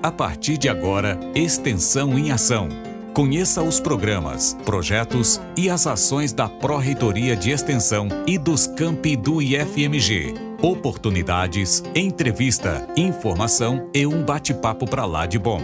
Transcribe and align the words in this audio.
A 0.00 0.12
partir 0.12 0.56
de 0.56 0.68
agora, 0.68 1.18
Extensão 1.34 2.16
em 2.16 2.30
Ação. 2.30 2.68
Conheça 3.12 3.60
os 3.64 3.80
programas, 3.80 4.56
projetos 4.64 5.40
e 5.56 5.68
as 5.68 5.88
ações 5.88 6.32
da 6.32 6.48
Pró-Reitoria 6.48 7.34
de 7.34 7.50
Extensão 7.50 8.06
e 8.24 8.38
dos 8.38 8.68
campi 8.68 9.16
do 9.16 9.42
IFMG. 9.42 10.34
Oportunidades, 10.62 11.82
entrevista, 11.96 12.86
informação 12.96 13.90
e 13.92 14.06
um 14.06 14.24
bate-papo 14.24 14.88
para 14.88 15.04
lá 15.04 15.26
de 15.26 15.36
bom. 15.36 15.60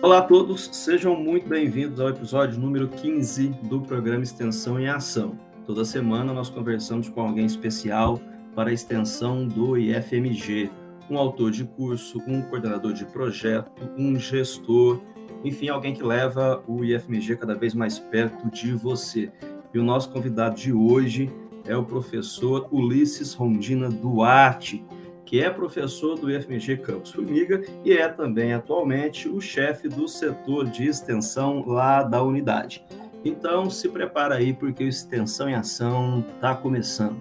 Olá 0.00 0.20
a 0.20 0.22
todos, 0.22 0.70
sejam 0.72 1.14
muito 1.14 1.46
bem-vindos 1.46 2.00
ao 2.00 2.08
episódio 2.08 2.58
número 2.58 2.88
15 2.88 3.48
do 3.64 3.82
programa 3.82 4.22
Extensão 4.22 4.80
em 4.80 4.88
Ação. 4.88 5.38
Toda 5.66 5.84
semana 5.84 6.32
nós 6.32 6.48
conversamos 6.48 7.10
com 7.10 7.20
alguém 7.20 7.44
especial 7.44 8.18
para 8.54 8.70
a 8.70 8.72
extensão 8.72 9.46
do 9.46 9.76
IFMG, 9.76 10.70
um 11.10 11.18
autor 11.18 11.50
de 11.50 11.64
curso, 11.64 12.22
um 12.26 12.42
coordenador 12.42 12.92
de 12.92 13.04
projeto, 13.04 13.70
um 13.96 14.18
gestor, 14.18 15.00
enfim, 15.44 15.68
alguém 15.68 15.94
que 15.94 16.02
leva 16.02 16.62
o 16.66 16.84
IFMG 16.84 17.36
cada 17.36 17.54
vez 17.54 17.74
mais 17.74 17.98
perto 17.98 18.50
de 18.50 18.72
você. 18.72 19.30
E 19.72 19.78
o 19.78 19.84
nosso 19.84 20.10
convidado 20.10 20.56
de 20.56 20.72
hoje 20.72 21.30
é 21.66 21.76
o 21.76 21.84
professor 21.84 22.68
Ulisses 22.72 23.34
Rondina 23.34 23.88
Duarte, 23.88 24.84
que 25.24 25.42
é 25.42 25.50
professor 25.50 26.18
do 26.18 26.30
IFMG 26.30 26.78
Campus 26.78 27.10
Formiga 27.10 27.62
e 27.84 27.92
é 27.92 28.08
também 28.08 28.54
atualmente 28.54 29.28
o 29.28 29.40
chefe 29.40 29.86
do 29.86 30.08
setor 30.08 30.64
de 30.66 30.86
extensão 30.86 31.64
lá 31.66 32.02
da 32.02 32.22
unidade. 32.22 32.82
Então, 33.24 33.68
se 33.68 33.88
prepara 33.88 34.36
aí 34.36 34.54
porque 34.54 34.84
o 34.84 34.88
Extensão 34.88 35.48
em 35.48 35.54
Ação 35.54 36.24
está 36.34 36.54
começando. 36.54 37.18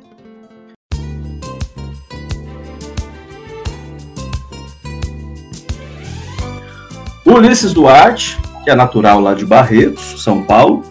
Ulisses 7.37 7.71
Duarte, 7.71 8.35
que 8.63 8.69
é 8.71 8.75
natural 8.75 9.19
lá 9.19 9.35
de 9.35 9.45
Barretos, 9.45 10.23
São 10.23 10.41
Paulo, 10.41 10.83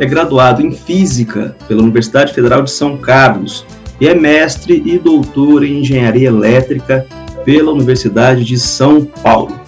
é 0.00 0.04
graduado 0.04 0.60
em 0.60 0.72
Física 0.72 1.56
pela 1.68 1.82
Universidade 1.82 2.34
Federal 2.34 2.62
de 2.62 2.72
São 2.72 2.96
Carlos 2.96 3.64
e 4.00 4.08
é 4.08 4.14
mestre 4.14 4.82
e 4.84 4.98
doutor 4.98 5.62
em 5.62 5.78
Engenharia 5.78 6.26
Elétrica 6.26 7.06
pela 7.44 7.70
Universidade 7.70 8.44
de 8.44 8.58
São 8.58 9.04
Paulo. 9.04 9.60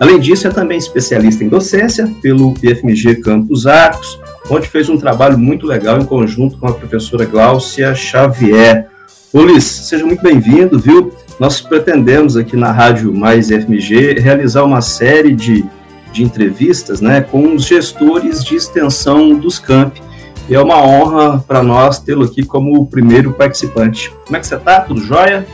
Além 0.00 0.18
disso, 0.18 0.48
é 0.48 0.50
também 0.50 0.78
especialista 0.78 1.44
em 1.44 1.48
docência 1.48 2.12
pelo 2.20 2.54
IFMG 2.60 3.16
Campus 3.16 3.64
Arcos, 3.64 4.18
onde 4.50 4.66
fez 4.66 4.88
um 4.88 4.98
trabalho 4.98 5.38
muito 5.38 5.64
legal 5.64 6.00
em 6.00 6.04
conjunto 6.04 6.58
com 6.58 6.66
a 6.66 6.74
professora 6.74 7.24
Gláucia 7.24 7.94
Xavier. 7.94 8.88
Ulisses, 9.32 9.86
seja 9.86 10.04
muito 10.04 10.22
bem-vindo, 10.22 10.76
viu? 10.76 11.12
Nós 11.38 11.60
pretendemos 11.60 12.36
aqui 12.36 12.56
na 12.56 12.72
Rádio 12.72 13.14
Mais 13.14 13.48
FMG 13.48 14.18
realizar 14.18 14.64
uma 14.64 14.80
série 14.80 15.34
de, 15.34 15.64
de 16.12 16.24
entrevistas 16.24 17.00
né, 17.00 17.20
com 17.20 17.54
os 17.54 17.64
gestores 17.64 18.44
de 18.44 18.56
extensão 18.56 19.34
dos 19.34 19.58
campi. 19.58 20.02
E 20.48 20.54
é 20.54 20.60
uma 20.60 20.82
honra 20.82 21.44
para 21.46 21.62
nós 21.62 22.00
tê-lo 22.00 22.24
aqui 22.24 22.44
como 22.44 22.80
o 22.80 22.86
primeiro 22.86 23.32
participante. 23.32 24.10
Como 24.24 24.36
é 24.36 24.40
que 24.40 24.46
você 24.46 24.56
está? 24.56 24.80
Tudo 24.80 25.00
jóia? 25.00 25.46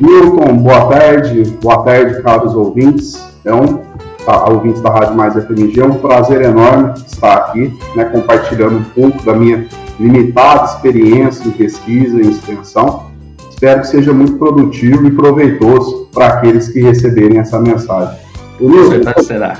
Milton, 0.00 0.56
boa 0.56 0.86
tarde. 0.86 1.42
Boa 1.60 1.82
tarde, 1.82 2.22
caros 2.22 2.54
ouvintes. 2.54 3.22
É 3.44 3.52
um, 3.52 3.80
tá, 4.24 4.48
ouvintes 4.48 4.80
da 4.80 4.90
Rádio 4.90 5.16
Mais 5.16 5.34
FMG, 5.34 5.80
é 5.80 5.84
um 5.84 5.94
prazer 5.94 6.40
enorme 6.42 6.94
estar 7.04 7.34
aqui, 7.34 7.76
né, 7.96 8.04
compartilhando 8.04 8.76
um 8.76 8.84
pouco 8.84 9.22
da 9.24 9.34
minha 9.34 9.66
limitada 9.98 10.66
experiência 10.66 11.46
em 11.46 11.50
pesquisa 11.50 12.16
e 12.18 12.30
extensão 12.30 13.11
Espero 13.62 13.80
que 13.80 13.86
seja 13.86 14.12
muito 14.12 14.38
produtivo 14.38 15.06
e 15.06 15.12
proveitoso 15.12 16.08
para 16.12 16.26
aqueles 16.26 16.66
que 16.66 16.80
receberem 16.80 17.38
essa 17.38 17.60
mensagem. 17.60 18.18
Nilton, 18.58 19.22
será. 19.22 19.56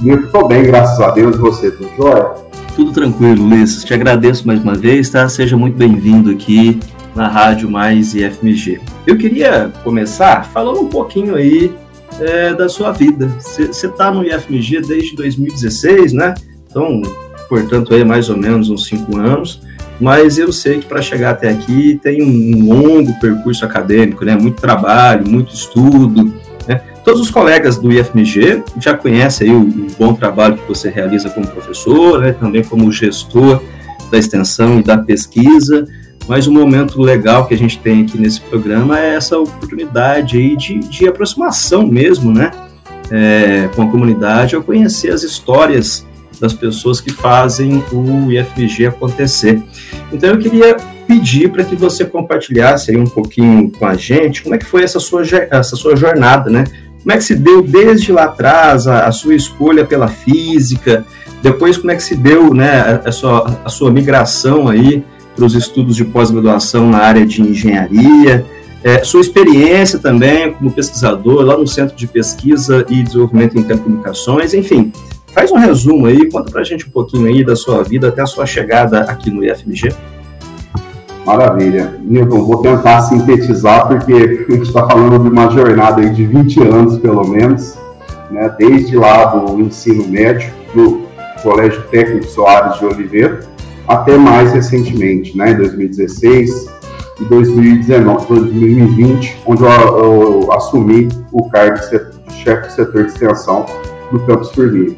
Nilton, 0.00 0.24
estou 0.24 0.46
bem, 0.46 0.62
graças 0.62 1.00
a 1.00 1.10
Deus. 1.10 1.36
Você, 1.36 1.72
tudo 1.72 1.90
jóia? 1.96 2.30
Tudo 2.76 2.92
tranquilo, 2.92 3.44
Ulisses. 3.44 3.82
Te 3.82 3.92
agradeço 3.92 4.46
mais 4.46 4.62
uma 4.62 4.76
vez, 4.76 5.10
tá? 5.10 5.28
Seja 5.28 5.56
muito 5.56 5.76
bem-vindo 5.76 6.30
aqui 6.30 6.78
na 7.12 7.26
Rádio 7.26 7.68
Mais 7.68 8.14
e 8.14 8.22
FMG. 8.22 8.80
Eu 9.04 9.18
queria 9.18 9.72
começar 9.82 10.44
falando 10.44 10.82
um 10.82 10.88
pouquinho 10.88 11.34
aí 11.34 11.74
é, 12.20 12.54
da 12.54 12.68
sua 12.68 12.92
vida. 12.92 13.26
Você 13.40 13.64
está 13.64 14.12
no 14.12 14.22
IFMG 14.22 14.80
desde 14.82 15.16
2016, 15.16 16.12
né? 16.12 16.34
Então, 16.70 17.02
portanto, 17.48 17.92
aí 17.92 18.04
mais 18.04 18.30
ou 18.30 18.36
menos 18.36 18.70
uns 18.70 18.86
cinco 18.86 19.16
anos 19.16 19.60
mas 20.00 20.38
eu 20.38 20.52
sei 20.52 20.78
que 20.78 20.86
para 20.86 21.02
chegar 21.02 21.30
até 21.30 21.50
aqui 21.50 21.98
tem 22.02 22.22
um 22.22 22.68
longo 22.68 23.18
percurso 23.18 23.64
acadêmico, 23.64 24.24
né? 24.24 24.36
Muito 24.36 24.60
trabalho, 24.60 25.28
muito 25.28 25.52
estudo. 25.52 26.32
Né? 26.66 26.80
Todos 27.04 27.20
os 27.20 27.30
colegas 27.30 27.78
do 27.78 27.92
IFMG 27.92 28.62
já 28.80 28.96
conhecem 28.96 29.50
o, 29.50 29.62
o, 29.62 29.86
bom 29.98 30.14
trabalho 30.14 30.56
que 30.56 30.68
você 30.68 30.88
realiza 30.88 31.30
como 31.30 31.46
professor, 31.48 32.20
né? 32.20 32.32
também 32.32 32.62
como 32.62 32.90
gestor 32.92 33.60
da 34.10 34.18
extensão 34.18 34.78
e 34.78 34.82
da 34.82 34.98
pesquisa. 34.98 35.86
Mas 36.28 36.46
um 36.46 36.52
momento 36.52 37.00
legal 37.00 37.46
que 37.46 37.54
a 37.54 37.58
gente 37.58 37.78
tem 37.78 38.02
aqui 38.02 38.18
nesse 38.18 38.40
programa 38.40 39.00
é 39.00 39.14
essa 39.14 39.38
oportunidade 39.38 40.36
aí 40.36 40.56
de, 40.56 40.78
de 40.78 41.08
aproximação 41.08 41.86
mesmo, 41.86 42.32
né? 42.32 42.50
É, 43.10 43.68
com 43.74 43.82
a 43.82 43.88
comunidade, 43.88 44.54
ao 44.54 44.62
conhecer 44.62 45.10
as 45.10 45.22
histórias 45.22 46.06
das 46.40 46.52
pessoas 46.52 47.00
que 47.00 47.12
fazem 47.12 47.82
o 47.92 48.30
IFG 48.30 48.86
acontecer. 48.86 49.62
Então 50.12 50.30
eu 50.30 50.38
queria 50.38 50.76
pedir 51.06 51.50
para 51.50 51.64
que 51.64 51.74
você 51.74 52.04
compartilhasse 52.04 52.90
aí 52.90 52.96
um 52.96 53.06
pouquinho 53.06 53.70
com 53.70 53.86
a 53.86 53.94
gente 53.94 54.42
como 54.42 54.54
é 54.54 54.58
que 54.58 54.66
foi 54.66 54.82
essa 54.82 55.00
sua, 55.00 55.22
essa 55.50 55.74
sua 55.74 55.96
jornada, 55.96 56.50
né? 56.50 56.64
Como 57.02 57.12
é 57.12 57.16
que 57.16 57.24
se 57.24 57.34
deu 57.34 57.62
desde 57.62 58.12
lá 58.12 58.24
atrás 58.24 58.86
a, 58.86 59.06
a 59.06 59.12
sua 59.12 59.34
escolha 59.34 59.84
pela 59.84 60.08
física, 60.08 61.04
depois 61.42 61.78
como 61.78 61.90
é 61.90 61.96
que 61.96 62.02
se 62.02 62.14
deu 62.14 62.52
né, 62.52 63.00
a, 63.04 63.12
sua, 63.12 63.60
a 63.64 63.68
sua 63.68 63.90
migração 63.90 64.68
aí 64.68 65.02
para 65.34 65.44
os 65.44 65.54
estudos 65.54 65.94
de 65.94 66.04
pós-graduação 66.04 66.90
na 66.90 66.98
área 66.98 67.24
de 67.24 67.40
engenharia, 67.40 68.44
é, 68.82 69.02
sua 69.04 69.20
experiência 69.20 69.98
também 69.98 70.52
como 70.52 70.70
pesquisador 70.70 71.42
lá 71.42 71.56
no 71.56 71.66
Centro 71.66 71.96
de 71.96 72.06
Pesquisa 72.06 72.84
e 72.88 73.02
Desenvolvimento 73.02 73.58
em 73.58 73.62
Telecomunicações, 73.62 74.52
enfim, 74.52 74.92
Faz 75.32 75.52
um 75.52 75.56
resumo 75.56 76.06
aí, 76.06 76.30
conta 76.30 76.50
pra 76.50 76.64
gente 76.64 76.86
um 76.86 76.90
pouquinho 76.90 77.26
aí 77.26 77.44
da 77.44 77.54
sua 77.54 77.82
vida 77.82 78.08
até 78.08 78.22
a 78.22 78.26
sua 78.26 78.46
chegada 78.46 79.00
aqui 79.00 79.30
no 79.30 79.44
IFMG. 79.44 79.94
Maravilha. 81.28 81.92
Nilton, 82.02 82.42
vou 82.42 82.62
tentar 82.62 83.02
sintetizar, 83.02 83.86
porque 83.86 84.14
a 84.14 84.52
gente 84.52 84.62
está 84.62 84.86
falando 84.86 85.22
de 85.22 85.28
uma 85.28 85.50
jornada 85.50 86.00
aí 86.00 86.08
de 86.10 86.24
20 86.24 86.62
anos, 86.62 86.98
pelo 86.98 87.28
menos, 87.28 87.76
né? 88.30 88.50
desde 88.58 88.96
lá 88.96 89.26
do 89.26 89.60
ensino 89.60 90.08
médio, 90.08 90.50
do 90.74 91.02
Colégio 91.42 91.82
Técnico 91.90 92.26
Soares 92.26 92.78
de 92.78 92.86
Oliveira, 92.86 93.40
até 93.86 94.16
mais 94.16 94.54
recentemente, 94.54 95.36
né? 95.36 95.50
em 95.50 95.56
2016 95.56 96.66
e 97.20 97.24
2019, 97.26 98.26
2020, 98.26 99.42
onde 99.44 99.62
eu, 99.62 99.68
eu 99.68 100.52
assumi 100.52 101.08
o 101.30 101.48
cargo 101.50 101.76
de 101.76 102.34
chefe 102.36 102.68
do 102.68 102.72
setor 102.72 103.04
de 103.04 103.12
extensão 103.12 103.66
do 104.10 104.18
Campus 104.20 104.50
Firmino. 104.52 104.96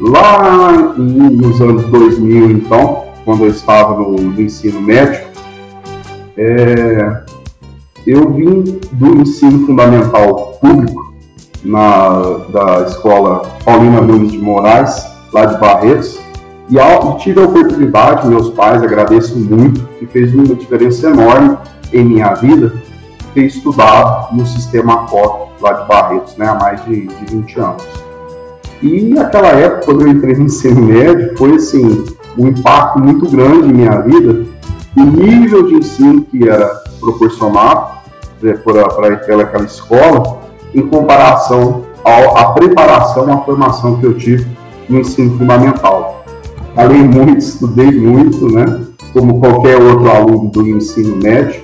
Lá 0.00 0.94
nos 0.96 1.60
anos 1.60 1.84
2000, 1.84 2.50
então, 2.50 3.04
quando 3.24 3.44
eu 3.44 3.50
estava 3.50 3.96
no, 3.98 4.12
no 4.12 4.40
ensino 4.40 4.80
médio, 4.80 5.22
é, 6.36 7.22
eu 8.06 8.32
vim 8.32 8.80
do 8.92 9.20
ensino 9.20 9.66
fundamental 9.66 10.58
público 10.60 11.12
na, 11.64 12.38
da 12.48 12.86
escola 12.86 13.42
Paulina 13.64 14.00
Nunes 14.00 14.32
de 14.32 14.38
Moraes, 14.38 15.06
lá 15.32 15.46
de 15.46 15.58
Barretos, 15.58 16.18
e, 16.68 16.76
e 16.76 17.16
tive 17.18 17.40
a 17.40 17.44
oportunidade, 17.44 18.26
meus 18.26 18.50
pais, 18.50 18.82
agradeço 18.82 19.38
muito, 19.38 19.86
que 19.98 20.06
fez 20.06 20.34
uma 20.34 20.54
diferença 20.54 21.08
enorme 21.08 21.56
em 21.92 22.04
minha 22.04 22.34
vida, 22.34 22.72
ter 23.34 23.44
estudado 23.44 24.34
no 24.34 24.46
sistema 24.46 25.06
COP 25.06 25.52
lá 25.60 25.72
de 25.72 25.88
Barretos, 25.88 26.36
né, 26.36 26.46
há 26.48 26.54
mais 26.54 26.84
de, 26.84 27.06
de 27.06 27.36
20 27.36 27.60
anos. 27.60 27.82
E 28.82 29.02
naquela 29.14 29.48
época, 29.48 29.84
quando 29.84 30.00
eu 30.02 30.08
entrei 30.08 30.34
no 30.34 30.42
ensino 30.42 30.82
médio, 30.82 31.36
foi 31.38 31.54
assim, 31.54 32.04
um 32.36 32.48
impacto 32.48 32.98
muito 32.98 33.30
grande 33.30 33.68
em 33.68 33.72
minha 33.72 34.00
vida, 34.00 34.44
o 34.96 35.00
nível 35.00 35.68
de 35.68 35.74
ensino 35.74 36.22
que 36.22 36.48
era 36.48 36.82
proporcionado 36.98 37.92
né, 38.42 38.54
para 38.54 39.14
aquela 39.14 39.64
escola, 39.64 40.40
em 40.74 40.82
comparação 40.88 41.84
à 42.04 42.46
preparação, 42.46 43.32
à 43.32 43.38
formação 43.42 44.00
que 44.00 44.06
eu 44.06 44.18
tive 44.18 44.46
no 44.88 44.98
ensino 44.98 45.38
fundamental. 45.38 46.24
Falei 46.74 47.04
muito, 47.04 47.38
estudei 47.38 47.92
muito, 47.92 48.50
né? 48.50 48.80
Como 49.12 49.38
qualquer 49.38 49.80
outro 49.80 50.10
aluno 50.10 50.50
do 50.50 50.66
ensino 50.66 51.16
médio, 51.16 51.62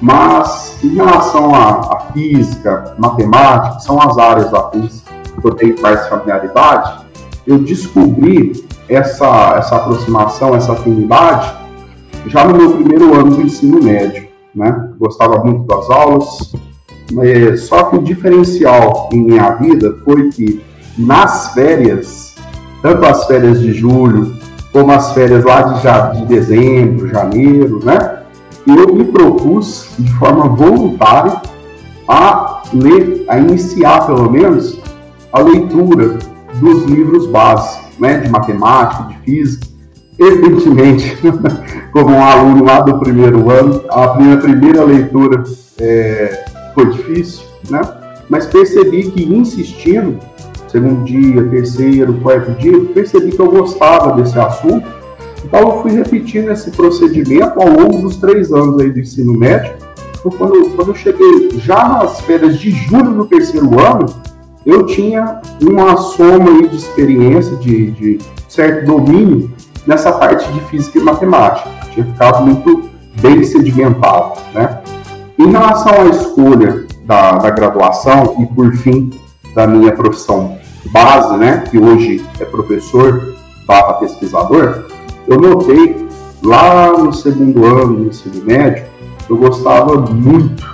mas 0.00 0.78
em 0.84 0.94
relação 0.94 1.54
à, 1.54 1.96
à 1.96 2.00
física, 2.12 2.94
matemática, 2.98 3.80
são 3.80 3.98
as 4.00 4.16
áreas 4.18 4.50
da 4.50 4.70
física 4.70 5.19
que 5.40 5.46
eu 5.46 5.54
tenho 5.54 5.80
mais 5.80 6.06
familiaridade, 6.08 7.06
eu 7.46 7.58
descobri 7.58 8.64
essa, 8.88 9.54
essa 9.56 9.76
aproximação, 9.76 10.54
essa 10.54 10.72
afinidade, 10.72 11.52
já 12.26 12.44
no 12.44 12.56
meu 12.56 12.72
primeiro 12.72 13.14
ano 13.14 13.36
do 13.36 13.42
ensino 13.42 13.82
médio. 13.82 14.28
Né? 14.54 14.90
Gostava 14.98 15.42
muito 15.44 15.66
das 15.66 15.88
aulas, 15.90 16.52
É, 17.22 17.56
só 17.56 17.84
que 17.84 17.96
o 17.96 18.02
diferencial 18.02 19.08
em 19.12 19.24
minha 19.24 19.50
vida 19.56 19.96
foi 20.04 20.28
que 20.30 20.62
nas 20.96 21.52
férias, 21.52 22.36
tanto 22.82 23.04
as 23.04 23.26
férias 23.26 23.60
de 23.60 23.72
julho 23.72 24.32
como 24.72 24.92
as 24.92 25.12
férias 25.12 25.44
lá 25.44 25.62
de, 25.62 26.20
de 26.20 26.26
dezembro, 26.26 27.08
janeiro, 27.08 27.80
né? 27.84 28.20
Eu 28.66 28.94
me 28.94 29.04
propus 29.04 29.90
de 29.98 30.12
forma 30.14 30.48
voluntária 30.48 31.42
a 32.06 32.62
ler, 32.72 33.24
a 33.26 33.38
iniciar 33.38 34.06
pelo 34.06 34.30
menos 34.30 34.79
a 35.32 35.40
leitura 35.40 36.18
dos 36.60 36.84
livros 36.84 37.26
básicos, 37.26 37.98
né? 37.98 38.18
De 38.18 38.28
matemática, 38.28 39.04
de 39.04 39.18
física. 39.18 39.66
Evidentemente, 40.18 41.16
como 41.92 42.14
um 42.14 42.22
aluno 42.22 42.64
lá 42.64 42.80
do 42.80 42.98
primeiro 42.98 43.50
ano, 43.50 43.82
a 43.90 44.18
minha 44.20 44.36
primeira 44.36 44.84
leitura 44.84 45.42
é, 45.78 46.44
foi 46.74 46.90
difícil, 46.90 47.44
né? 47.70 47.80
Mas 48.28 48.46
percebi 48.46 49.10
que 49.10 49.24
insistindo, 49.24 50.18
segundo 50.68 51.04
dia, 51.04 51.42
terceiro, 51.44 52.14
quarto 52.14 52.52
dia, 52.52 52.78
percebi 52.94 53.32
que 53.32 53.40
eu 53.40 53.50
gostava 53.50 54.20
desse 54.20 54.38
assunto. 54.38 54.86
Então 55.44 55.60
eu 55.60 55.82
fui 55.82 55.92
repetindo 55.92 56.50
esse 56.50 56.70
procedimento 56.70 57.60
ao 57.60 57.68
longo 57.68 58.02
dos 58.02 58.16
três 58.16 58.52
anos 58.52 58.78
aí 58.80 58.90
do 58.90 59.00
ensino 59.00 59.32
médio. 59.32 59.72
Então, 60.20 60.30
quando, 60.32 60.70
quando 60.76 60.88
eu 60.88 60.94
cheguei 60.94 61.50
já 61.56 61.88
nas 61.88 62.20
férias 62.20 62.58
de 62.58 62.70
julho 62.70 63.14
do 63.14 63.24
terceiro 63.24 63.80
ano, 63.80 64.06
eu 64.64 64.86
tinha 64.86 65.40
uma 65.60 65.96
soma 65.96 66.50
aí 66.50 66.68
de 66.68 66.76
experiência, 66.76 67.56
de, 67.56 67.90
de 67.92 68.18
certo 68.48 68.86
domínio 68.86 69.52
nessa 69.86 70.12
parte 70.12 70.50
de 70.52 70.60
física 70.66 70.98
e 70.98 71.02
matemática. 71.02 71.68
Tinha 71.92 72.06
ficado 72.06 72.44
muito 72.44 72.88
bem 73.20 73.42
sedimentado, 73.42 74.34
né? 74.54 74.80
Em 75.38 75.50
relação 75.50 75.92
à 75.92 76.06
escolha 76.06 76.86
da, 77.04 77.32
da 77.38 77.50
graduação 77.50 78.36
e, 78.40 78.46
por 78.46 78.72
fim, 78.76 79.10
da 79.54 79.66
minha 79.66 79.92
profissão 79.92 80.58
base, 80.92 81.36
né, 81.36 81.64
que 81.70 81.78
hoje 81.78 82.24
é 82.38 82.44
professor 82.44 83.34
barra 83.66 83.94
pesquisador, 83.94 84.86
eu 85.26 85.38
notei 85.38 86.08
lá 86.42 86.92
no 86.92 87.12
segundo 87.12 87.64
ano 87.64 87.96
do 87.96 88.06
ensino 88.08 88.44
médio, 88.44 88.84
eu 89.28 89.36
gostava 89.36 89.96
muito 89.96 90.64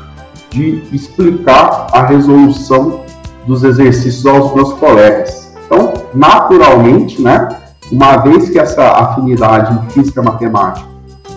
de 0.50 0.82
explicar 0.92 1.88
a 1.92 2.06
resolução 2.06 3.05
dos 3.46 3.64
exercícios 3.64 4.26
aos 4.26 4.54
meus 4.54 4.72
colegas. 4.74 5.54
Então, 5.64 5.92
naturalmente, 6.14 7.20
né, 7.20 7.48
uma 7.90 8.16
vez 8.18 8.50
que 8.50 8.58
essa 8.58 8.82
afinidade 8.82 9.72
em 9.74 9.90
física 9.90 10.22
matemática 10.22 10.86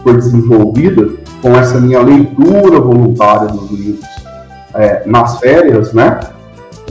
foi 0.04 0.14
desenvolvida 0.14 1.10
com 1.42 1.56
essa 1.56 1.80
minha 1.80 2.02
leitura 2.02 2.80
voluntária 2.80 3.48
dos 3.48 3.70
livros 3.72 4.06
é, 4.74 5.04
nas 5.06 5.40
férias, 5.40 5.94
né? 5.94 6.20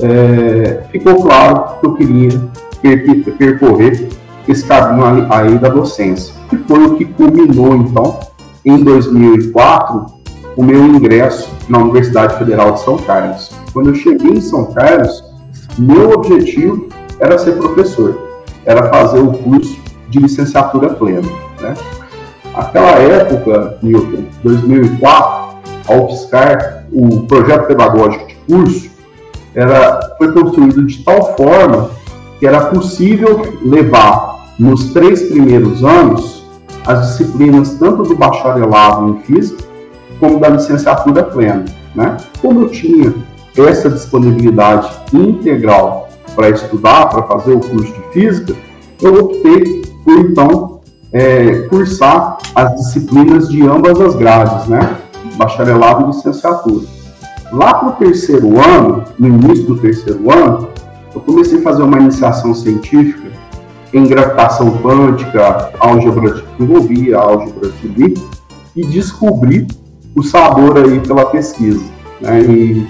É, 0.00 0.82
ficou 0.92 1.22
claro 1.22 1.80
que 1.80 1.86
eu 1.86 1.94
queria 1.94 2.40
per 2.80 3.24
percorrer 3.36 4.08
esse 4.46 4.64
caminho 4.64 5.26
aí 5.30 5.58
da 5.58 5.68
docência, 5.68 6.32
que 6.48 6.56
foi 6.56 6.86
o 6.86 6.94
que 6.94 7.04
culminou, 7.04 7.74
então, 7.74 8.20
em 8.64 8.82
2004, 8.82 10.06
o 10.56 10.62
meu 10.62 10.84
ingresso 10.84 11.50
na 11.68 11.78
Universidade 11.78 12.38
Federal 12.38 12.72
de 12.72 12.80
São 12.80 12.96
Carlos. 12.96 13.50
Quando 13.78 13.90
eu 13.90 13.94
cheguei 13.94 14.32
em 14.32 14.40
São 14.40 14.72
Carlos, 14.72 15.22
meu 15.78 16.10
objetivo 16.10 16.88
era 17.20 17.38
ser 17.38 17.52
professor, 17.52 18.40
era 18.66 18.88
fazer 18.88 19.20
o 19.20 19.32
curso 19.32 19.78
de 20.08 20.18
licenciatura 20.18 20.94
plena, 20.94 21.28
né? 21.60 21.74
Aquela 22.52 22.98
época, 22.98 23.78
Newton, 23.80 24.24
2004, 24.42 25.58
a 25.86 25.94
UFSCar, 25.94 26.86
o 26.92 27.20
projeto 27.20 27.68
pedagógico 27.68 28.26
de 28.26 28.34
curso, 28.52 28.90
era, 29.54 30.16
foi 30.18 30.32
construído 30.32 30.84
de 30.84 31.04
tal 31.04 31.36
forma 31.36 31.90
que 32.40 32.48
era 32.48 32.66
possível 32.66 33.58
levar 33.62 34.54
nos 34.58 34.92
três 34.92 35.22
primeiros 35.30 35.84
anos 35.84 36.44
as 36.84 37.12
disciplinas 37.12 37.74
tanto 37.74 38.02
do 38.02 38.16
bacharelado 38.16 39.08
em 39.08 39.20
física 39.20 39.62
como 40.18 40.40
da 40.40 40.48
licenciatura 40.48 41.22
plena. 41.22 41.64
Né? 41.94 42.16
Como 42.40 42.62
eu 42.62 42.68
tinha 42.70 43.14
essa 43.56 43.90
disponibilidade 43.90 44.88
integral 45.12 46.08
para 46.34 46.50
estudar, 46.50 47.06
para 47.06 47.22
fazer 47.24 47.52
o 47.52 47.60
curso 47.60 47.92
de 47.92 48.02
física, 48.12 48.54
eu 49.02 49.24
optei 49.24 49.82
por 50.04 50.18
então 50.18 50.80
é, 51.12 51.62
cursar 51.68 52.38
as 52.54 52.74
disciplinas 52.76 53.48
de 53.48 53.66
ambas 53.66 54.00
as 54.00 54.14
grades, 54.14 54.66
né? 54.66 54.98
Bacharelado 55.36 56.04
e 56.04 56.06
licenciatura. 56.08 56.86
Lá 57.52 57.74
para 57.74 57.88
o 57.88 57.92
terceiro 57.92 58.60
ano, 58.60 59.04
no 59.18 59.26
início 59.26 59.64
do 59.64 59.78
terceiro 59.78 60.30
ano, 60.30 60.68
eu 61.14 61.20
comecei 61.20 61.58
a 61.58 61.62
fazer 61.62 61.82
uma 61.82 61.98
iniciação 61.98 62.54
científica 62.54 63.28
em 63.92 64.06
gravitação 64.06 64.70
quântica, 64.78 65.72
álgebra 65.80 66.34
de 66.34 66.44
envolvia, 66.60 67.16
álgebra 67.16 67.70
de 67.70 67.88
Lie, 67.88 68.14
e 68.76 68.84
descobri 68.84 69.66
o 70.14 70.22
sabor 70.22 70.76
aí 70.78 71.00
pela 71.00 71.26
pesquisa. 71.26 71.84
Né? 72.20 72.42
E 72.42 72.86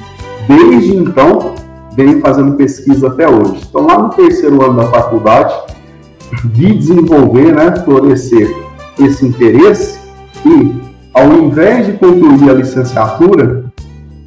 desde 0.48 0.96
então, 0.96 1.54
venho 1.94 2.20
fazendo 2.20 2.56
pesquisa 2.56 3.08
até 3.08 3.28
hoje. 3.28 3.62
Então, 3.68 3.86
lá 3.86 3.98
no 3.98 4.08
terceiro 4.08 4.64
ano 4.64 4.76
da 4.76 4.86
faculdade, 4.86 5.54
vi 6.44 6.74
desenvolver, 6.74 7.54
né, 7.54 7.76
florescer 7.84 8.50
esse 8.98 9.26
interesse 9.26 10.00
e, 10.44 10.74
ao 11.12 11.32
invés 11.34 11.86
de 11.86 11.92
concluir 11.92 12.50
a 12.50 12.54
licenciatura, 12.54 13.64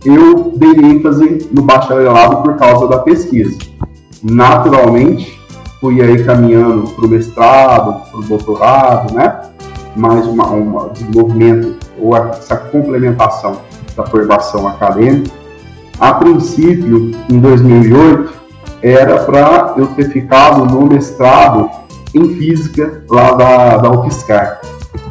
eu 0.05 0.53
dei 0.55 0.71
ênfase 0.71 1.47
no 1.51 1.61
bacharelado 1.61 2.37
por 2.37 2.55
causa 2.55 2.87
da 2.87 2.99
pesquisa. 2.99 3.57
Naturalmente, 4.23 5.39
fui 5.79 6.01
aí 6.01 6.23
caminhando 6.23 6.89
para 6.89 7.05
o 7.05 7.09
mestrado, 7.09 8.09
para 8.09 8.19
o 8.19 8.23
doutorado, 8.23 9.13
né? 9.13 9.41
Mais 9.95 10.25
um 10.25 10.37
desenvolvimento 10.93 11.75
ou 11.99 12.15
essa 12.15 12.55
complementação 12.55 13.57
da 13.95 14.05
formação 14.05 14.67
acadêmica. 14.67 15.40
A 16.01 16.15
princípio, 16.15 17.11
em 17.29 17.39
2008, 17.39 18.33
era 18.81 19.19
para 19.19 19.75
eu 19.77 19.85
ter 19.85 20.09
ficado 20.09 20.65
no 20.65 20.87
mestrado 20.87 21.69
em 22.11 22.27
física 22.33 23.03
lá 23.07 23.33
da, 23.33 23.77
da 23.77 23.91
UFSCar. 23.91 24.61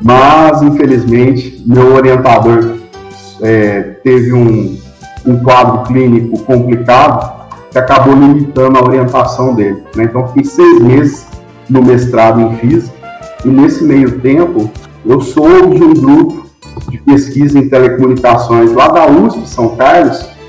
Mas, 0.03 0.61
infelizmente, 0.63 1.63
meu 1.65 1.95
orientador 1.95 2.79
é, 3.41 3.83
teve 4.03 4.33
um, 4.33 4.77
um 5.25 5.39
quadro 5.45 5.85
clínico 5.85 6.41
complicado 6.41 7.47
que 7.71 7.79
acabou 7.79 8.13
limitando 8.13 8.77
a 8.77 8.83
orientação 8.83 9.55
dele. 9.55 9.85
Né? 9.95 10.03
Então, 10.03 10.27
fiquei 10.27 10.45
seis 10.45 10.81
meses 10.81 11.29
no 11.69 11.85
mestrado 11.85 12.41
em 12.41 12.57
física 12.57 12.93
e, 13.45 13.49
nesse 13.49 13.85
meio 13.85 14.19
tempo, 14.19 14.69
eu 15.07 15.21
sou 15.21 15.71
de 15.71 15.85
um 15.85 15.95
grupo 15.95 16.47
de 16.89 16.99
pesquisa 16.99 17.61
em 17.61 17.69
telecomunicações 17.69 18.73
lá 18.73 18.89
da 18.89 19.07
USP 19.07 19.47
São 19.47 19.77
Carlos 19.77 20.40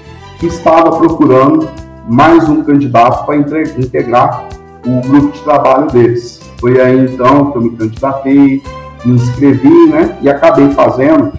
que 0.42 0.48
estava 0.48 0.98
procurando 0.98 1.70
mais 2.10 2.50
um 2.50 2.64
candidato 2.64 3.28
para 3.28 3.38
integrar 3.38 4.50
o 4.84 5.00
grupo 5.08 5.32
de 5.34 5.40
trabalho 5.42 5.86
deles. 5.92 6.42
Foi 6.60 6.82
aí 6.82 7.06
então 7.14 7.52
que 7.52 7.60
eu 7.60 7.62
me 7.62 7.70
candidatei, 7.78 8.64
me 9.06 9.14
inscrevi, 9.14 9.88
né? 9.88 10.18
E 10.20 10.28
acabei 10.28 10.72
fazendo 10.72 11.32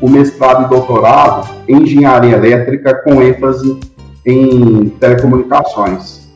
o 0.00 0.10
mestrado 0.10 0.64
e 0.64 0.68
doutorado 0.68 1.48
em 1.68 1.84
engenharia 1.84 2.34
elétrica 2.34 2.96
com 2.96 3.22
ênfase 3.22 3.78
em 4.26 4.88
telecomunicações. 4.98 6.28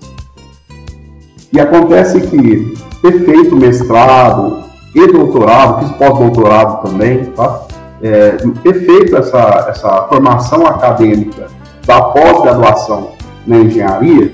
E 1.52 1.58
acontece 1.58 2.20
que 2.20 2.72
ter 3.02 3.24
feito 3.24 3.56
mestrado 3.56 4.62
e 4.94 5.08
doutorado, 5.08 5.80
fiz 5.80 5.96
pós-doutorado 5.96 6.88
também, 6.88 7.24
tá? 7.24 7.62
É, 8.00 8.36
ter 8.62 8.74
feito 8.86 9.16
essa, 9.16 9.66
essa 9.68 10.06
formação 10.08 10.64
acadêmica 10.64 11.61
da 11.86 12.00
pós-graduação 12.02 13.12
na 13.46 13.58
engenharia 13.58 14.32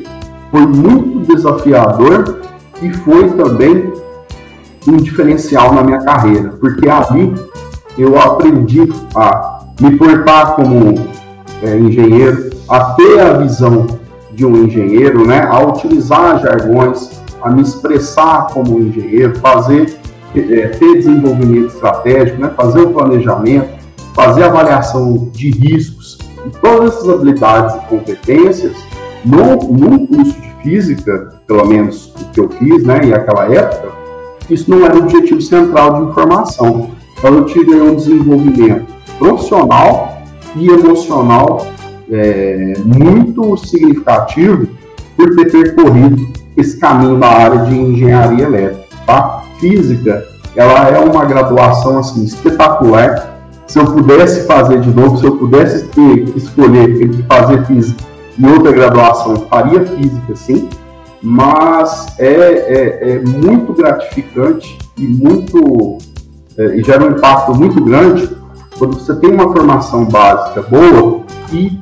foi 0.50 0.66
muito 0.66 1.20
desafiador 1.32 2.42
e 2.80 2.92
foi 2.92 3.30
também 3.30 3.92
um 4.86 4.96
diferencial 4.96 5.74
na 5.74 5.82
minha 5.82 5.98
carreira, 5.98 6.50
porque 6.60 6.88
ali 6.88 7.34
eu 7.96 8.18
aprendi 8.18 8.88
a 9.14 9.60
me 9.80 9.96
portar 9.96 10.54
como 10.54 10.94
é, 11.62 11.76
engenheiro, 11.76 12.50
a 12.68 12.94
ter 12.94 13.20
a 13.20 13.32
visão 13.34 13.86
de 14.32 14.46
um 14.46 14.64
engenheiro, 14.64 15.26
né, 15.26 15.46
a 15.50 15.60
utilizar 15.60 16.40
jargões, 16.40 17.10
a 17.42 17.50
me 17.50 17.62
expressar 17.62 18.46
como 18.52 18.78
engenheiro, 18.78 19.36
fazer 19.38 19.98
é, 20.34 20.68
ter 20.68 20.94
desenvolvimento 20.94 21.74
estratégico, 21.74 22.40
né, 22.40 22.50
fazer 22.56 22.80
o 22.80 22.90
planejamento, 22.92 23.68
fazer 24.14 24.44
avaliação 24.44 25.28
de 25.32 25.50
riscos, 25.50 25.97
e 25.97 25.97
todas 26.60 26.94
essas 26.94 27.08
habilidades 27.08 27.76
e 27.76 27.86
competências 27.86 28.76
no, 29.24 30.06
curso 30.06 30.40
de 30.40 30.62
física, 30.62 31.34
pelo 31.46 31.66
menos 31.66 32.14
o 32.20 32.24
que 32.30 32.40
eu 32.40 32.48
fiz, 32.50 32.84
né, 32.84 33.00
em 33.04 33.12
aquela 33.12 33.52
época, 33.52 33.92
isso 34.48 34.70
não 34.70 34.84
era 34.84 34.96
o 34.96 35.00
objetivo 35.00 35.40
central 35.40 35.96
de 35.96 36.10
informação. 36.10 36.90
Então 37.18 37.34
eu 37.34 37.44
tive 37.46 37.74
um 37.74 37.94
desenvolvimento 37.94 38.86
profissional 39.18 40.18
e 40.56 40.68
emocional 40.68 41.66
é, 42.10 42.74
muito 42.84 43.56
significativo 43.56 44.68
por 45.16 45.34
ter 45.34 45.50
percorrido 45.50 46.28
esse 46.56 46.78
caminho 46.78 47.18
da 47.18 47.28
área 47.28 47.64
de 47.64 47.76
engenharia 47.76 48.44
elétrica. 48.44 48.88
Tá? 49.06 49.42
Física, 49.58 50.24
ela 50.54 50.88
é 50.88 50.98
uma 50.98 51.24
graduação 51.24 51.98
assim 51.98 52.24
espetacular. 52.24 53.27
Se 53.68 53.78
eu 53.78 53.84
pudesse 53.84 54.46
fazer 54.46 54.80
de 54.80 54.90
novo, 54.90 55.18
se 55.18 55.26
eu 55.26 55.36
pudesse 55.36 55.86
ter, 55.88 56.24
escolher 56.34 57.02
entre 57.02 57.22
fazer 57.24 57.66
física 57.66 58.02
e 58.38 58.46
outra 58.46 58.72
graduação, 58.72 59.32
eu 59.32 59.46
faria 59.46 59.84
física, 59.84 60.34
sim. 60.34 60.68
Mas 61.22 62.18
é, 62.18 62.30
é, 62.30 63.10
é 63.10 63.20
muito 63.20 63.74
gratificante 63.74 64.78
e 64.96 65.06
muito 65.06 65.98
é, 66.56 66.76
e 66.76 66.82
gera 66.82 67.04
um 67.04 67.10
impacto 67.10 67.54
muito 67.54 67.82
grande 67.84 68.28
quando 68.78 68.94
você 68.98 69.14
tem 69.16 69.30
uma 69.30 69.52
formação 69.52 70.06
básica 70.06 70.62
boa 70.62 71.22
e 71.52 71.78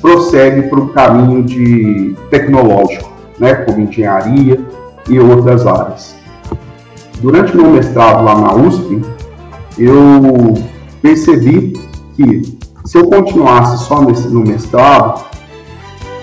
prossegue 0.00 0.68
para 0.68 0.80
o 0.80 0.88
caminho 0.88 1.42
de 1.42 2.16
tecnológico, 2.30 3.10
né, 3.38 3.54
como 3.54 3.80
engenharia 3.80 4.60
e 5.08 5.18
outras 5.18 5.66
áreas. 5.66 6.14
Durante 7.20 7.56
meu 7.56 7.70
mestrado 7.70 8.24
lá 8.24 8.38
na 8.38 8.54
USP, 8.54 9.02
eu 9.78 10.54
percebi 11.06 11.72
que 12.16 12.58
se 12.84 12.98
eu 12.98 13.06
continuasse 13.06 13.84
só 13.84 14.02
nesse, 14.02 14.26
no 14.26 14.40
mestrado, 14.40 15.24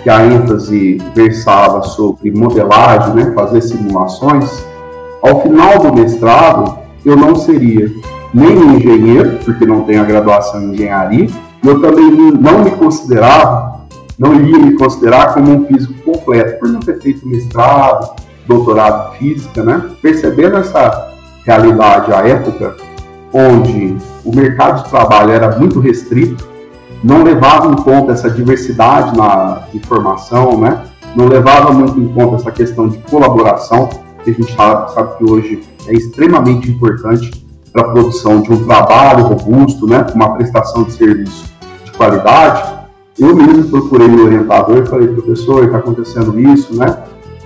que 0.03 0.09
a 0.09 0.25
ênfase 0.25 0.97
versava 1.15 1.81
sobre 1.83 2.31
modelagem, 2.31 3.13
né, 3.13 3.31
fazer 3.33 3.61
simulações, 3.61 4.65
ao 5.21 5.41
final 5.41 5.79
do 5.79 5.93
mestrado 5.93 6.77
eu 7.05 7.15
não 7.15 7.33
seria 7.33 7.89
nem 8.33 8.75
engenheiro, 8.75 9.39
porque 9.45 9.65
não 9.65 9.83
tenho 9.83 10.01
a 10.01 10.05
graduação 10.05 10.61
em 10.61 10.73
engenharia, 10.73 11.29
e 11.63 11.67
eu 11.67 11.79
também 11.79 12.11
não 12.11 12.63
me 12.63 12.71
considerava, 12.71 13.85
não 14.19 14.35
iria 14.35 14.57
me 14.57 14.73
considerar 14.73 15.33
como 15.33 15.49
um 15.49 15.65
físico 15.65 15.93
completo, 16.03 16.59
por 16.59 16.67
não 16.67 16.81
ter 16.81 16.99
feito 17.01 17.25
mestrado, 17.25 18.15
doutorado 18.45 19.15
em 19.15 19.17
física, 19.17 19.63
né? 19.63 19.81
Percebendo 20.01 20.57
essa 20.57 21.13
realidade 21.45 22.11
à 22.11 22.27
época, 22.27 22.75
onde 23.33 23.97
o 24.23 24.35
mercado 24.35 24.83
de 24.83 24.89
trabalho 24.89 25.31
era 25.31 25.57
muito 25.57 25.79
restrito, 25.79 26.47
não 27.03 27.23
levava 27.23 27.71
em 27.71 27.75
conta 27.75 28.13
essa 28.13 28.29
diversidade 28.29 29.17
na, 29.17 29.63
de 29.73 29.79
formação, 29.79 30.57
né? 30.57 30.83
Não 31.15 31.27
levava 31.27 31.71
muito 31.73 31.99
em 31.99 32.07
conta 32.07 32.37
essa 32.37 32.51
questão 32.51 32.87
de 32.87 32.97
colaboração, 32.99 33.89
que 34.23 34.31
a 34.31 34.33
gente 34.33 34.55
sabe, 34.55 34.93
sabe 34.93 35.17
que 35.17 35.29
hoje 35.29 35.63
é 35.87 35.93
extremamente 35.93 36.69
importante 36.69 37.45
para 37.73 37.81
a 37.81 37.91
produção 37.91 38.41
de 38.41 38.53
um 38.53 38.63
trabalho 38.65 39.25
robusto, 39.25 39.87
né, 39.87 40.05
uma 40.13 40.35
prestação 40.35 40.83
de 40.83 40.93
serviço 40.93 41.51
de 41.83 41.91
qualidade, 41.91 42.83
eu 43.19 43.35
mesmo 43.35 43.69
procurei 43.69 44.07
meu 44.07 44.25
orientador 44.25 44.77
e 44.77 44.85
falei, 44.85 45.07
professor, 45.07 45.63
está 45.65 45.77
acontecendo 45.77 46.39
isso, 46.39 46.75
né? 46.75 47.03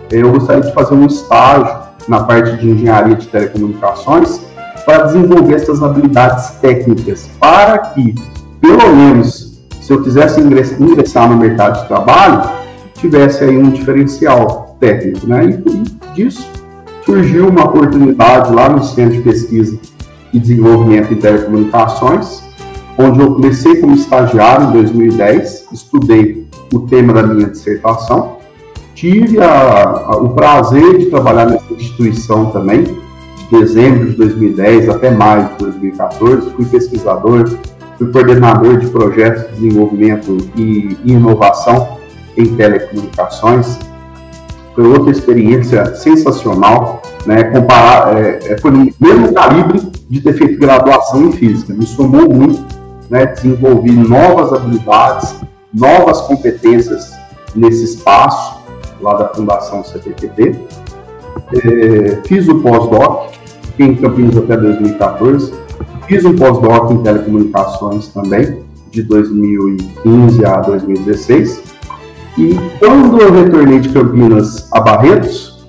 Eu 0.09 0.31
gostaria 0.31 0.61
de 0.61 0.73
fazer 0.73 0.93
um 0.93 1.05
estágio 1.05 1.75
na 2.07 2.23
parte 2.23 2.55
de 2.55 2.69
engenharia 2.69 3.15
de 3.15 3.27
telecomunicações 3.27 4.46
para 4.87 5.03
desenvolver 5.03 5.55
essas 5.55 5.83
habilidades 5.83 6.51
técnicas, 6.61 7.29
para 7.37 7.77
que, 7.79 8.15
pelo 8.61 8.95
menos, 8.95 9.59
se 9.81 9.91
eu 9.91 10.01
quisesse 10.01 10.39
ingressar 10.39 11.29
no 11.29 11.35
mercado 11.35 11.81
de 11.81 11.87
trabalho, 11.89 12.49
tivesse 12.93 13.43
aí 13.43 13.57
um 13.57 13.69
diferencial 13.69 14.77
técnico, 14.79 15.27
né? 15.27 15.43
E 15.43 16.13
disso 16.15 16.49
surgiu 17.05 17.49
uma 17.49 17.65
oportunidade 17.65 18.53
lá 18.53 18.69
no 18.69 18.81
Centro 18.81 19.17
de 19.17 19.23
Pesquisa 19.23 19.77
e 20.31 20.39
Desenvolvimento 20.39 21.13
em 21.13 21.17
Telecomunicações, 21.17 22.41
onde 22.97 23.19
eu 23.19 23.33
comecei 23.33 23.81
como 23.81 23.93
estagiário 23.93 24.69
em 24.69 24.71
2010, 24.71 25.65
estudei 25.73 26.47
o 26.73 26.79
tema 26.79 27.11
da 27.11 27.23
minha 27.23 27.49
dissertação, 27.49 28.37
tive 28.95 29.41
a, 29.41 29.81
a, 29.83 30.15
o 30.15 30.29
prazer 30.29 30.97
de 30.97 31.07
trabalhar 31.07 31.45
nessa 31.45 31.73
instituição 31.73 32.51
também, 32.51 32.83
de 32.83 33.06
dezembro 33.51 34.09
de 34.09 34.15
2010 34.15 34.89
até 34.89 35.09
maio 35.11 35.49
de 35.49 35.65
2014, 35.65 36.51
fui 36.51 36.65
pesquisador, 36.65 37.49
fui 37.97 38.11
coordenador 38.11 38.77
de 38.77 38.87
projetos 38.87 39.47
de 39.47 39.61
desenvolvimento 39.61 40.37
e, 40.55 40.97
inovação 41.05 41.97
em 42.35 42.55
telecomunicações, 42.55 43.79
foi 44.75 44.85
outra 44.85 45.11
experiência 45.11 45.95
sensacional, 45.95 47.01
né? 47.25 47.45
Comparar, 47.45 48.15
é, 48.15 48.39
é, 48.43 48.57
foi 48.59 48.69
no 48.69 48.93
mesmo 48.99 49.33
calibre 49.33 49.81
de 50.07 50.21
ter 50.21 50.33
feito 50.33 50.59
graduação 50.59 51.25
em 51.25 51.31
física, 51.31 51.73
me 51.73 51.85
somou 51.85 52.29
muito, 52.29 52.63
né? 53.09 53.25
Desenvolvi 53.25 53.91
novas 53.91 54.53
habilidades, 54.53 55.35
novas 55.73 56.21
competências 56.21 57.11
nesse 57.55 57.85
espaço 57.85 58.57
lá 59.01 59.13
da 59.15 59.29
Fundação 59.29 59.83
CPPT. 59.83 60.55
É, 61.53 62.21
fiz 62.27 62.47
o 62.47 62.59
pós-doc, 62.59 63.31
fiquei 63.77 63.87
em 63.87 63.95
Campinas 63.95 64.35
até 64.35 64.57
2014. 64.57 65.53
Fiz 66.07 66.25
um 66.25 66.35
pós-doc 66.35 66.91
em 66.91 67.03
telecomunicações 67.03 68.07
também, 68.07 68.63
de 68.89 69.03
2015 69.03 70.45
a 70.45 70.61
2016 70.61 71.63
e 72.37 72.55
quando 72.79 73.19
eu 73.19 73.33
retornei 73.33 73.79
de 73.79 73.89
Campinas 73.89 74.71
a 74.71 74.79
Barretos, 74.79 75.67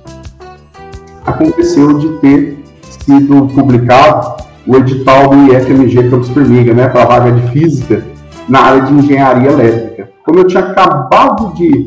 aconteceu 1.24 1.98
de 1.98 2.08
ter 2.18 2.62
sido 2.82 3.46
publicado 3.54 4.42
o 4.66 4.76
edital 4.76 5.28
do 5.28 5.50
IFMG 5.50 6.10
Campus 6.10 6.28
Formiga, 6.28 6.74
né, 6.74 6.88
para 6.88 7.06
vaga 7.06 7.32
de 7.32 7.50
física 7.52 8.04
na 8.48 8.60
área 8.60 8.82
de 8.82 8.92
engenharia 8.92 9.50
elétrica. 9.50 10.10
Como 10.24 10.40
eu 10.40 10.46
tinha 10.46 10.62
acabado 10.62 11.54
de 11.54 11.86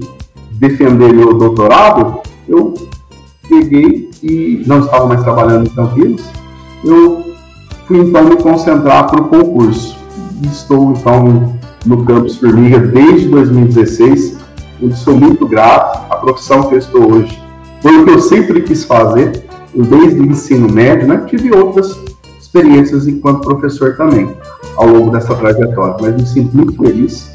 defender 0.53 1.13
meu 1.13 1.33
doutorado, 1.35 2.19
eu 2.47 2.73
peguei 3.51 4.09
e 4.23 4.63
não 4.65 4.79
estava 4.79 5.05
mais 5.05 5.21
trabalhando 5.21 5.67
em 5.67 5.75
Campinas, 5.75 6.21
eu 6.85 7.35
fui 7.85 7.99
então 7.99 8.23
me 8.23 8.37
concentrar 8.37 9.09
para 9.09 9.21
o 9.21 9.27
concurso. 9.27 9.99
Estou 10.43 10.93
então 10.93 11.53
no 11.85 12.05
Campus 12.05 12.37
Formiga 12.37 12.79
desde 12.79 13.27
2016 13.27 14.37
onde 14.81 14.97
sou 14.97 15.15
muito 15.15 15.45
grato. 15.47 15.99
A 16.09 16.15
profissão 16.15 16.63
que 16.63 16.75
eu 16.75 16.79
estou 16.79 17.11
hoje 17.11 17.41
foi 17.81 17.97
o 17.97 18.05
que 18.05 18.11
eu 18.11 18.19
sempre 18.19 18.61
quis 18.61 18.85
fazer, 18.85 19.43
desde 19.73 20.19
o 20.19 20.25
ensino 20.25 20.71
médio, 20.71 21.07
né? 21.07 21.23
Tive 21.27 21.55
outras 21.55 21.97
experiências 22.39 23.07
enquanto 23.07 23.41
professor 23.41 23.95
também, 23.95 24.35
ao 24.75 24.87
longo 24.87 25.11
dessa 25.11 25.35
trajetória, 25.35 25.95
mas 25.99 26.15
me 26.15 26.25
sinto 26.25 26.55
muito 26.55 26.81
feliz 26.81 27.31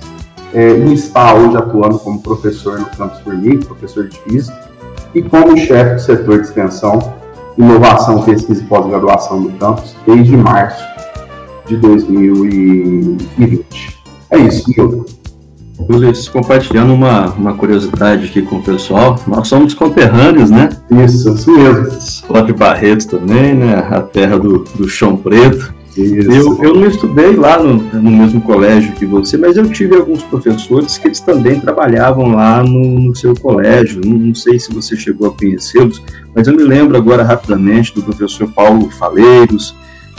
é, 0.52 0.76
em 0.76 0.92
estar 0.92 1.34
hoje 1.34 1.56
atuando 1.56 1.98
como 1.98 2.22
professor 2.22 2.78
no 2.78 2.86
Campus 2.86 3.20
Formiga, 3.20 3.64
professor 3.66 4.08
de 4.08 4.18
física, 4.20 4.58
e 5.16 5.22
como 5.22 5.56
chefe 5.56 5.94
do 5.94 6.00
setor 6.00 6.42
de 6.42 6.46
extensão, 6.46 7.14
inovação, 7.56 8.22
pesquisa 8.22 8.62
e 8.62 8.66
pós-graduação 8.66 9.42
do 9.42 9.48
campus, 9.52 9.96
desde 10.06 10.36
março 10.36 10.84
de 11.66 11.78
2020. 11.78 13.96
É 14.30 14.38
isso, 14.38 14.68
Milton. 14.68 15.06
Ulisses, 15.88 16.28
compartilhando 16.28 16.92
uma, 16.92 17.30
uma 17.30 17.54
curiosidade 17.54 18.26
aqui 18.26 18.42
com 18.42 18.56
o 18.56 18.62
pessoal, 18.62 19.18
nós 19.26 19.48
somos 19.48 19.72
conterrâneos, 19.72 20.50
né? 20.50 20.68
Isso, 21.04 21.34
isso 21.34 21.50
mesmo. 21.50 21.88
Lá 22.28 22.42
de 22.42 22.52
Barretos 22.52 23.06
também, 23.06 23.54
né? 23.54 23.88
A 23.90 24.02
terra 24.02 24.38
do, 24.38 24.64
do 24.74 24.86
chão 24.86 25.16
preto. 25.16 25.74
Eu, 25.96 26.62
eu 26.62 26.74
não 26.74 26.86
estudei 26.86 27.34
lá 27.34 27.58
no, 27.58 27.74
no 27.76 28.10
mesmo 28.10 28.40
colégio 28.42 28.92
que 28.92 29.06
você, 29.06 29.38
mas 29.38 29.56
eu 29.56 29.66
tive 29.70 29.96
alguns 29.96 30.22
professores 30.22 30.98
que 30.98 31.08
eles 31.08 31.20
também 31.20 31.58
trabalhavam 31.58 32.34
lá 32.34 32.62
no, 32.62 33.00
no 33.00 33.16
seu 33.16 33.34
colégio. 33.34 34.02
Não, 34.04 34.18
não, 34.18 34.34
sei 34.34 34.58
se 34.58 34.72
você 34.72 34.94
chegou 34.94 35.28
a 35.28 35.32
conhecê-los, 35.32 36.02
mas 36.34 36.46
eu 36.46 36.54
me 36.54 36.62
lembro 36.62 36.96
agora 36.96 37.22
rapidamente 37.22 37.94
do 37.94 38.02
professor 38.02 38.46
Paulo 38.52 38.90
Faleiros, 38.90 39.74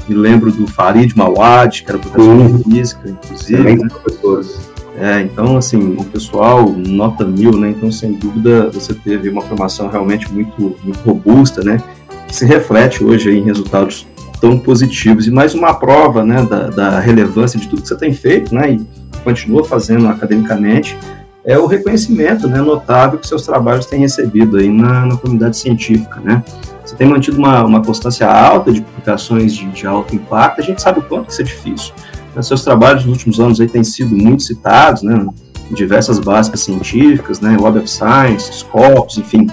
me 0.10 0.15
lembro 0.15 0.51
do 0.51 0.65
Farid 0.65 1.15
Mawad, 1.15 1.84
que 1.84 1.89
era 1.89 2.00
professor 2.00 2.57
de 2.57 2.63
física, 2.63 3.10
inclusive. 3.10 3.57
Também 3.57 3.77
né? 3.77 3.88
professores. 3.89 4.67
É, 5.00 5.22
então, 5.22 5.57
assim, 5.57 5.96
o 5.96 6.03
pessoal 6.05 6.69
nota 6.72 7.24
mil, 7.24 7.51
né? 7.51 7.69
Então, 7.69 7.91
sem 7.91 8.13
dúvida, 8.13 8.72
você 8.72 8.96
teve 8.96 9.29
uma 9.29 9.43
formação 9.43 9.89
realmente 9.89 10.31
muito, 10.31 10.75
muito 10.84 11.00
robusta, 11.05 11.63
né? 11.63 11.84
Que 12.27 12.36
se 12.36 12.46
reflete 12.46 13.03
hoje 13.03 13.29
em 13.29 13.43
resultados 13.43 14.07
tão 14.39 14.58
positivos. 14.58 15.27
E 15.27 15.32
mais 15.32 15.53
uma 15.53 15.74
prova, 15.74 16.24
né, 16.24 16.44
da, 16.44 16.70
da 16.70 17.00
relevância 17.00 17.60
de 17.60 17.67
tudo 17.67 17.82
que 17.82 17.88
você 17.88 17.96
tem 17.96 18.13
feito, 18.13 18.53
né? 18.53 18.72
E 18.72 18.88
continua 19.24 19.63
fazendo 19.63 20.08
academicamente, 20.08 20.98
é 21.44 21.58
o 21.58 21.65
reconhecimento, 21.65 22.48
né, 22.48 22.60
notável 22.60 23.17
que 23.17 23.27
seus 23.27 23.46
trabalhos 23.46 23.86
têm 23.86 24.01
recebido 24.01 24.58
aí 24.58 24.70
na, 24.70 25.06
na 25.06 25.17
comunidade 25.17 25.58
científica, 25.58 26.20
né? 26.20 26.44
Você 26.84 26.96
tem 26.96 27.08
mantido 27.08 27.38
uma, 27.38 27.63
uma 27.63 27.82
constância 27.82 28.27
alta 28.27 28.72
de 28.72 28.82
publicações 28.82 29.53
de, 29.53 29.65
de 29.72 29.88
alto 29.88 30.15
impacto, 30.15 30.62
a 30.62 30.63
gente 30.63 30.82
sabe 30.82 31.00
o 31.00 31.01
quanto 31.01 31.29
isso 31.29 31.41
é 31.41 31.46
difícil. 31.46 31.94
Seus 32.41 32.63
trabalhos 32.63 33.03
nos 33.03 33.13
últimos 33.13 33.39
anos 33.39 33.60
aí 33.60 33.67
têm 33.67 33.84
sido 33.84 34.15
muito 34.15 34.44
citados, 34.44 35.01
né, 35.01 35.25
em 35.70 35.74
diversas 35.74 36.20
básicas 36.20 36.62
científicas, 36.62 37.39
né, 37.39 37.58
Web 37.60 37.79
of 37.79 37.89
Science, 37.89 38.53
Scopus, 38.53 39.17
enfim. 39.17 39.48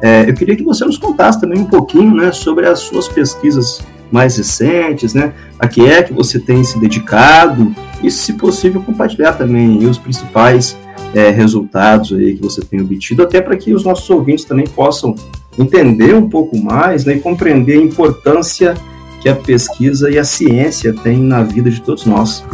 É, 0.00 0.28
eu 0.28 0.34
queria 0.34 0.56
que 0.56 0.64
você 0.64 0.84
nos 0.84 0.96
contasse 0.96 1.40
também 1.40 1.60
um 1.60 1.66
pouquinho, 1.66 2.14
né, 2.14 2.32
sobre 2.32 2.66
as 2.66 2.80
suas 2.80 3.08
pesquisas 3.08 3.82
mais 4.10 4.36
recentes, 4.36 5.14
né? 5.14 5.32
A 5.58 5.68
que 5.68 5.84
é 5.84 6.02
que 6.02 6.12
você 6.12 6.38
tem 6.38 6.62
se 6.64 6.78
dedicado 6.78 7.74
e, 8.02 8.10
se 8.10 8.34
possível, 8.34 8.82
compartilhar 8.82 9.32
também 9.32 9.78
os 9.86 9.98
principais 9.98 10.76
é, 11.14 11.30
resultados 11.30 12.12
aí 12.12 12.34
que 12.34 12.42
você 12.42 12.60
tem 12.60 12.80
obtido, 12.80 13.22
até 13.22 13.40
para 13.40 13.56
que 13.56 13.74
os 13.74 13.84
nossos 13.84 14.08
ouvintes 14.10 14.44
também 14.44 14.66
possam 14.66 15.14
entender 15.58 16.14
um 16.14 16.28
pouco 16.28 16.56
mais 16.56 17.04
né, 17.04 17.14
e 17.14 17.20
compreender 17.20 17.78
a 17.78 17.82
importância 17.82 18.74
que 19.20 19.28
a 19.28 19.34
pesquisa 19.34 20.10
e 20.10 20.18
a 20.18 20.24
ciência 20.24 20.94
têm 20.94 21.18
na 21.22 21.42
vida 21.42 21.70
de 21.70 21.80
todos 21.82 22.06
nós. 22.06 22.44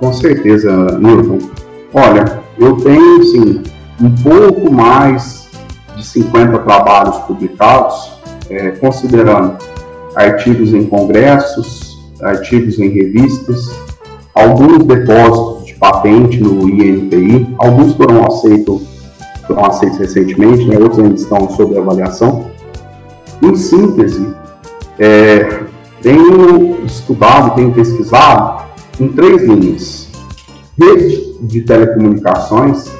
Com 0.00 0.12
certeza, 0.12 0.98
Newton. 0.98 1.38
Olha, 1.92 2.42
eu 2.58 2.76
tenho, 2.76 3.22
sim, 3.22 3.62
um 4.00 4.10
pouco 4.10 4.70
mais 4.72 5.48
de 5.96 6.04
50 6.04 6.58
trabalhos 6.58 7.16
publicados, 7.18 8.12
é, 8.50 8.70
considerando 8.72 9.56
artigos 10.16 10.72
em 10.72 10.84
congressos, 10.86 11.98
artigos 12.22 12.78
em 12.78 12.88
revistas, 12.88 13.70
alguns 14.34 14.84
depósitos 14.84 15.66
de 15.66 15.74
patente 15.74 16.40
no 16.40 16.66
INPI, 16.68 17.54
alguns 17.58 17.94
foram 17.94 18.24
aceitos, 18.24 18.82
foram 19.46 19.66
aceitos 19.66 19.98
recentemente, 19.98 20.64
né, 20.64 20.78
outros 20.78 20.98
ainda 20.98 21.14
estão 21.14 21.48
sob 21.50 21.76
avaliação. 21.76 22.46
Em 23.42 23.54
síntese, 23.54 24.26
é, 24.98 25.60
tenho 26.00 26.84
estudado, 26.86 27.54
tenho 27.54 27.72
pesquisado 27.72 28.64
em 28.98 29.08
três 29.08 29.42
linhas. 29.42 30.08
Rede 30.78 31.36
de 31.42 31.60
telecomunicações 31.62 32.90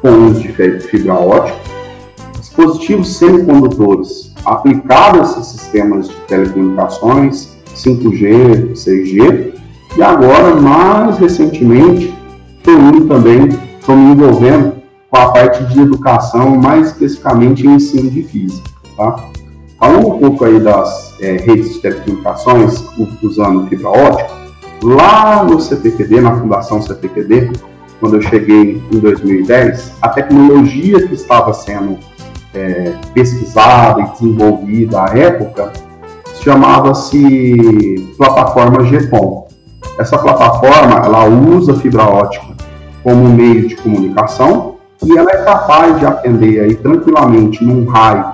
com 0.00 0.26
uso 0.26 0.40
de 0.40 0.80
fibra 0.80 1.14
ótica, 1.14 1.58
dispositivos 2.40 3.16
semicondutores 3.16 4.33
aplicados 4.44 5.36
a 5.36 5.40
esses 5.40 5.46
sistemas 5.60 6.08
de 6.08 6.14
telecomunicações, 6.26 7.56
5G, 7.74 8.72
6G, 8.72 9.54
e 9.96 10.02
agora, 10.02 10.54
mais 10.56 11.18
recentemente, 11.18 12.12
estou 12.58 13.06
também, 13.06 13.48
estou 13.78 13.96
me 13.96 14.12
envolvendo 14.12 14.74
com 15.08 15.16
a 15.16 15.30
parte 15.30 15.64
de 15.66 15.80
educação, 15.80 16.56
mais 16.56 16.88
especificamente 16.88 17.66
em 17.66 17.74
ensino 17.74 18.10
de 18.10 18.22
física. 18.24 18.68
Tá? 18.96 19.16
Falando 19.78 20.08
um 20.08 20.18
pouco 20.18 20.44
aí 20.44 20.58
das 20.58 21.14
é, 21.20 21.36
redes 21.36 21.74
de 21.74 21.80
telecomunicações 21.80 22.84
usando 23.22 23.68
fibra 23.68 23.88
ótica, 23.88 24.30
lá 24.82 25.44
no 25.44 25.60
CPQD, 25.60 26.20
na 26.20 26.34
Fundação 26.36 26.82
CPQD, 26.82 27.52
quando 28.00 28.16
eu 28.16 28.22
cheguei 28.22 28.82
em 28.92 28.98
2010, 28.98 29.92
a 30.02 30.08
tecnologia 30.08 31.06
que 31.06 31.14
estava 31.14 31.54
sendo 31.54 31.98
é, 32.54 32.94
pesquisada 33.12 34.00
e 34.00 34.10
desenvolvida 34.10 35.02
à 35.02 35.18
época 35.18 35.72
chamava-se 36.42 38.14
plataforma 38.18 38.84
GPON. 38.84 39.48
Essa 39.98 40.18
plataforma 40.18 40.98
ela 41.04 41.24
usa 41.26 41.74
fibra 41.74 42.04
ótica 42.04 42.46
como 43.02 43.28
meio 43.28 43.68
de 43.68 43.76
comunicação 43.76 44.74
e 45.02 45.16
ela 45.16 45.30
é 45.30 45.44
capaz 45.44 45.98
de 45.98 46.06
atender 46.06 46.60
aí 46.60 46.74
tranquilamente 46.74 47.64
num 47.64 47.86
raio 47.86 48.24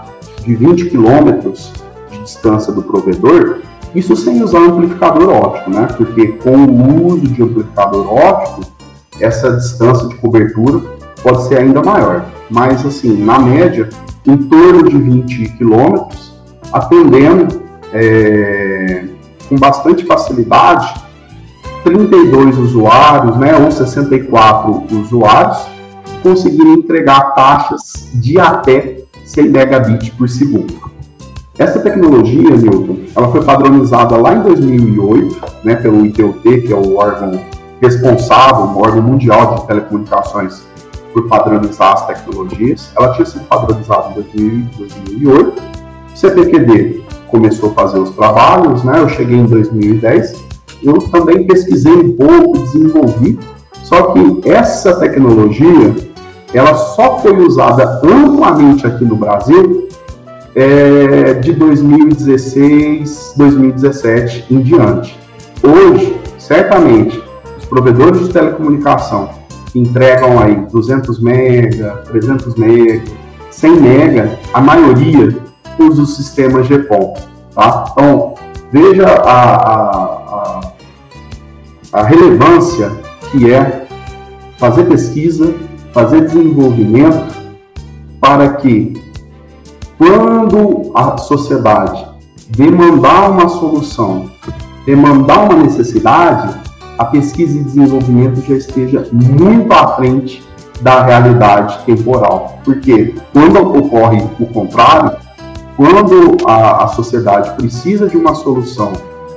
de 0.45 0.55
20 0.55 0.91
quilômetros 0.91 1.73
de 2.11 2.19
distância 2.19 2.73
do 2.73 2.83
provedor, 2.83 3.59
isso 3.95 4.15
sem 4.17 4.43
usar 4.43 4.59
amplificador 4.61 5.29
óptico, 5.29 5.71
né? 5.71 5.89
Porque 5.97 6.29
com 6.29 6.57
o 6.57 7.07
uso 7.07 7.27
de 7.27 7.43
amplificador 7.43 8.13
óptico, 8.13 8.61
essa 9.21 9.53
distância 9.53 10.09
de 10.09 10.15
cobertura 10.17 10.81
pode 11.23 11.43
ser 11.49 11.59
ainda 11.59 11.83
maior. 11.83 12.25
Mas, 12.51 12.85
assim, 12.85 13.17
na 13.17 13.39
média, 13.39 13.89
em 14.27 14.37
torno 14.37 14.89
de 14.89 14.99
20 14.99 15.49
quilômetros, 15.57 16.35
atendendo 16.73 17.63
é, 17.93 19.05
com 19.49 19.57
bastante 19.57 20.05
facilidade 20.05 20.95
32 21.85 22.59
usuários, 22.59 23.37
né, 23.37 23.57
ou 23.57 23.71
64 23.71 24.83
usuários, 24.93 25.59
conseguiram 26.23 26.75
entregar 26.75 27.35
taxas 27.35 28.11
de 28.15 28.39
até 28.39 28.99
100 29.25 29.49
megabits 29.49 30.11
por 30.11 30.29
segundo. 30.29 30.91
Essa 31.59 31.81
tecnologia, 31.81 32.57
Newton, 32.57 32.97
ela 33.15 33.31
foi 33.31 33.43
padronizada 33.45 34.17
lá 34.17 34.35
em 34.35 34.43
2008, 34.43 35.37
né, 35.65 35.77
pelo 35.77 36.05
ITUT, 36.07 36.43
que 36.43 36.73
é 36.73 36.77
o 36.77 36.97
órgão 36.97 37.39
responsável, 37.81 38.65
o 38.65 38.79
órgão 38.83 39.03
mundial 39.03 39.57
de 39.57 39.67
telecomunicações, 39.67 40.63
por 41.13 41.29
padronizar 41.29 41.93
as 41.93 42.07
tecnologias. 42.07 42.91
Ela 42.97 43.13
tinha 43.13 43.27
sido 43.27 43.45
padronizada 43.45 44.15
em 44.35 44.69
2008. 44.77 45.63
CPQD 46.15 47.03
começou 47.29 47.71
a 47.71 47.75
fazer 47.75 47.99
os 47.99 48.11
trabalhos, 48.11 48.83
né? 48.85 49.01
Eu 49.01 49.09
cheguei 49.09 49.39
em 49.39 49.47
2010. 49.47 50.45
Eu 50.83 50.99
também 51.11 51.47
pesquisei 51.47 51.93
um 51.93 52.13
pouco, 52.13 52.59
desenvolvi. 52.59 53.39
Só 53.83 54.13
que 54.13 54.49
essa 54.49 54.99
tecnologia 54.99 55.95
ela 56.53 56.75
só 56.75 57.19
foi 57.19 57.37
usada 57.41 58.01
amplamente 58.05 58.87
aqui 58.87 59.05
no 59.05 59.17
Brasil 59.17 59.89
é, 60.55 61.35
de 61.35 61.53
2016, 61.53 63.35
2017 63.37 64.47
em 64.51 64.61
diante. 64.61 65.19
Hoje, 65.63 66.19
certamente, 66.39 67.23
os 67.57 67.65
provedores 67.65 68.27
de 68.27 68.33
telecomunicação 68.33 69.40
entregam 69.75 70.39
aí 70.39 70.57
200 70.71 71.21
mega, 71.21 72.03
300 72.07 72.55
mega, 72.57 73.03
100 73.51 73.81
mega, 73.81 74.39
a 74.53 74.61
maioria 74.61 75.37
usa 75.79 76.03
o 76.03 76.07
sistema 76.07 76.63
GPON, 76.63 77.15
tá? 77.55 77.87
Então, 77.93 78.35
veja 78.73 79.07
a, 79.07 79.57
a, 79.57 79.91
a, 80.33 80.61
a 81.93 82.03
relevância 82.03 82.91
que 83.31 83.51
é 83.53 83.87
fazer 84.59 84.85
pesquisa 84.85 85.55
fazer 85.93 86.23
desenvolvimento 86.23 87.35
para 88.21 88.55
que, 88.55 89.03
quando 89.99 90.93
a 90.95 91.17
sociedade 91.19 92.07
demandar 92.49 93.31
uma 93.31 93.49
solução, 93.49 94.31
demandar 94.85 95.51
uma 95.51 95.63
necessidade, 95.63 96.60
a 97.01 97.07
pesquisa 97.07 97.59
e 97.59 97.65
desenvolvimento 97.65 98.43
já 98.47 98.55
esteja 98.55 99.09
muito 99.11 99.73
à 99.73 99.97
frente 99.97 100.47
da 100.83 101.03
realidade 101.03 101.79
temporal. 101.87 102.59
Porque 102.63 103.15
quando 103.33 103.59
ocorre 103.59 104.23
o 104.39 104.45
contrário, 104.45 105.17
quando 105.79 106.37
a, 106.47 106.85
a 106.85 106.89
sociedade 106.89 107.57
precisa 107.57 108.07
de 108.07 108.19
uma 108.19 108.35
solução, 108.35 108.93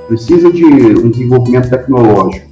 precisa 0.06 0.52
de 0.52 0.62
um 0.62 1.08
desenvolvimento 1.08 1.70
tecnológico, 1.70 2.50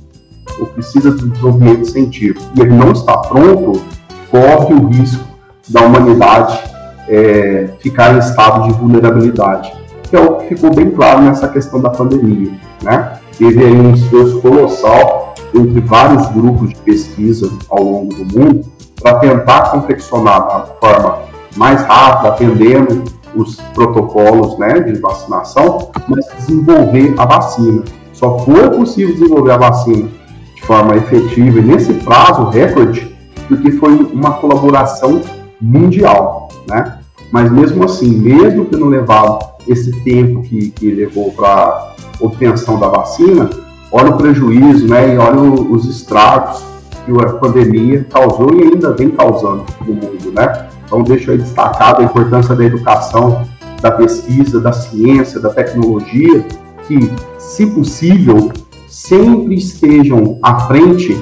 ou 0.58 0.66
precisa 0.68 1.10
de 1.10 1.28
desenvolvimento 1.28 1.90
científico, 1.90 2.40
e 2.56 2.62
ele 2.62 2.74
não 2.74 2.92
está 2.92 3.18
pronto, 3.18 3.82
corre 4.30 4.72
o 4.72 4.86
risco 4.86 5.22
da 5.68 5.82
humanidade 5.82 6.58
é, 7.06 7.68
ficar 7.80 8.14
em 8.14 8.18
estado 8.18 8.66
de 8.66 8.72
vulnerabilidade, 8.72 9.74
que 10.08 10.16
é 10.16 10.20
o 10.20 10.36
que 10.36 10.54
ficou 10.54 10.74
bem 10.74 10.90
claro 10.90 11.20
nessa 11.20 11.48
questão 11.48 11.82
da 11.82 11.90
pandemia, 11.90 12.52
né? 12.82 13.20
Teve 13.38 13.64
aí 13.64 13.74
um 13.74 13.92
esforço 13.94 14.40
colossal 14.40 15.34
entre 15.54 15.80
vários 15.80 16.26
grupos 16.28 16.70
de 16.70 16.76
pesquisa 16.76 17.50
ao 17.68 17.82
longo 17.82 18.14
do 18.14 18.38
mundo 18.38 18.64
para 19.00 19.18
tentar 19.18 19.70
confeccionar 19.70 20.46
da 20.46 20.66
forma 20.80 21.18
mais 21.56 21.82
rápida, 21.82 22.28
atendendo 22.28 23.04
os 23.34 23.56
protocolos 23.74 24.58
né, 24.58 24.80
de 24.80 24.98
vacinação, 25.00 25.90
mas 26.08 26.26
desenvolver 26.36 27.14
a 27.18 27.24
vacina. 27.24 27.82
Só 28.12 28.38
foi 28.40 28.70
possível 28.70 29.14
desenvolver 29.14 29.52
a 29.52 29.58
vacina 29.58 30.08
de 30.54 30.62
forma 30.62 30.96
efetiva 30.96 31.58
e 31.58 31.62
nesse 31.62 31.92
prazo 31.94 32.44
recorde 32.50 33.12
porque 33.48 33.72
foi 33.72 33.94
uma 34.12 34.32
colaboração 34.34 35.20
mundial, 35.60 36.48
né? 36.68 36.98
Mas 37.32 37.50
mesmo 37.50 37.82
assim, 37.84 38.10
mesmo 38.10 38.66
tendo 38.66 38.86
levado 38.86 39.52
esse 39.66 39.90
tempo 40.02 40.42
que, 40.42 40.70
que 40.70 40.90
levou 40.92 41.32
para 41.32 41.94
obtenção 42.20 42.78
da 42.78 42.88
vacina, 42.88 43.48
olha 43.90 44.10
o 44.10 44.18
prejuízo, 44.18 44.86
né? 44.86 45.14
E 45.14 45.18
olha 45.18 45.40
os 45.40 45.86
estragos 45.86 46.62
que 47.04 47.10
a 47.10 47.32
pandemia 47.32 48.06
causou 48.10 48.54
e 48.54 48.62
ainda 48.62 48.92
vem 48.92 49.10
causando 49.10 49.64
no 49.80 49.94
mundo, 49.94 50.32
né? 50.32 50.68
Então 50.84 51.02
deixo 51.02 51.30
aí 51.30 51.38
destacado 51.38 52.02
a 52.02 52.04
importância 52.04 52.54
da 52.54 52.64
educação, 52.64 53.48
da 53.80 53.90
pesquisa, 53.90 54.60
da 54.60 54.72
ciência, 54.72 55.40
da 55.40 55.48
tecnologia, 55.48 56.44
que, 56.86 57.10
se 57.38 57.66
possível, 57.66 58.52
sempre 58.86 59.54
estejam 59.54 60.38
à 60.42 60.60
frente 60.66 61.18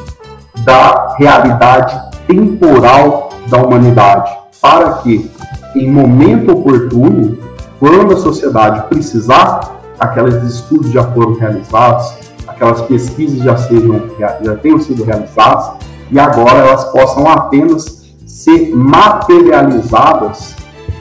da 0.65 1.15
realidade 1.17 1.99
temporal 2.27 3.31
da 3.49 3.63
humanidade, 3.63 4.31
para 4.61 4.95
que, 4.95 5.31
em 5.75 5.91
momento 5.91 6.53
oportuno, 6.53 7.39
quando 7.79 8.15
a 8.15 8.17
sociedade 8.17 8.89
precisar, 8.89 9.81
aqueles 9.99 10.43
estudos 10.43 10.91
já 10.91 11.05
foram 11.13 11.35
realizados, 11.35 12.13
aquelas 12.47 12.83
pesquisas 12.83 13.39
já, 13.39 13.57
sejam, 13.57 14.03
já 14.19 14.57
tenham 14.57 14.79
sido 14.79 15.05
realizadas, 15.05 15.73
e 16.11 16.19
agora 16.19 16.59
elas 16.59 16.85
possam 16.87 17.27
apenas 17.29 18.01
ser 18.27 18.75
materializadas 18.75 20.57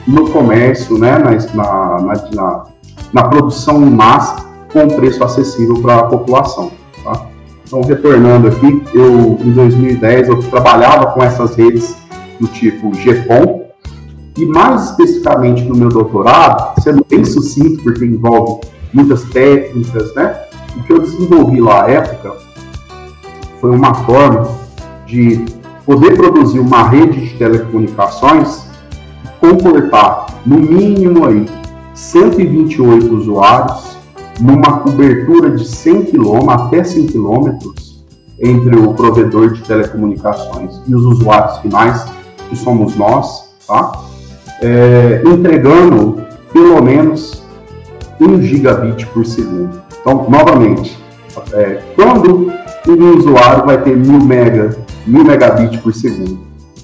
no 0.06 0.30
comércio, 0.30 0.98
né, 0.98 1.18
na, 1.18 2.00
na, 2.00 2.14
na, 2.32 2.64
na 3.12 3.28
produção 3.28 3.82
em 3.82 3.90
massa, 3.90 4.46
com 4.72 4.88
preço 4.88 5.22
acessível 5.22 5.80
para 5.80 5.96
a 5.96 6.02
população. 6.04 6.70
Tá? 7.04 7.26
Então, 7.66 7.82
retornando 7.82 8.48
aqui, 8.48 8.82
eu 8.94 9.38
em 9.40 9.52
2010 9.52 10.28
eu 10.28 10.42
trabalhava 10.44 11.06
com 11.06 11.22
essas 11.22 11.54
redes 11.54 11.96
do 12.40 12.46
tipo 12.46 12.90
GPON, 12.90 13.69
e 14.36 14.46
mais 14.46 14.90
especificamente 14.90 15.64
no 15.64 15.76
meu 15.76 15.88
doutorado, 15.88 16.80
sendo 16.82 17.04
bem 17.08 17.24
sucinto, 17.24 17.82
porque 17.82 18.04
envolve 18.04 18.60
muitas 18.92 19.24
técnicas, 19.24 20.14
né? 20.14 20.40
O 20.76 20.82
que 20.84 20.92
eu 20.92 21.00
desenvolvi 21.00 21.60
lá 21.60 21.84
à 21.84 21.90
época 21.90 22.36
foi 23.60 23.70
uma 23.70 23.94
forma 23.94 24.48
de 25.06 25.44
poder 25.84 26.16
produzir 26.16 26.60
uma 26.60 26.88
rede 26.88 27.28
de 27.28 27.36
telecomunicações 27.36 28.70
comportar, 29.40 30.26
no 30.46 30.58
mínimo 30.58 31.26
aí, 31.26 31.46
128 31.94 33.14
usuários 33.14 33.98
numa 34.38 34.78
cobertura 34.78 35.50
de 35.50 35.66
100 35.66 36.04
km 36.06 36.50
até 36.50 36.84
100 36.84 37.06
km 37.08 37.58
entre 38.38 38.76
o 38.76 38.94
provedor 38.94 39.52
de 39.52 39.62
telecomunicações 39.62 40.80
e 40.86 40.94
os 40.94 41.04
usuários 41.04 41.58
finais, 41.58 42.06
que 42.48 42.56
somos 42.56 42.96
nós, 42.96 43.50
tá? 43.66 43.92
É, 44.62 45.22
entregando 45.24 46.22
pelo 46.52 46.82
menos 46.82 47.42
1 48.20 48.42
gigabit 48.42 49.06
por 49.06 49.24
segundo. 49.24 49.80
Então, 50.00 50.26
novamente, 50.28 50.98
é, 51.52 51.80
quando 51.94 52.52
um 52.86 53.16
usuário 53.16 53.64
vai 53.64 53.80
ter 53.82 53.96
1000 53.96 54.20
mega, 54.20 54.76
1000 55.06 55.24
megabit 55.24 55.78
por 55.78 55.94
segundo? 55.94 56.38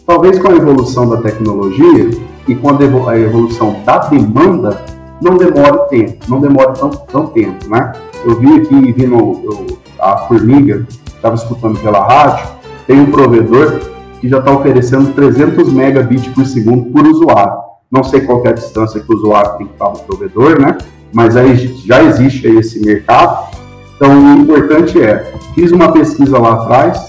Talvez 0.06 0.38
com 0.38 0.48
a 0.48 0.56
evolução 0.56 1.08
da 1.08 1.16
tecnologia 1.18 2.10
e 2.46 2.54
com 2.54 2.70
a 3.08 3.18
evolução 3.18 3.76
da 3.84 3.98
demanda, 3.98 4.80
não 5.20 5.36
demore 5.36 5.88
tempo, 5.88 6.16
não 6.28 6.40
demore 6.40 6.78
tão, 6.78 6.90
tão 6.90 7.26
tempo, 7.26 7.68
né? 7.68 7.92
Eu 8.24 8.38
vi 8.38 8.54
aqui, 8.54 8.92
vindo 8.92 9.14
eu, 9.14 9.66
a 9.98 10.18
Formiga, 10.18 10.86
estava 11.06 11.34
escutando 11.34 11.78
pela 11.80 12.06
rádio, 12.06 12.46
tem 12.86 13.00
um 13.00 13.10
provedor 13.10 13.80
que 14.20 14.28
já 14.28 14.38
está 14.38 14.52
oferecendo 14.52 15.12
300 15.12 15.72
megabits 15.72 16.28
por 16.28 16.46
segundo 16.46 16.84
por 16.90 17.06
usuário. 17.06 17.65
Não 17.96 18.04
sei 18.04 18.20
qual 18.20 18.44
é 18.44 18.50
a 18.50 18.52
distância 18.52 19.00
que 19.00 19.10
o 19.10 19.16
usuário 19.16 19.56
tem 19.56 19.66
que 19.66 19.72
estar 19.72 19.88
no 19.88 19.98
provedor, 20.00 20.60
né? 20.60 20.76
Mas 21.14 21.34
aí 21.34 21.56
já 21.86 22.02
existe 22.02 22.46
aí 22.46 22.58
esse 22.58 22.78
mercado. 22.84 23.48
Então, 23.96 24.10
o 24.10 24.38
importante 24.42 25.00
é, 25.00 25.32
fiz 25.54 25.72
uma 25.72 25.90
pesquisa 25.90 26.38
lá 26.38 26.54
atrás 26.54 27.08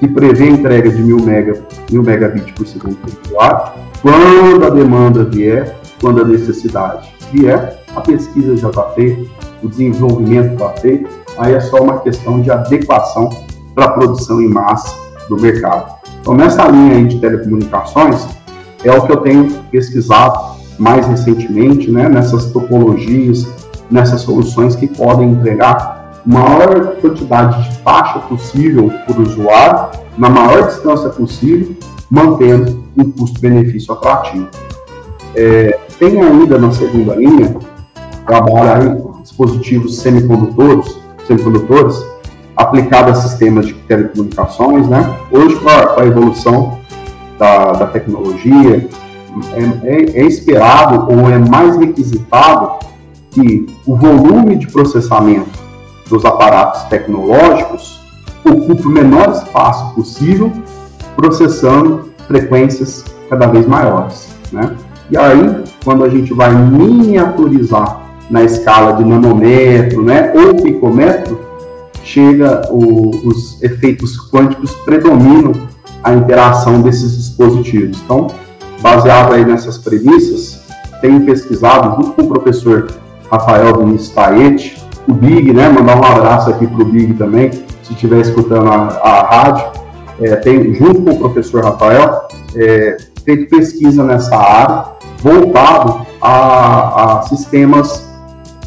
que 0.00 0.08
prevê 0.08 0.48
entrega 0.48 0.88
de 0.88 1.02
1000 1.02 1.20
mega, 1.20 1.62
1000 1.92 2.02
megabits 2.02 2.50
por 2.52 2.66
segundo 2.66 2.96
por 2.96 3.12
usuário. 3.26 3.72
Quando 4.00 4.64
a 4.64 4.70
demanda 4.70 5.22
vier, 5.22 5.76
quando 6.00 6.22
a 6.22 6.24
necessidade 6.24 7.12
vier, 7.30 7.82
a 7.94 8.00
pesquisa 8.00 8.56
já 8.56 8.70
está 8.70 8.84
feita, 8.90 9.22
o 9.62 9.68
desenvolvimento 9.68 10.54
está 10.54 10.70
feito, 10.80 11.10
aí 11.36 11.52
é 11.52 11.60
só 11.60 11.82
uma 11.82 12.00
questão 12.00 12.40
de 12.40 12.50
adequação 12.50 13.28
para 13.74 13.84
a 13.84 13.90
produção 13.90 14.40
em 14.40 14.48
massa 14.48 14.96
do 15.28 15.38
mercado. 15.38 15.94
Então, 16.22 16.34
nessa 16.34 16.66
linha 16.68 16.94
aí 16.94 17.04
de 17.04 17.20
telecomunicações, 17.20 18.26
é 18.86 18.96
o 18.96 19.06
que 19.06 19.12
eu 19.12 19.18
tenho 19.18 19.50
pesquisado 19.70 20.56
mais 20.78 21.06
recentemente, 21.06 21.90
né, 21.90 22.08
nessas 22.08 22.46
topologias, 22.46 23.46
nessas 23.90 24.20
soluções 24.20 24.76
que 24.76 24.86
podem 24.86 25.30
entregar 25.30 26.22
maior 26.24 26.96
quantidade 27.00 27.68
de 27.68 27.78
faixa 27.78 28.18
possível 28.20 28.90
por 29.06 29.20
usuário, 29.20 30.00
na 30.18 30.28
maior 30.28 30.66
distância 30.66 31.08
possível, 31.10 31.74
mantendo 32.10 32.84
um 32.96 33.10
custo-benefício 33.10 33.94
atrativo. 33.94 34.48
É, 35.34 35.78
tem 35.98 36.20
ainda 36.20 36.58
na 36.58 36.72
segunda 36.72 37.14
linha, 37.14 37.56
trabalha 38.26 38.84
em 38.84 39.22
dispositivos 39.22 39.98
semicondutores, 39.98 40.98
semicondutores 41.26 42.04
aplicado 42.56 43.10
a 43.10 43.14
sistemas 43.14 43.66
de 43.66 43.74
telecomunicações, 43.74 44.88
né? 44.88 45.16
Hoje, 45.30 45.56
com 45.56 45.68
a 45.68 46.06
evolução 46.06 46.78
da, 47.38 47.72
da 47.72 47.86
tecnologia, 47.86 48.88
é, 49.52 49.88
é, 49.88 50.20
é, 50.20 50.24
esperado 50.24 51.12
ou 51.12 51.30
é 51.30 51.38
mais 51.38 51.76
requisitado 51.76 52.86
que 53.30 53.66
o 53.86 53.94
volume 53.94 54.56
de 54.56 54.66
processamento 54.66 55.50
dos 56.08 56.24
aparatos 56.24 56.84
tecnológicos 56.84 58.00
ocupe 58.44 58.86
o 58.86 58.90
menor 58.90 59.30
espaço 59.30 59.94
possível, 59.94 60.50
processando 61.14 62.10
frequências 62.26 63.04
cada 63.28 63.46
vez 63.46 63.66
maiores, 63.66 64.28
né? 64.52 64.74
E 65.10 65.16
aí, 65.16 65.64
quando 65.84 66.04
a 66.04 66.08
gente 66.08 66.32
vai 66.32 66.52
miniaturizar 66.52 68.00
na 68.28 68.42
escala 68.42 68.92
de 68.94 69.04
nanômetro, 69.04 70.02
né, 70.02 70.32
ou 70.34 70.54
picômetro, 70.62 71.40
chega 72.02 72.62
o, 72.70 73.10
os 73.24 73.62
efeitos 73.62 74.30
quânticos 74.30 74.74
predominam 74.84 75.52
a 76.02 76.14
interação 76.14 76.80
desses 76.82 77.16
dispositivos. 77.16 78.00
Então, 78.04 78.28
baseado 78.80 79.32
aí 79.32 79.44
nessas 79.44 79.78
premissas, 79.78 80.62
tenho 81.00 81.20
pesquisado 81.24 81.96
junto 81.96 82.12
com 82.12 82.22
o 82.22 82.28
professor 82.28 82.88
Rafael 83.30 83.78
Vinícius 83.78 84.10
Taete, 84.10 84.82
o 85.08 85.12
Big, 85.12 85.52
né, 85.52 85.68
mandar 85.68 85.96
um 85.96 86.04
abraço 86.04 86.50
aqui 86.50 86.66
para 86.66 86.82
o 86.82 86.84
Big 86.84 87.14
também, 87.14 87.50
se 87.82 87.92
estiver 87.92 88.20
escutando 88.20 88.68
a, 88.68 88.86
a 89.02 89.22
rádio, 89.22 89.66
é, 90.20 90.34
tem, 90.36 90.74
junto 90.74 91.02
com 91.02 91.10
o 91.10 91.18
professor 91.18 91.64
Rafael, 91.64 92.26
é, 92.56 92.96
feito 93.24 93.48
pesquisa 93.48 94.02
nessa 94.02 94.36
área, 94.36 94.84
voltado 95.20 96.06
a, 96.20 97.18
a 97.18 97.22
sistemas 97.22 98.08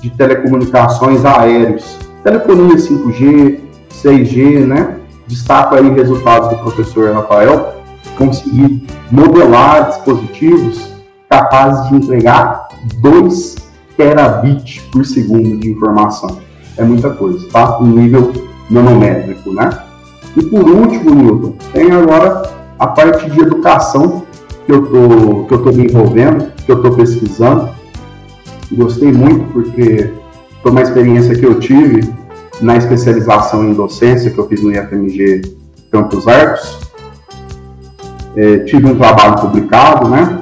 de 0.01 0.09
telecomunicações 0.11 1.25
aéreos, 1.25 1.97
telefonia 2.23 2.75
5G, 2.75 3.59
6G, 3.91 4.65
né? 4.65 4.98
Destaco 5.29 5.75
aí 5.75 5.87
resultados 5.93 6.49
do 6.49 6.55
professor 6.57 7.13
Rafael, 7.13 7.75
conseguir 8.17 8.83
modelar 9.11 9.89
dispositivos 9.89 10.91
capazes 11.29 11.87
de 11.87 11.97
entregar 11.97 12.67
2 12.99 13.55
terabits 13.95 14.79
por 14.91 15.05
segundo 15.05 15.59
de 15.59 15.69
informação. 15.69 16.39
É 16.75 16.83
muita 16.83 17.11
coisa, 17.11 17.47
tá? 17.51 17.77
Em 17.79 17.89
nível 17.89 18.33
nanométrico, 18.71 19.53
né? 19.53 19.69
E 20.35 20.41
por 20.41 20.67
último, 20.67 21.13
Newton, 21.13 21.53
tem 21.73 21.91
agora 21.91 22.49
a 22.79 22.87
parte 22.87 23.29
de 23.29 23.39
educação 23.39 24.23
que 24.65 24.71
eu 24.71 24.83
tô, 24.87 25.43
que 25.45 25.53
eu 25.53 25.63
tô 25.63 25.71
me 25.71 25.85
envolvendo, 25.85 26.51
que 26.65 26.71
eu 26.71 26.77
estou 26.77 26.93
pesquisando. 26.95 27.69
Gostei 28.71 29.11
muito 29.11 29.45
porque 29.53 30.11
foi 30.63 30.71
uma 30.71 30.81
experiência 30.81 31.35
que 31.35 31.45
eu 31.45 31.59
tive 31.59 32.17
na 32.61 32.77
especialização 32.77 33.63
em 33.63 33.73
docência 33.73 34.31
que 34.31 34.37
eu 34.37 34.47
fiz 34.47 34.61
no 34.61 34.71
IFMG 34.71 35.41
Campos 35.91 36.27
Arcos. 36.27 36.79
É, 38.35 38.59
tive 38.59 38.85
um 38.85 38.95
trabalho 38.95 39.35
publicado, 39.35 40.07
né? 40.07 40.39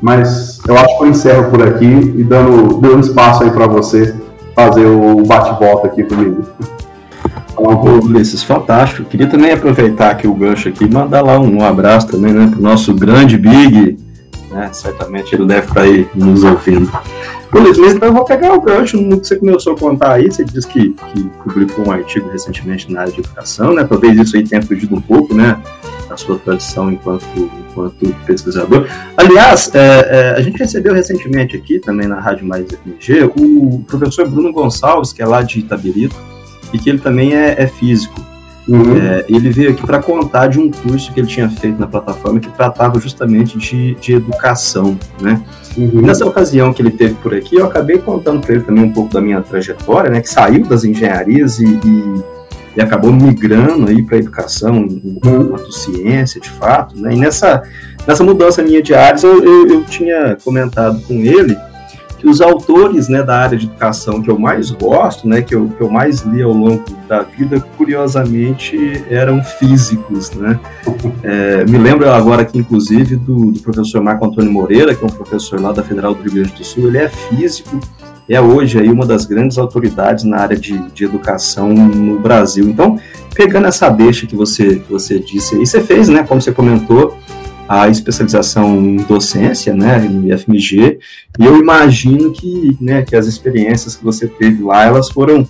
Mas 0.00 0.60
eu 0.68 0.76
acho 0.76 0.98
que 0.98 1.04
eu 1.04 1.08
encerro 1.08 1.50
por 1.50 1.66
aqui 1.66 1.84
e 1.84 2.22
dando, 2.22 2.78
dando 2.80 3.00
espaço 3.00 3.42
aí 3.42 3.50
para 3.50 3.66
você 3.66 4.14
fazer 4.54 4.86
o 4.86 5.22
bate-volta 5.24 5.88
aqui 5.88 6.04
comigo. 6.04 6.44
Ô, 7.56 7.70
Ulisses, 8.04 8.42
fantástico. 8.42 9.08
Queria 9.08 9.26
também 9.26 9.52
aproveitar 9.52 10.10
aqui 10.10 10.26
o 10.26 10.34
gancho 10.34 10.68
aqui 10.68 10.84
e 10.84 10.90
mandar 10.90 11.22
lá 11.22 11.38
um, 11.38 11.58
um 11.58 11.64
abraço 11.64 12.08
também, 12.08 12.32
né, 12.32 12.48
para 12.50 12.58
o 12.58 12.62
nosso 12.62 12.92
grande 12.94 13.38
Big, 13.38 13.96
né, 14.54 14.70
certamente 14.72 15.34
ele 15.34 15.46
deve 15.46 15.66
estar 15.66 15.82
aí 15.82 16.08
nos 16.14 16.44
ouvindo. 16.44 16.90
Ulisses, 17.52 17.94
então 17.94 18.08
eu 18.08 18.14
vou 18.14 18.24
pegar 18.24 18.52
o 18.54 18.60
gancho 18.60 19.00
no 19.00 19.20
que 19.20 19.26
você 19.26 19.36
começou 19.36 19.74
a 19.74 19.78
contar 19.78 20.12
aí, 20.12 20.30
você 20.30 20.44
disse 20.44 20.66
que, 20.66 20.90
que 20.90 21.22
publicou 21.44 21.86
um 21.86 21.90
artigo 21.90 22.28
recentemente 22.30 22.90
na 22.92 23.02
área 23.02 23.12
de 23.12 23.20
educação, 23.20 23.74
né, 23.74 23.84
talvez 23.84 24.18
isso 24.18 24.36
aí 24.36 24.42
tenha 24.42 24.62
fugido 24.62 24.94
um 24.94 25.00
pouco, 25.00 25.34
né, 25.34 25.60
da 26.08 26.16
sua 26.16 26.38
tradição 26.38 26.90
enquanto, 26.90 27.24
enquanto 27.36 28.14
pesquisador. 28.26 28.88
Aliás, 29.16 29.70
é, 29.74 29.78
é, 29.78 30.34
a 30.36 30.40
gente 30.40 30.58
recebeu 30.58 30.94
recentemente 30.94 31.56
aqui, 31.56 31.78
também 31.78 32.06
na 32.06 32.20
Rádio 32.20 32.46
Mais 32.46 32.66
FMG, 32.66 33.30
o 33.36 33.84
professor 33.86 34.28
Bruno 34.28 34.52
Gonçalves, 34.52 35.12
que 35.12 35.22
é 35.22 35.26
lá 35.26 35.42
de 35.42 35.60
Itabirito, 35.60 36.16
e 36.72 36.78
que 36.78 36.90
ele 36.90 36.98
também 36.98 37.34
é, 37.34 37.54
é 37.56 37.66
físico. 37.66 38.20
Uhum. 38.66 38.96
É, 38.96 39.24
ele 39.28 39.50
veio 39.50 39.70
aqui 39.72 39.86
para 39.86 40.02
contar 40.02 40.46
de 40.46 40.58
um 40.58 40.70
curso 40.70 41.12
que 41.12 41.20
ele 41.20 41.26
tinha 41.26 41.48
feito 41.50 41.78
na 41.78 41.86
plataforma 41.86 42.40
que 42.40 42.48
tratava 42.48 42.98
justamente 42.98 43.58
de, 43.58 43.94
de 43.96 44.14
educação, 44.14 44.98
né? 45.20 45.42
Uhum. 45.76 46.00
Nessa 46.00 46.24
ocasião 46.24 46.72
que 46.72 46.80
ele 46.80 46.90
teve 46.90 47.14
por 47.14 47.34
aqui, 47.34 47.56
eu 47.56 47.66
acabei 47.66 47.98
contando 47.98 48.40
para 48.40 48.54
ele 48.54 48.64
também 48.64 48.84
um 48.84 48.92
pouco 48.92 49.12
da 49.12 49.20
minha 49.20 49.42
trajetória, 49.42 50.10
né? 50.10 50.20
Que 50.20 50.30
saiu 50.30 50.64
das 50.64 50.82
engenharias 50.82 51.58
e, 51.58 51.66
e, 51.66 52.22
e 52.76 52.80
acabou 52.80 53.12
migrando 53.12 53.90
aí 53.90 54.02
para 54.02 54.16
a 54.16 54.20
educação 54.20 54.76
uhum. 54.76 55.12
enquanto 55.16 55.70
ciência, 55.70 56.40
de 56.40 56.48
fato, 56.48 56.98
né? 56.98 57.12
E 57.12 57.18
nessa, 57.18 57.62
nessa 58.06 58.24
mudança 58.24 58.62
minha 58.62 58.82
de 58.82 58.94
áreas, 58.94 59.24
eu, 59.24 59.44
eu, 59.44 59.68
eu 59.68 59.84
tinha 59.84 60.38
comentado 60.42 61.02
com 61.02 61.14
ele 61.14 61.54
que 62.24 62.30
os 62.30 62.40
autores 62.40 63.06
né, 63.06 63.22
da 63.22 63.38
área 63.38 63.58
de 63.58 63.66
educação 63.66 64.22
que 64.22 64.30
eu 64.30 64.38
mais 64.38 64.70
gosto, 64.70 65.28
né, 65.28 65.42
que, 65.42 65.54
eu, 65.54 65.68
que 65.68 65.82
eu 65.82 65.90
mais 65.90 66.22
li 66.22 66.40
ao 66.40 66.54
longo 66.54 66.82
da 67.06 67.20
vida, 67.20 67.60
curiosamente 67.76 69.04
eram 69.10 69.44
físicos. 69.44 70.30
Né? 70.32 70.58
É, 71.22 71.64
me 71.64 71.76
lembro 71.78 72.10
agora 72.10 72.42
aqui, 72.42 72.58
inclusive, 72.58 73.16
do, 73.16 73.50
do, 73.52 73.60
professor 73.60 74.02
Marco 74.02 74.26
Antônio 74.26 74.50
Moreira, 74.50 74.94
que 74.94 75.02
é 75.02 75.06
um 75.06 75.10
professor 75.10 75.60
lá 75.60 75.72
da 75.72 75.82
Federal 75.82 76.14
do 76.14 76.22
Rio 76.22 76.32
Grande 76.32 76.52
do 76.52 76.64
Sul, 76.64 76.88
ele 76.88 76.98
é 76.98 77.08
físico 77.08 77.78
é 78.28 78.40
hoje 78.40 78.78
aí 78.78 78.88
uma 78.88 79.04
das 79.04 79.26
grandes 79.26 79.58
autoridades 79.58 80.24
na 80.24 80.38
área 80.38 80.56
de, 80.56 80.78
de 80.92 81.04
educação 81.04 81.74
no 81.74 82.18
Brasil. 82.18 82.68
Então, 82.68 82.98
pegando 83.34 83.66
essa 83.66 83.90
deixa 83.90 84.26
que 84.26 84.34
você, 84.34 84.76
que 84.76 84.90
você 84.90 85.18
disse 85.18 85.56
aí, 85.56 85.66
você 85.66 85.80
fez, 85.82 86.08
né, 86.08 86.22
como 86.22 86.40
você 86.40 86.52
comentou, 86.52 87.18
a 87.68 87.88
especialização 87.88 88.76
em 88.76 88.96
docência, 88.96 89.74
né, 89.74 89.98
no 89.98 90.32
IFMG, 90.32 90.98
e 91.38 91.44
eu 91.44 91.58
imagino 91.58 92.30
que, 92.30 92.76
né, 92.80 93.02
que 93.02 93.16
as 93.16 93.26
experiências 93.26 93.96
que 93.96 94.04
você 94.04 94.26
teve 94.26 94.62
lá, 94.62 94.84
elas 94.84 95.08
foram 95.08 95.48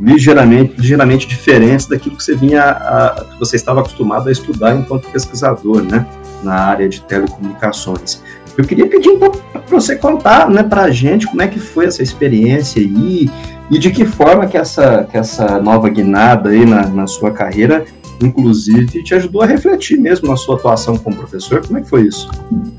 ligeiramente, 0.00 0.74
ligeiramente 0.78 1.26
diferentes 1.26 1.86
daquilo 1.86 2.16
que 2.16 2.24
você 2.24 2.34
vinha, 2.34 2.62
a, 2.62 3.26
que 3.32 3.38
você 3.38 3.56
estava 3.56 3.80
acostumado 3.80 4.28
a 4.28 4.32
estudar 4.32 4.74
enquanto 4.74 5.10
pesquisador, 5.10 5.82
né, 5.82 6.06
na 6.42 6.54
área 6.54 6.88
de 6.88 7.02
telecomunicações. 7.02 8.22
Eu 8.56 8.64
queria 8.64 8.86
pedir 8.86 9.10
então 9.10 9.30
para 9.30 9.62
você 9.68 9.96
contar, 9.96 10.48
né, 10.48 10.62
para 10.62 10.84
a 10.84 10.90
gente 10.90 11.26
como 11.26 11.42
é 11.42 11.48
que 11.48 11.58
foi 11.58 11.86
essa 11.86 12.02
experiência 12.02 12.80
aí 12.80 13.30
e 13.70 13.78
de 13.78 13.90
que 13.90 14.04
forma 14.04 14.46
que 14.46 14.56
essa, 14.56 15.06
que 15.10 15.16
essa 15.16 15.60
nova 15.60 15.88
guinada 15.88 16.50
aí 16.50 16.64
na, 16.64 16.86
na 16.86 17.06
sua 17.06 17.30
carreira 17.30 17.84
inclusive, 18.22 19.02
te 19.02 19.14
ajudou 19.14 19.42
a 19.42 19.46
refletir 19.46 19.98
mesmo 19.98 20.28
na 20.28 20.36
sua 20.36 20.56
atuação 20.56 20.96
como 20.96 21.16
professor. 21.16 21.64
Como 21.66 21.78
é 21.78 21.82
que 21.82 21.88
foi 21.88 22.02
isso? 22.02 22.30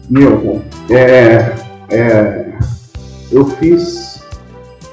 Meu, 0.09 0.61
é, 0.89 1.55
é, 1.89 2.53
eu 3.31 3.45
fiz 3.45 4.21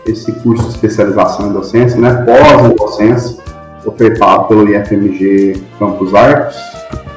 esse 0.06 0.32
curso 0.32 0.64
de 0.64 0.70
especialização 0.70 1.50
em 1.50 1.52
docência, 1.52 2.00
né, 2.00 2.24
pós 2.24 2.74
docência, 2.74 3.38
ofertado 3.84 4.48
pelo 4.48 4.68
IFMG 4.68 5.60
Campus 5.78 6.14
Arcos, 6.14 6.56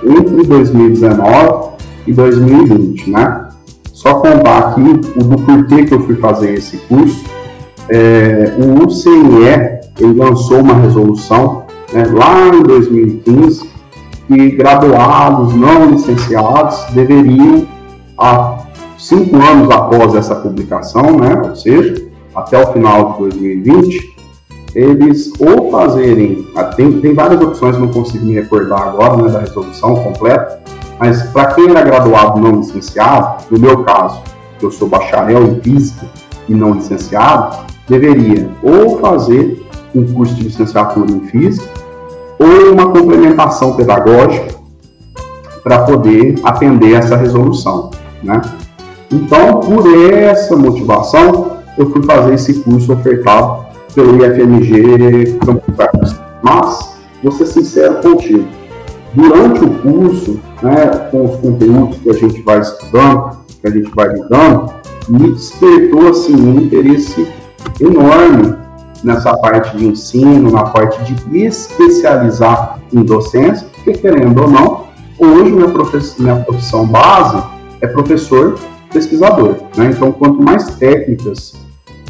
entre 0.04 0.44
2019 0.44 1.72
e 2.08 2.14
2020, 2.14 3.10
né? 3.10 3.50
Só 3.94 4.16
contar 4.16 4.58
aqui 4.58 4.82
o 5.16 5.24
do 5.24 5.38
porquê 5.38 5.86
que 5.86 5.94
eu 5.94 6.02
fui 6.02 6.16
fazer 6.16 6.54
esse 6.56 6.78
curso. 6.78 7.24
É, 7.90 8.56
o 8.58 8.84
UCNE 8.84 9.82
ele 10.00 10.14
lançou 10.14 10.60
uma 10.60 10.74
resolução 10.74 11.61
né, 11.94 12.06
lá 12.12 12.48
em 12.48 12.64
2015, 12.64 13.70
que 14.28 14.52
graduados 14.52 15.54
não 15.54 15.92
licenciados 15.92 16.86
deveriam, 16.94 17.68
há 18.18 18.60
cinco 18.98 19.36
anos 19.38 19.70
após 19.70 20.16
essa 20.16 20.36
publicação, 20.36 21.18
né, 21.18 21.42
ou 21.44 21.56
seja, 21.56 22.08
até 22.36 22.58
o 22.58 22.72
final 22.72 23.14
de 23.14 23.20
2020, 23.20 24.12
eles 24.74 25.34
ou 25.38 25.70
fazerem, 25.70 26.48
ah, 26.56 26.64
tem, 26.64 27.02
tem 27.02 27.14
várias 27.14 27.42
opções, 27.42 27.78
não 27.78 27.90
consigo 27.90 28.26
me 28.26 28.34
recordar 28.34 28.88
agora 28.88 29.18
né, 29.18 29.30
da 29.30 29.40
resolução 29.40 29.96
completa, 29.96 30.62
mas 30.98 31.24
para 31.24 31.54
quem 31.54 31.70
era 31.70 31.82
graduado 31.82 32.40
não 32.40 32.58
licenciado, 32.58 33.44
no 33.50 33.60
meu 33.60 33.84
caso, 33.84 34.22
eu 34.62 34.72
sou 34.72 34.88
bacharel 34.88 35.44
em 35.44 35.60
física 35.60 36.06
e 36.48 36.54
não 36.54 36.74
licenciado, 36.74 37.66
deveria 37.90 38.50
ou 38.64 39.00
fazer 39.00 39.62
um 39.94 40.06
curso 40.14 40.36
de 40.36 40.44
licenciatura 40.44 41.12
em 41.12 41.22
física 41.22 41.81
ou 42.42 42.74
uma 42.74 42.90
complementação 42.90 43.76
pedagógica 43.76 44.56
para 45.64 45.84
poder 45.84 46.40
atender 46.44 46.94
essa 46.94 47.16
resolução, 47.16 47.92
né? 48.24 48.42
Então, 49.12 49.60
por 49.60 49.96
essa 49.96 50.56
motivação, 50.56 51.58
eu 51.78 51.90
fui 51.92 52.02
fazer 52.04 52.34
esse 52.34 52.56
curso 52.62 52.94
ofertado 52.94 53.66
pelo 53.94 54.16
IFMG 54.26 55.38
Campus 55.46 56.16
Mas, 56.42 56.96
vou 57.22 57.32
ser 57.32 57.46
sincero 57.46 57.96
contigo, 57.96 58.48
durante 59.14 59.64
o 59.64 59.70
curso, 59.80 60.40
né, 60.64 60.88
com 61.12 61.26
os 61.26 61.36
conteúdos 61.36 61.98
que 61.98 62.10
a 62.10 62.14
gente 62.14 62.42
vai 62.42 62.60
estudando, 62.60 63.38
que 63.62 63.68
a 63.68 63.72
gente 63.72 63.92
vai 63.94 64.08
lidando, 64.08 64.74
me 65.10 65.32
despertou 65.32 66.08
assim, 66.08 66.36
um 66.36 66.62
interesse 66.62 67.28
enorme 67.80 68.61
nessa 69.04 69.36
parte 69.38 69.78
de 69.78 69.88
ensino, 69.88 70.52
na 70.52 70.64
parte 70.64 71.02
de 71.04 71.46
especializar 71.46 72.80
em 72.94 73.04
docência, 73.04 73.68
porque 73.76 73.94
querendo 73.94 74.42
ou 74.42 74.50
não, 74.50 74.84
hoje 75.18 75.52
minha, 75.52 75.68
minha 76.20 76.36
profissão 76.44 76.86
base 76.86 77.42
é 77.80 77.88
professor 77.88 78.60
pesquisador. 78.92 79.56
Né? 79.76 79.92
Então, 79.96 80.12
quanto 80.12 80.42
mais 80.42 80.76
técnicas 80.76 81.56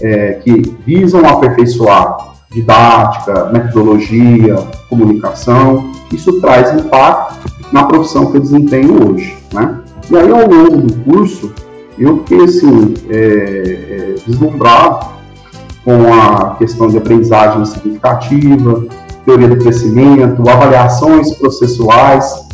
é, 0.02 0.34
que 0.34 0.76
visam 0.86 1.26
aperfeiçoar 1.26 2.32
didática, 2.52 3.46
metodologia, 3.46 4.56
comunicação, 4.90 5.92
isso 6.12 6.42
traz 6.42 6.74
impacto 6.74 7.50
na 7.72 7.86
profissão 7.86 8.30
que 8.30 8.38
eu 8.38 8.42
desempenho 8.42 9.12
hoje. 9.12 9.38
Né? 9.54 9.80
E 10.10 10.18
aí, 10.18 10.30
ao 10.30 10.50
longo 10.50 10.78
do 10.78 10.94
curso, 11.04 11.54
eu 11.98 12.18
fiquei 12.20 12.44
assim, 12.44 12.94
é, 13.10 13.18
é, 13.18 14.16
deslumbrado 14.26 15.21
com 15.84 16.14
a 16.14 16.56
questão 16.56 16.88
de 16.88 16.98
aprendizagem 16.98 17.66
significativa, 17.66 18.86
teoria 19.26 19.48
do 19.48 19.58
crescimento, 19.58 20.48
avaliações 20.48 21.34
processuais, 21.34 22.46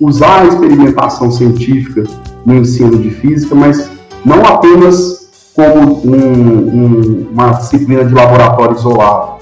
usar 0.00 0.42
a 0.42 0.46
experimentação 0.46 1.30
científica 1.30 2.04
no 2.44 2.54
ensino 2.54 2.96
de 2.98 3.10
física, 3.10 3.54
mas 3.54 3.90
não 4.24 4.44
apenas 4.44 5.28
como 5.54 6.00
um, 6.04 6.14
um, 6.14 7.28
uma 7.32 7.50
disciplina 7.50 8.04
de 8.04 8.14
laboratório 8.14 8.76
isolado, 8.76 9.40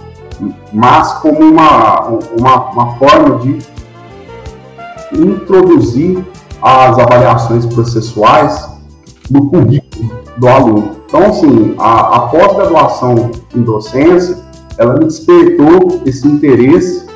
mas 0.72 1.12
como 1.14 1.40
uma, 1.40 2.08
uma, 2.36 2.70
uma 2.70 2.94
forma 2.96 3.38
de 3.38 3.58
introduzir 5.12 6.24
as 6.60 6.98
avaliações 6.98 7.66
processuais 7.66 8.68
no 9.30 9.48
currículo 9.48 10.10
do 10.36 10.48
aluno. 10.48 10.97
Então, 11.08 11.24
assim, 11.24 11.74
a, 11.78 12.16
a 12.16 12.20
pós-graduação 12.28 13.30
em 13.56 13.62
docência, 13.62 14.36
ela 14.76 14.92
me 14.92 15.06
despertou 15.06 16.02
esse 16.04 16.28
interesse 16.28 17.06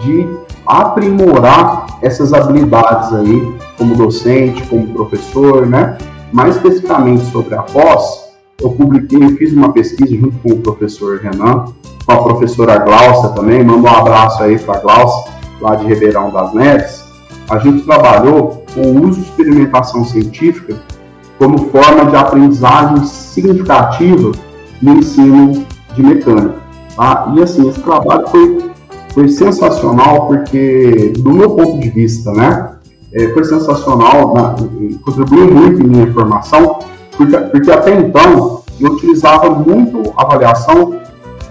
de 0.00 0.26
aprimorar 0.66 1.98
essas 2.00 2.32
habilidades 2.32 3.12
aí, 3.12 3.54
como 3.76 3.94
docente, 3.96 4.66
como 4.66 4.86
professor, 4.86 5.66
né? 5.66 5.98
Mais 6.32 6.56
especificamente 6.56 7.22
sobre 7.30 7.54
a 7.54 7.62
pós, 7.62 8.24
eu 8.62 8.70
publiquei, 8.70 9.22
eu 9.22 9.36
fiz 9.36 9.52
uma 9.52 9.72
pesquisa 9.72 10.16
junto 10.16 10.38
com 10.38 10.54
o 10.54 10.60
professor 10.62 11.20
Renan, 11.20 11.66
com 12.06 12.12
a 12.12 12.22
professora 12.22 12.78
Glaucia 12.78 13.28
também, 13.30 13.62
mando 13.62 13.84
um 13.84 13.88
abraço 13.88 14.42
aí 14.42 14.58
para 14.58 14.78
a 14.78 14.80
Glaucia, 14.80 15.32
lá 15.60 15.74
de 15.74 15.86
Ribeirão 15.86 16.30
das 16.30 16.54
Neves. 16.54 17.04
A 17.50 17.58
gente 17.58 17.84
trabalhou 17.84 18.64
com 18.74 18.80
o 18.80 19.06
uso 19.06 19.20
de 19.20 19.28
experimentação 19.28 20.02
científica 20.02 20.76
como 21.38 21.70
forma 21.70 22.06
de 22.06 22.16
aprendizagem 22.16 23.04
significativa 23.04 24.32
no 24.80 24.92
ensino 24.94 25.64
de 25.94 26.02
mecânica. 26.02 26.54
Tá? 26.96 27.32
E 27.34 27.42
assim, 27.42 27.68
esse 27.68 27.80
trabalho 27.80 28.26
foi, 28.28 28.70
foi 29.12 29.28
sensacional 29.28 30.26
porque, 30.26 31.12
do 31.18 31.32
meu 31.32 31.50
ponto 31.50 31.80
de 31.80 31.90
vista, 31.90 32.32
né, 32.32 32.70
é, 33.12 33.28
foi 33.28 33.44
sensacional, 33.44 34.34
contribuiu 35.04 35.52
muito 35.52 35.82
em 35.82 35.86
minha 35.86 36.12
formação, 36.12 36.80
porque, 37.16 37.36
porque 37.36 37.70
até 37.70 37.98
então 37.98 38.62
eu 38.80 38.92
utilizava 38.92 39.50
muito 39.50 40.12
avaliação 40.16 40.98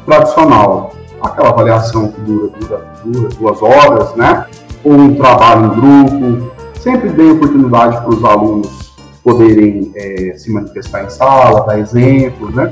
tradicional, 0.05 0.93
aquela 1.21 1.49
avaliação 1.49 2.09
que 2.09 2.21
dura, 2.21 2.51
dura, 2.59 2.85
dura 3.05 3.29
duas 3.29 3.61
horas, 3.61 4.13
né, 4.15 4.45
ou 4.83 4.93
um 4.93 5.15
trabalho 5.15 5.65
em 5.65 5.69
grupo, 5.69 6.51
sempre 6.81 7.09
dei 7.09 7.31
oportunidade 7.31 7.97
para 8.01 8.09
os 8.09 8.23
alunos 8.25 8.92
poderem 9.23 9.91
é, 9.95 10.33
se 10.35 10.51
manifestar 10.51 11.05
em 11.05 11.09
sala, 11.09 11.65
dar 11.65 11.79
exemplos, 11.79 12.53
né? 12.53 12.69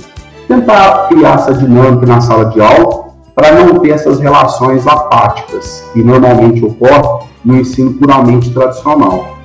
Tentar 0.48 1.08
criar 1.08 1.36
essa 1.36 1.54
dinâmica 1.54 2.06
na 2.06 2.20
sala 2.20 2.46
de 2.46 2.60
aula 2.60 3.12
para 3.34 3.54
não 3.54 3.80
ter 3.80 3.92
essas 3.92 4.20
relações 4.20 4.86
apáticas 4.86 5.84
que 5.94 6.04
normalmente 6.04 6.64
ocorrem 6.64 7.22
no 7.44 7.58
ensino 7.58 7.94
puramente 7.94 8.52
tradicional. 8.52 9.38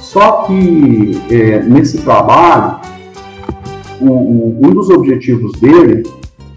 Só 0.00 0.44
que 0.44 1.22
é, 1.30 1.62
nesse 1.62 1.98
trabalho, 1.98 2.76
o, 4.00 4.10
o, 4.10 4.60
um 4.62 4.70
dos 4.70 4.88
objetivos 4.90 5.52
dele 5.60 6.02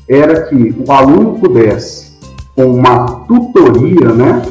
era 0.07 0.43
que 0.43 0.75
o 0.87 0.91
aluno 0.91 1.37
pudesse, 1.39 2.17
com 2.55 2.65
uma 2.65 3.05
tutoria 3.27 4.09
né, 4.13 4.41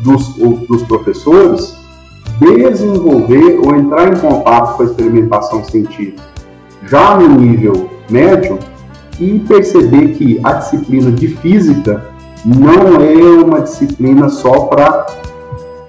dos, 0.00 0.34
dos 0.68 0.82
professores, 0.82 1.76
desenvolver 2.38 3.60
ou 3.64 3.74
entrar 3.74 4.12
em 4.12 4.16
contato 4.16 4.76
com 4.76 4.82
a 4.82 4.86
experimentação 4.86 5.64
científica 5.64 6.22
já 6.84 7.16
no 7.16 7.28
nível 7.28 7.88
médio 8.08 8.58
e 9.18 9.38
perceber 9.40 10.08
que 10.08 10.40
a 10.44 10.54
disciplina 10.54 11.10
de 11.10 11.28
física 11.28 12.10
não 12.44 13.00
é 13.00 13.44
uma 13.44 13.60
disciplina 13.60 14.28
só 14.28 14.66
para 14.66 15.06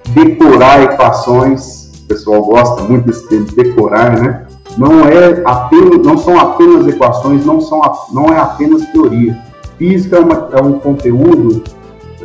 decorar 0.08 0.82
equações, 0.82 1.92
o 2.02 2.08
pessoal 2.08 2.42
gosta 2.42 2.82
muito 2.82 3.06
desse 3.06 3.28
termo 3.28 3.46
decorar, 3.54 4.18
né? 4.18 4.46
Não 4.76 5.00
é 5.00 5.42
apenas, 5.44 5.98
não 5.98 6.16
são 6.16 6.38
apenas 6.38 6.86
equações, 6.86 7.44
não 7.44 7.60
são, 7.60 7.80
não 8.12 8.26
é 8.26 8.38
apenas 8.38 8.86
teoria. 8.86 9.38
Física 9.76 10.16
é, 10.16 10.20
uma, 10.20 10.48
é 10.52 10.62
um 10.62 10.78
conteúdo 10.78 11.62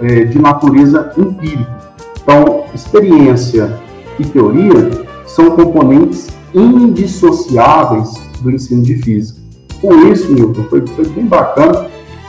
é, 0.02 0.24
de 0.24 0.40
natureza 0.40 1.12
empírica. 1.18 1.84
Então, 2.22 2.64
experiência 2.74 3.80
e 4.20 4.26
teoria 4.26 4.92
são 5.26 5.52
componentes 5.52 6.28
indissociáveis 6.54 8.14
do 8.42 8.52
ensino 8.52 8.84
de 8.84 8.96
física. 8.98 9.42
com 9.82 9.94
isso, 10.08 10.32
Milton, 10.32 10.64
foi, 10.70 10.86
foi 10.88 11.06
bem 11.08 11.26
bacana. 11.26 11.88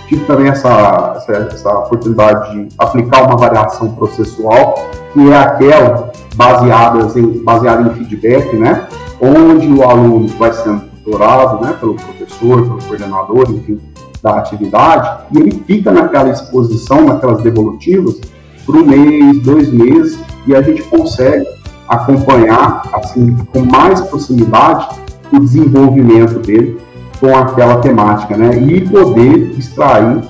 Tive 0.08 0.24
também 0.24 0.48
essa, 0.48 1.14
essa, 1.16 1.32
essa, 1.32 1.78
oportunidade 1.78 2.52
de 2.52 2.68
aplicar 2.78 3.26
uma 3.26 3.36
variação 3.36 3.94
processual, 3.94 4.90
que 5.12 5.30
é 5.30 5.36
aquela 5.36 6.12
baseada 6.34 7.18
em, 7.18 7.42
baseada 7.42 7.82
em 7.82 7.94
feedback, 7.94 8.54
né? 8.56 8.86
Onde 9.20 9.66
o 9.68 9.82
aluno 9.82 10.28
vai 10.38 10.52
sendo 10.52 10.82
tutorado 11.04 11.64
né, 11.64 11.74
pelo 11.78 11.94
professor, 11.94 12.62
pelo 12.62 12.82
coordenador, 12.82 13.50
enfim, 13.50 13.78
da 14.22 14.38
atividade, 14.38 15.24
e 15.32 15.38
ele 15.38 15.62
fica 15.66 15.92
naquela 15.92 16.30
exposição, 16.30 17.04
naquelas 17.04 17.42
devolutivas, 17.42 18.20
por 18.64 18.76
um 18.76 18.84
mês, 18.84 19.40
dois 19.42 19.70
meses, 19.70 20.18
e 20.46 20.54
a 20.54 20.62
gente 20.62 20.82
consegue 20.84 21.46
acompanhar, 21.88 22.82
assim, 22.92 23.36
com 23.52 23.60
mais 23.60 24.00
proximidade, 24.00 24.88
o 25.32 25.40
desenvolvimento 25.40 26.38
dele 26.40 26.80
com 27.20 27.34
aquela 27.36 27.78
temática, 27.78 28.36
né? 28.36 28.56
E 28.56 28.80
poder 28.88 29.54
extrair 29.58 30.22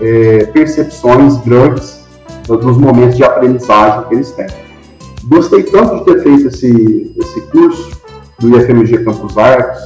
é, 0.00 0.44
percepções 0.46 1.36
grandes 1.38 2.00
dos 2.46 2.76
momentos 2.76 3.16
de 3.16 3.24
aprendizagem 3.24 4.08
que 4.08 4.14
eles 4.14 4.32
têm. 4.32 4.46
Gostei 5.24 5.62
tanto 5.64 5.98
de 5.98 6.04
ter 6.04 6.22
feito 6.22 6.48
esse, 6.48 7.12
esse 7.16 7.40
curso 7.42 7.90
do 8.38 8.56
IFMG 8.56 9.04
Campus 9.04 9.36
Arcos 9.36 9.78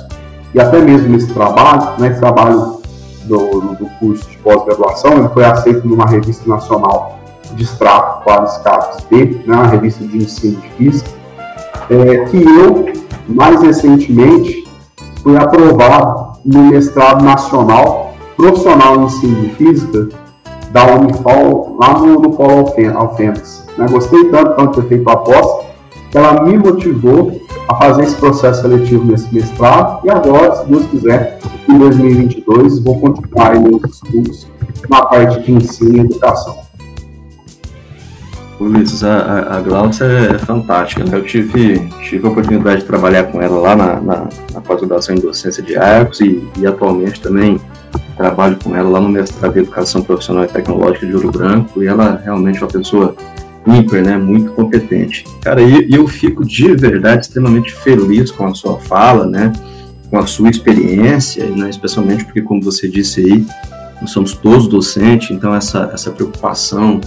e 0.54 0.60
até 0.60 0.80
mesmo 0.80 1.14
esse 1.16 1.32
trabalho, 1.34 2.00
né, 2.00 2.08
esse 2.08 2.20
trabalho 2.20 2.78
do, 3.24 3.60
do 3.74 3.86
curso 3.98 4.30
de 4.30 4.38
pós-graduação, 4.38 5.12
ele 5.14 5.28
foi 5.30 5.44
aceito 5.44 5.86
numa 5.86 6.06
revista 6.06 6.48
nacional 6.48 7.18
de 7.54 7.62
extrato 7.62 8.24
Qualis 8.24 8.56
Capes 8.58 9.04
B, 9.10 9.42
né, 9.46 9.54
uma 9.54 9.66
revista 9.66 10.04
de 10.04 10.18
ensino 10.18 10.60
de 10.60 10.68
física, 10.70 11.10
é, 11.90 12.24
que 12.26 12.42
eu, 12.42 12.92
mais 13.28 13.60
recentemente, 13.62 14.64
fui 15.22 15.36
aprovado 15.36 16.38
no 16.44 16.64
mestrado 16.64 17.24
nacional 17.24 18.14
profissional 18.36 18.96
em 18.96 19.04
ensino 19.04 19.42
de 19.42 19.48
física 19.50 20.08
da 20.70 20.86
Unifol, 20.96 21.76
lá 21.78 21.98
no, 21.98 22.20
no 22.20 22.30
Polo 22.32 22.66
Alfenas. 22.96 23.64
Né? 23.78 23.86
Gostei 23.88 24.24
tanto, 24.24 24.56
tanto 24.56 24.82
ter 24.82 24.88
feito 24.88 25.08
a 25.08 25.16
pós, 25.16 25.64
que 26.10 26.18
ela 26.18 26.42
me 26.42 26.58
motivou 26.58 27.40
a 27.68 27.76
fazer 27.76 28.02
esse 28.02 28.16
processo 28.16 28.62
seletivo 28.62 29.04
nesse 29.04 29.32
mestrado 29.32 30.00
e 30.04 30.10
agora, 30.10 30.56
se 30.56 30.66
Deus 30.66 30.86
quiser, 30.86 31.38
em 31.68 31.78
2022 31.78 32.80
vou 32.80 33.00
continuar 33.00 33.58
meus 33.58 33.82
estudos 33.84 34.46
na 34.88 35.06
parte 35.06 35.40
de 35.42 35.52
ensino 35.52 35.96
e 35.96 36.00
educação. 36.00 36.63
Ulisses, 38.64 39.04
a, 39.04 39.56
a 39.56 39.60
Glaucia 39.60 40.04
é 40.04 40.38
fantástica. 40.38 41.04
Eu 41.10 41.22
tive, 41.22 41.88
tive 42.02 42.26
a 42.26 42.30
oportunidade 42.30 42.80
de 42.80 42.86
trabalhar 42.86 43.24
com 43.24 43.40
ela 43.40 43.58
lá 43.58 43.76
na, 43.76 44.00
na, 44.00 44.28
na 44.52 44.60
pós-graduação 44.60 45.14
em 45.14 45.20
docência 45.20 45.62
de 45.62 45.76
arcos 45.76 46.20
e, 46.20 46.42
e, 46.58 46.66
atualmente 46.66 47.20
também 47.20 47.60
trabalho 48.16 48.56
com 48.62 48.74
ela 48.74 48.88
lá 48.88 49.00
no 49.00 49.08
mestrado 49.08 49.56
em 49.56 49.60
Educação 49.60 50.02
Profissional 50.02 50.44
e 50.44 50.48
Tecnológica 50.48 51.06
de 51.06 51.14
Ouro 51.14 51.30
Branco 51.30 51.82
e 51.82 51.86
ela 51.86 52.20
realmente 52.24 52.58
é 52.58 52.60
uma 52.62 52.70
pessoa 52.70 53.14
ímpar, 53.66 54.02
né, 54.02 54.16
muito 54.16 54.52
competente. 54.52 55.24
Cara, 55.42 55.62
e 55.62 55.92
eu 55.92 56.06
fico 56.06 56.44
de 56.44 56.74
verdade 56.74 57.26
extremamente 57.26 57.74
feliz 57.74 58.30
com 58.30 58.46
a 58.46 58.54
sua 58.54 58.78
fala, 58.78 59.26
né, 59.26 59.52
com 60.10 60.18
a 60.18 60.26
sua 60.26 60.50
experiência, 60.50 61.46
né, 61.46 61.70
especialmente 61.70 62.24
porque, 62.24 62.42
como 62.42 62.62
você 62.62 62.88
disse 62.88 63.20
aí, 63.20 63.46
nós 64.00 64.10
somos 64.10 64.32
todos 64.34 64.68
docentes, 64.68 65.30
então 65.30 65.54
essa, 65.54 65.90
essa 65.92 66.10
preocupação 66.10 67.00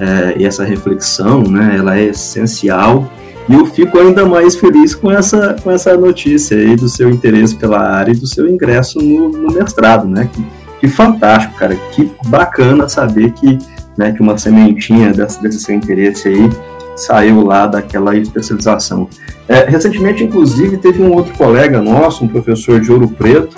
é, 0.00 0.34
e 0.38 0.44
essa 0.46 0.64
reflexão, 0.64 1.42
né, 1.42 1.76
ela 1.78 1.96
é 1.98 2.06
essencial. 2.06 3.10
E 3.48 3.54
eu 3.54 3.66
fico 3.66 3.98
ainda 3.98 4.24
mais 4.24 4.56
feliz 4.56 4.94
com 4.94 5.10
essa, 5.10 5.56
com 5.62 5.70
essa 5.70 5.96
notícia 5.96 6.56
aí 6.56 6.76
do 6.76 6.88
seu 6.88 7.10
interesse 7.10 7.54
pela 7.54 7.80
área 7.80 8.12
e 8.12 8.16
do 8.16 8.26
seu 8.26 8.48
ingresso 8.48 9.00
no, 9.00 9.28
no 9.28 9.52
mestrado, 9.52 10.06
né? 10.06 10.28
Que, 10.32 10.44
que 10.80 10.88
fantástico, 10.88 11.56
cara. 11.56 11.74
Que 11.92 12.10
bacana 12.26 12.88
saber 12.88 13.32
que 13.32 13.58
né, 14.00 14.12
que 14.12 14.22
uma 14.22 14.38
sementinha 14.38 15.12
desse, 15.12 15.42
desse 15.42 15.60
seu 15.60 15.74
interesse 15.74 16.28
aí 16.28 16.48
saiu 16.96 17.44
lá 17.44 17.66
daquela 17.66 18.16
especialização. 18.16 19.08
É, 19.48 19.64
recentemente, 19.64 20.24
inclusive, 20.24 20.78
teve 20.78 21.02
um 21.02 21.12
outro 21.12 21.34
colega 21.34 21.80
nosso, 21.82 22.24
um 22.24 22.28
professor 22.28 22.80
de 22.80 22.90
Ouro 22.90 23.08
Preto, 23.08 23.56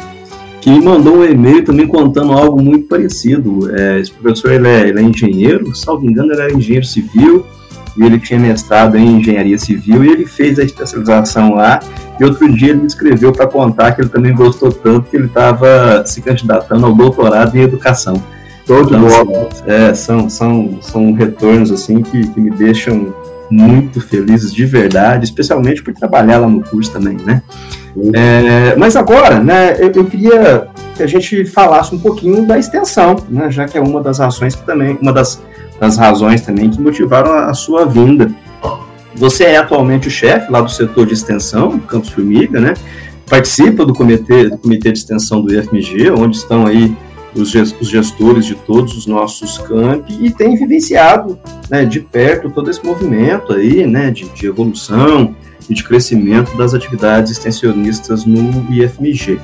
que 0.62 0.70
me 0.70 0.80
mandou 0.80 1.18
um 1.18 1.24
e-mail 1.24 1.64
também 1.64 1.88
contando 1.88 2.32
algo 2.32 2.62
muito 2.62 2.86
parecido. 2.86 3.68
É, 3.76 3.98
esse 3.98 4.12
professor 4.12 4.52
ele 4.52 4.68
é, 4.68 4.88
ele 4.88 5.00
é 5.00 5.02
engenheiro, 5.02 5.74
salvo 5.74 6.08
engano, 6.08 6.32
ele 6.32 6.40
era 6.40 6.52
engenheiro 6.52 6.86
civil, 6.86 7.44
e 7.98 8.04
ele 8.04 8.18
tinha 8.18 8.38
mestrado 8.38 8.96
em 8.96 9.16
engenharia 9.18 9.58
civil, 9.58 10.04
e 10.04 10.08
ele 10.08 10.24
fez 10.24 10.60
a 10.60 10.62
especialização 10.62 11.54
lá, 11.54 11.80
e 12.18 12.24
outro 12.24 12.50
dia 12.50 12.70
ele 12.70 12.82
me 12.82 12.86
escreveu 12.86 13.32
para 13.32 13.48
contar 13.48 13.90
que 13.92 14.02
ele 14.02 14.08
também 14.08 14.32
gostou 14.32 14.70
tanto 14.70 15.10
que 15.10 15.16
ele 15.16 15.26
estava 15.26 16.04
se 16.06 16.22
candidatando 16.22 16.86
ao 16.86 16.94
doutorado 16.94 17.56
em 17.56 17.62
educação. 17.62 18.22
Todo 18.64 18.94
então, 18.94 19.48
é, 19.66 19.92
são, 19.92 20.30
são, 20.30 20.78
são 20.80 21.12
retornos 21.12 21.72
assim 21.72 22.00
que, 22.02 22.28
que 22.28 22.40
me 22.40 22.50
deixam 22.50 23.12
muito 23.50 24.00
felizes 24.00 24.54
de 24.54 24.64
verdade, 24.64 25.24
especialmente 25.24 25.82
por 25.82 25.92
trabalhar 25.92 26.38
lá 26.38 26.48
no 26.48 26.62
curso 26.62 26.92
também, 26.92 27.16
né? 27.16 27.42
É, 28.14 28.74
mas 28.76 28.96
agora, 28.96 29.38
né, 29.38 29.76
eu, 29.78 29.92
eu, 29.92 30.04
queria 30.04 30.68
que 30.96 31.02
a 31.02 31.06
gente 31.06 31.44
falasse 31.44 31.94
um 31.94 31.98
pouquinho 31.98 32.46
da 32.46 32.58
extensão, 32.58 33.16
né, 33.28 33.50
já 33.50 33.66
que 33.66 33.76
é 33.76 33.80
uma 33.80 34.00
das 34.00 34.18
ações 34.18 34.54
que 34.54 34.64
também, 34.64 34.98
uma 35.00 35.12
das, 35.12 35.42
das 35.78 35.96
razões 35.96 36.40
também 36.40 36.70
que 36.70 36.80
motivaram 36.80 37.32
a, 37.32 37.50
a 37.50 37.54
sua 37.54 37.84
vinda. 37.84 38.30
Você 39.14 39.44
é 39.44 39.58
atualmente 39.58 40.08
o 40.08 40.10
chefe 40.10 40.50
lá 40.50 40.62
do 40.62 40.70
setor 40.70 41.06
de 41.06 41.12
extensão, 41.12 41.78
Campos 41.80 42.08
Formiga, 42.08 42.58
né? 42.58 42.74
Participa 43.28 43.84
do 43.84 43.92
comitê, 43.92 44.48
do 44.48 44.58
comitê 44.58 44.90
de 44.90 44.98
extensão 44.98 45.42
do 45.42 45.54
IFMG, 45.54 46.10
onde 46.10 46.36
estão 46.36 46.66
aí 46.66 46.94
os 47.34 47.50
gestores 47.88 48.44
de 48.44 48.54
todos 48.54 48.96
os 48.96 49.06
nossos 49.06 49.58
campi 49.58 50.16
e 50.20 50.30
tem 50.30 50.54
vivenciado 50.54 51.38
né, 51.70 51.84
de 51.84 52.00
perto 52.00 52.50
todo 52.50 52.70
esse 52.70 52.84
movimento 52.84 53.52
aí, 53.52 53.86
né, 53.86 54.10
de, 54.10 54.28
de 54.28 54.46
evolução 54.46 55.34
e 55.68 55.74
de 55.74 55.82
crescimento 55.82 56.56
das 56.56 56.74
atividades 56.74 57.32
extensionistas 57.32 58.24
no 58.26 58.66
IFMG. 58.70 59.40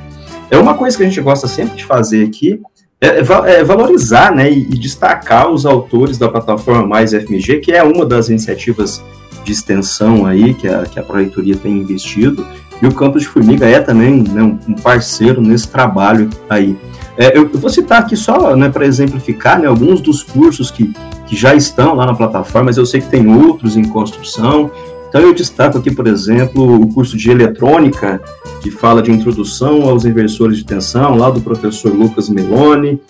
É 0.51 0.59
uma 0.59 0.74
coisa 0.74 0.96
que 0.96 1.03
a 1.03 1.07
gente 1.07 1.20
gosta 1.20 1.46
sempre 1.46 1.77
de 1.77 1.85
fazer 1.85 2.27
aqui, 2.27 2.61
é, 3.01 3.20
é, 3.20 3.61
é 3.61 3.64
valorizar 3.64 4.35
né, 4.35 4.51
e, 4.51 4.62
e, 4.62 4.79
destacar 4.79 5.51
os 5.51 5.64
autores 5.64 6.18
da 6.18 6.29
plataforma 6.29 6.87
Mais 6.87 7.12
FMG, 7.12 7.61
que 7.61 7.72
é 7.72 7.83
uma 7.83 8.05
das 8.05 8.29
iniciativas 8.29 9.03
de 9.44 9.53
extensão 9.53 10.27
aí 10.27 10.53
que 10.53 10.66
a, 10.66 10.85
que 10.85 10.98
a 10.98 11.03
Proreitoria 11.03 11.57
tem 11.57 11.79
investido, 11.79 12.46
e 12.81 12.87
o 12.87 12.93
Campus 12.93 13.23
de 13.23 13.29
Formiga 13.29 13.67
é 13.67 13.81
também 13.81 14.23
né, 14.23 14.43
um 14.43 14.75
parceiro 14.75 15.41
nesse 15.41 15.69
trabalho 15.69 16.31
aí. 16.49 16.77
É, 17.17 17.37
eu, 17.37 17.49
vou 17.49 17.69
citar 17.69 18.01
aqui 18.01 18.17
só 18.17 18.55
né, 18.55 18.69
para 18.69 18.87
exemplificar 18.87 19.59
né, 19.59 19.67
alguns 19.67 20.01
dos 20.01 20.23
cursos 20.23 20.71
que, 20.71 20.93
que 21.27 21.35
já 21.35 21.55
estão 21.55 21.95
lá 21.95 22.07
na 22.07 22.14
plataforma, 22.14 22.67
mas 22.67 22.77
eu 22.77 22.87
sei 22.87 23.01
que 23.01 23.09
tem 23.09 23.29
outros 23.29 23.77
em 23.77 23.85
construção. 23.85 24.71
Então 25.09 25.23
eu 25.23 25.35
destaco 25.35 25.79
aqui, 25.79 25.91
por 25.91 26.07
exemplo, 26.07 26.81
o 26.81 26.93
curso 26.93 27.17
de 27.17 27.31
eletrônica, 27.31 28.21
que 28.61 28.71
fala 28.71 29.03
de 29.03 29.11
introdução 29.11 29.88
aos 29.88 30.05
inversores 30.05 30.59
de 30.59 30.64
tensão, 30.64 31.17
lá 31.17 31.29
do 31.29 31.41
professor 31.41 31.93
Lucas 31.93 32.29
Meloni. 32.29 33.01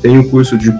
Tem 0.00 0.16
o 0.16 0.30
curso 0.30 0.56
de, 0.56 0.72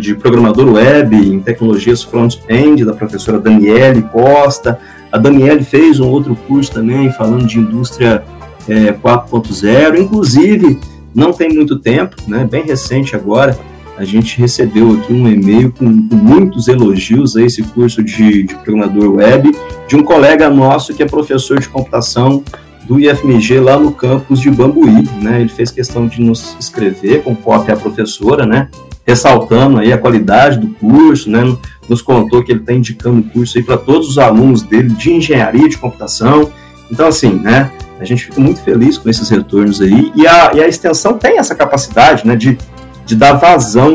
de 0.00 0.14
programador 0.14 0.72
web 0.72 1.14
em 1.14 1.40
tecnologias 1.40 2.02
front-end, 2.02 2.84
da 2.84 2.94
professora 2.94 3.38
Daniele 3.38 4.02
Costa. 4.02 4.78
A 5.16 5.18
Daniele 5.18 5.64
fez 5.64 5.98
um 5.98 6.10
outro 6.10 6.36
curso 6.46 6.70
também 6.72 7.10
falando 7.10 7.46
de 7.46 7.58
indústria 7.58 8.22
é, 8.68 8.92
4.0. 8.92 9.98
Inclusive, 9.98 10.78
não 11.14 11.32
tem 11.32 11.48
muito 11.48 11.78
tempo, 11.78 12.16
né, 12.28 12.44
bem 12.44 12.64
recente 12.64 13.16
agora, 13.16 13.58
a 13.96 14.04
gente 14.04 14.38
recebeu 14.38 14.92
aqui 14.92 15.14
um 15.14 15.26
e-mail 15.26 15.72
com, 15.72 15.86
com, 16.06 16.16
muitos 16.16 16.68
elogios 16.68 17.34
a 17.34 17.42
esse 17.42 17.62
curso 17.62 18.02
de, 18.02 18.42
de, 18.42 18.54
programador 18.56 19.14
web 19.14 19.56
de 19.88 19.96
um 19.96 20.02
colega 20.02 20.50
nosso 20.50 20.92
que 20.92 21.02
é 21.02 21.06
professor 21.06 21.58
de 21.58 21.66
computação 21.70 22.44
do 22.84 23.00
IFMG 23.00 23.58
lá 23.58 23.78
no 23.78 23.92
campus 23.92 24.38
de 24.38 24.50
Bambuí, 24.50 25.08
né? 25.22 25.40
Ele 25.40 25.48
fez 25.48 25.70
questão 25.70 26.06
de 26.06 26.20
nos 26.20 26.54
escrever 26.60 27.22
com 27.22 27.34
cópia 27.34 27.72
à 27.72 27.76
professora, 27.78 28.44
né? 28.44 28.68
Ressaltando 29.06 29.78
aí 29.78 29.92
a 29.92 29.98
qualidade 29.98 30.58
do 30.58 30.68
curso, 30.68 31.30
né? 31.30 31.56
Nos 31.88 32.02
contou 32.02 32.42
que 32.42 32.50
ele 32.50 32.60
está 32.60 32.72
indicando 32.72 33.20
o 33.20 33.24
curso 33.24 33.56
aí 33.56 33.64
para 33.64 33.76
todos 33.76 34.08
os 34.08 34.18
alunos 34.18 34.62
dele 34.62 34.88
de 34.90 35.12
engenharia 35.12 35.68
de 35.68 35.78
computação. 35.78 36.50
Então, 36.90 37.06
assim, 37.06 37.34
né? 37.34 37.70
A 37.98 38.04
gente 38.04 38.24
fica 38.24 38.40
muito 38.40 38.60
feliz 38.60 38.98
com 38.98 39.08
esses 39.08 39.28
retornos 39.28 39.80
aí, 39.80 40.12
e 40.14 40.26
a, 40.26 40.52
e 40.54 40.62
a 40.62 40.68
extensão 40.68 41.14
tem 41.14 41.38
essa 41.38 41.54
capacidade 41.54 42.26
né, 42.26 42.36
de, 42.36 42.58
de 43.06 43.16
dar 43.16 43.32
vazão 43.34 43.94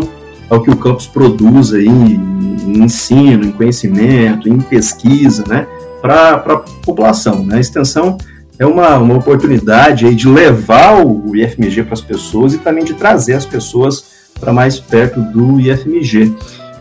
ao 0.50 0.62
que 0.62 0.72
o 0.72 0.76
campus 0.76 1.06
produz 1.06 1.74
aí 1.74 1.88
em 1.88 2.84
ensino, 2.84 3.46
em 3.46 3.52
conhecimento, 3.52 4.50
em 4.50 4.60
pesquisa, 4.60 5.44
né, 5.48 5.68
para 6.02 6.34
a 6.34 6.58
população. 6.58 7.46
Né? 7.46 7.58
A 7.58 7.60
extensão 7.60 8.18
é 8.58 8.66
uma, 8.66 8.98
uma 8.98 9.16
oportunidade 9.16 10.06
aí 10.06 10.16
de 10.16 10.28
levar 10.28 11.06
o 11.06 11.36
IFMG 11.36 11.84
para 11.84 11.94
as 11.94 12.02
pessoas 12.02 12.54
e 12.54 12.58
também 12.58 12.84
de 12.84 12.96
trazer 12.96 13.34
as 13.34 13.46
pessoas 13.46 14.11
para 14.40 14.52
mais 14.52 14.80
perto 14.80 15.22
do 15.22 15.60
IFMG. 15.60 16.34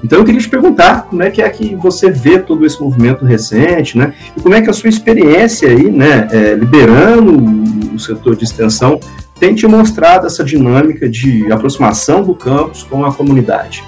Então 0.03 0.19
eu 0.19 0.25
queria 0.25 0.41
te 0.41 0.49
perguntar 0.49 1.03
como 1.03 1.23
é 1.23 1.31
que 1.31 1.43
é 1.43 1.49
que 1.49 1.75
você 1.75 2.11
vê 2.11 2.39
todo 2.39 2.65
esse 2.65 2.81
movimento 2.81 3.25
recente, 3.25 3.99
né? 3.99 4.15
E 4.37 4.41
como 4.41 4.55
é 4.55 4.63
que 4.63 4.71
a 4.71 4.73
sua 4.73 4.89
experiência 4.89 5.69
aí, 5.69 5.91
né, 5.91 6.27
é, 6.33 6.55
liderando 6.55 7.95
o 7.95 7.99
setor 7.99 8.35
de 8.35 8.45
extensão 8.45 8.99
tem 9.39 9.55
te 9.55 9.67
mostrado 9.67 10.27
essa 10.27 10.45
dinâmica 10.45 11.09
de 11.09 11.51
aproximação 11.53 12.23
do 12.23 12.35
campus 12.35 12.83
com 12.83 13.05
a 13.05 13.13
comunidade? 13.13 13.85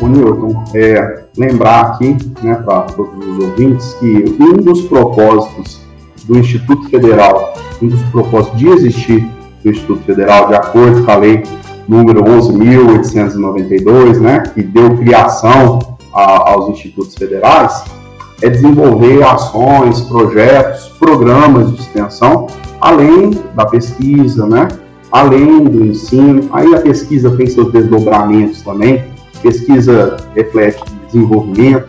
O 0.00 0.08
Newton, 0.08 0.64
é, 0.74 1.24
lembrar 1.36 1.80
aqui 1.82 2.16
né, 2.42 2.56
para 2.56 2.82
todos 2.82 3.24
os 3.24 3.44
ouvintes 3.44 3.94
que 3.94 4.24
um 4.40 4.56
dos 4.56 4.82
propósitos 4.82 5.80
do 6.24 6.38
Instituto 6.38 6.88
Federal, 6.88 7.54
um 7.80 7.86
dos 7.86 8.02
propósitos 8.10 8.58
de 8.58 8.68
existir 8.68 9.28
do 9.62 9.70
Instituto 9.70 10.02
Federal, 10.02 10.48
de 10.48 10.54
acordo 10.54 11.04
com 11.04 11.10
a 11.10 11.16
lei 11.16 11.42
número 11.88 12.22
11.892, 12.22 14.18
né, 14.18 14.42
que 14.54 14.62
deu 14.62 14.96
criação 14.96 15.78
a, 16.14 16.50
aos 16.50 16.68
institutos 16.70 17.14
federais, 17.14 17.84
é 18.40 18.48
desenvolver 18.48 19.22
ações, 19.22 20.00
projetos, 20.02 20.88
programas 20.98 21.72
de 21.72 21.80
extensão, 21.80 22.46
além 22.80 23.30
da 23.54 23.66
pesquisa, 23.66 24.46
né, 24.46 24.68
além 25.10 25.64
do 25.64 25.84
ensino. 25.84 26.48
Aí 26.52 26.74
a 26.74 26.80
pesquisa 26.80 27.30
tem 27.36 27.46
seus 27.46 27.72
desdobramentos 27.72 28.62
também. 28.62 29.04
Pesquisa 29.40 30.16
reflete 30.34 30.82
desenvolvimento, 31.06 31.88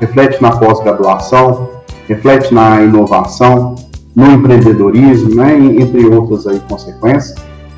reflete 0.00 0.42
na 0.42 0.52
pós-graduação, 0.52 1.70
reflete 2.06 2.52
na 2.52 2.82
inovação, 2.82 3.74
no 4.14 4.30
empreendedorismo, 4.30 5.34
né, 5.34 5.56
entre 5.56 6.06
outras 6.06 6.46
aí 6.46 6.60
consequências. 6.68 7.34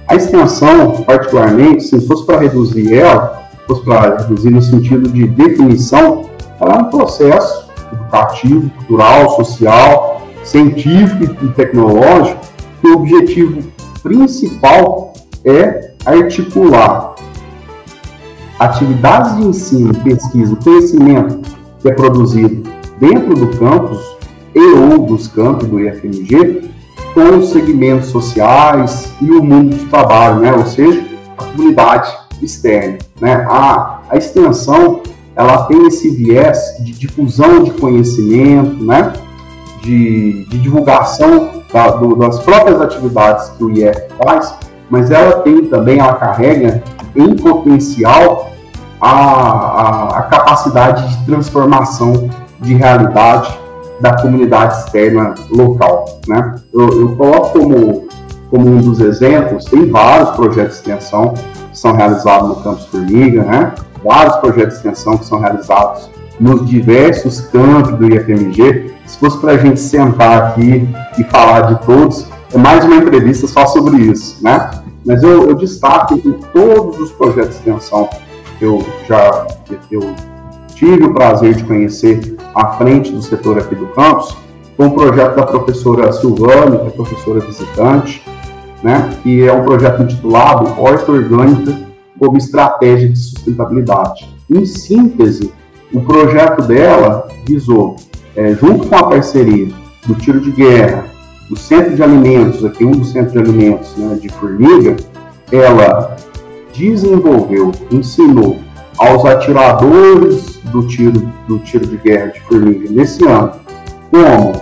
A 0.09 0.15
extensão, 0.15 1.03
particularmente, 1.03 1.83
se 1.83 2.01
fosse 2.07 2.25
para 2.25 2.39
reduzir 2.39 2.95
ela, 2.95 3.49
fosse 3.67 3.83
para 3.83 4.19
reduzir 4.19 4.51
no 4.51 4.63
sentido 4.63 5.09
de 5.09 5.27
definição, 5.27 6.31
ela 6.61 6.77
é 6.77 6.79
um 6.79 6.91
processo 6.91 7.69
educativo, 7.93 8.71
cultural, 8.71 9.31
social, 9.37 10.23
científico 10.45 11.45
e 11.45 11.49
tecnológico, 11.49 12.41
que 12.81 12.89
o 12.89 12.95
objetivo 12.95 13.63
principal 14.03 15.13
é 15.45 15.93
articular 16.05 17.17
atividades 18.59 19.37
de 19.37 19.45
ensino, 19.45 19.95
pesquisa, 20.03 20.57
conhecimento 20.57 21.41
que 21.81 21.89
é 21.89 21.93
produzido 21.93 22.63
dentro 22.99 23.35
do 23.35 23.49
campus 23.59 24.01
e 24.55 24.61
ou 24.61 25.01
dos 25.01 25.29
campos 25.29 25.69
do 25.69 25.81
IFMG 25.81 26.71
com 27.17 27.39
os 27.39 27.49
segmentos 27.49 28.09
sociais 28.09 29.11
e 29.23 29.31
o 29.31 29.43
mundo 29.43 29.75
de 29.75 29.87
trabalho, 29.87 30.41
né? 30.41 30.53
ou 30.53 30.67
seja, 30.67 31.03
a 31.39 31.45
comunidade 31.45 32.15
externa. 32.43 32.99
Né? 33.19 33.33
A, 33.49 34.01
a 34.11 34.19
extensão 34.19 35.01
ela 35.35 35.65
tem 35.65 35.87
esse 35.87 36.11
viés 36.11 36.59
de 36.81 36.93
difusão 36.93 37.65
de 37.65 37.71
conhecimento, 37.71 38.85
né? 38.85 39.15
de, 39.81 40.45
de 40.45 40.59
divulgação 40.59 41.63
da, 41.73 41.89
do, 41.93 42.17
das 42.17 42.39
próprias 42.41 42.83
atividades 42.83 43.49
que 43.49 43.65
o 43.65 43.71
IF 43.71 43.99
faz, 44.23 44.55
mas 44.91 45.11
ela 45.11 45.41
tem 45.41 45.65
também, 45.65 45.99
ela 45.99 46.17
carrega 46.17 46.85
em 47.15 47.35
potencial 47.35 48.53
a, 49.01 49.11
a, 49.11 50.19
a 50.19 50.23
capacidade 50.25 51.09
de 51.09 51.25
transformação 51.25 52.29
de 52.61 52.75
realidade 52.75 53.57
da 54.01 54.21
comunidade 54.21 54.79
externa 54.79 55.35
local. 55.51 56.21
Né? 56.27 56.55
Eu, 56.73 57.01
eu, 57.01 57.17
coloco 57.17 57.59
como, 57.59 58.09
como 58.51 58.69
um 58.69 58.81
dos 58.81 59.01
exemplos, 59.01 59.65
tem 59.65 59.91
vários 59.91 60.31
projetos 60.31 60.75
de 60.75 60.91
extensão 60.91 61.35
que 61.71 61.79
são 61.79 61.93
realizados 61.93 62.49
no 62.49 62.57
Campus 62.57 62.87
Formiga, 62.87 63.43
né? 63.43 63.75
vários 64.05 64.37
projetos 64.37 64.81
de 64.81 64.89
extensão 64.89 65.17
que 65.17 65.25
são 65.25 65.41
realizados 65.41 66.11
nos 66.39 66.69
diversos 66.69 67.41
campos 67.41 67.97
do 67.99 68.13
IFMG. 68.13 68.95
Se 69.07 69.19
fosse 69.19 69.39
para 69.39 69.53
a 69.53 69.57
gente 69.57 69.81
sentar 69.81 70.43
aqui 70.43 70.89
e 71.19 71.25
falar 71.25 71.63
de 71.63 71.87
todos, 71.87 72.27
é 72.53 72.59
mais 72.59 72.85
uma 72.85 72.97
entrevista 72.97 73.47
só 73.47 73.67
sobre 73.67 74.03
isso, 74.03 74.43
né? 74.43 74.71
Mas 75.05 75.23
eu, 75.23 75.49
eu 75.49 75.55
destaco 75.55 76.19
que 76.19 76.33
todos 76.53 76.99
os 76.99 77.13
projetos 77.13 77.53
de 77.53 77.71
extensão 77.71 78.09
que 78.59 78.65
eu 78.65 78.85
já 79.09 79.47
que 79.65 79.95
eu 79.95 80.15
tive 80.75 81.05
o 81.05 81.15
prazer 81.15 81.55
de 81.55 81.65
conhecer 81.65 82.36
à 82.57 82.69
frente 82.79 83.13
do 83.13 83.21
setor 83.21 83.59
aqui 83.59 83.75
do 83.75 83.87
campus, 83.89 84.35
foi 84.75 84.87
um 84.87 84.91
projeto 84.91 85.37
da 85.37 85.45
professora 85.45 86.11
Silvane, 86.11 86.79
que 86.79 86.87
é 86.87 86.91
professora 86.91 87.41
visitante, 87.41 88.23
né, 88.83 89.11
que 89.23 89.47
é 89.47 89.53
um 89.53 89.63
projeto 89.63 90.03
intitulado 90.03 90.81
Horta 90.81 91.13
Orgânica 91.13 91.79
como 92.19 92.39
Estratégia 92.39 93.11
de 93.11 93.19
Sustentabilidade. 93.19 94.27
Em 94.51 94.65
síntese, 94.65 95.53
o 95.93 96.01
projeto 96.01 96.63
dela 96.63 97.29
visou, 97.47 97.97
é, 98.35 98.55
junto 98.55 98.89
com 98.89 98.95
a 98.95 99.05
parceria 99.05 99.69
do 100.07 100.15
Tiro 100.15 100.41
de 100.41 100.51
Guerra, 100.51 101.05
do 101.51 101.57
Centro 101.57 101.95
de 101.95 102.03
Alimentos, 102.03 102.65
aqui 102.65 102.85
um 102.85 102.93
dos 102.93 103.13
centros 103.13 103.33
de 103.33 103.39
alimentos 103.39 103.95
né, 103.97 104.15
de 104.15 104.31
Formiga, 104.31 104.97
ela 105.53 106.17
desenvolveu, 106.75 107.71
ensinou 107.91 108.59
aos 108.99 109.25
atiradores 109.25 110.46
do 110.71 110.87
tiro, 110.87 111.33
do 111.47 111.59
tiro 111.61 111.87
de 111.87 111.97
guerra 111.97 112.27
de 112.29 112.41
formiga 112.41 112.89
nesse 112.91 113.25
ano, 113.27 113.53
como 114.11 114.53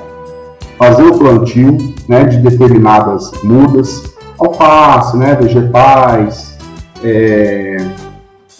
fazer 0.78 1.04
o 1.04 1.18
plantio 1.18 1.76
né, 2.08 2.24
de 2.24 2.38
determinadas 2.38 3.30
mudas, 3.42 4.14
alface, 4.38 5.16
né, 5.16 5.34
vegetais, 5.34 6.58
é, 7.02 7.76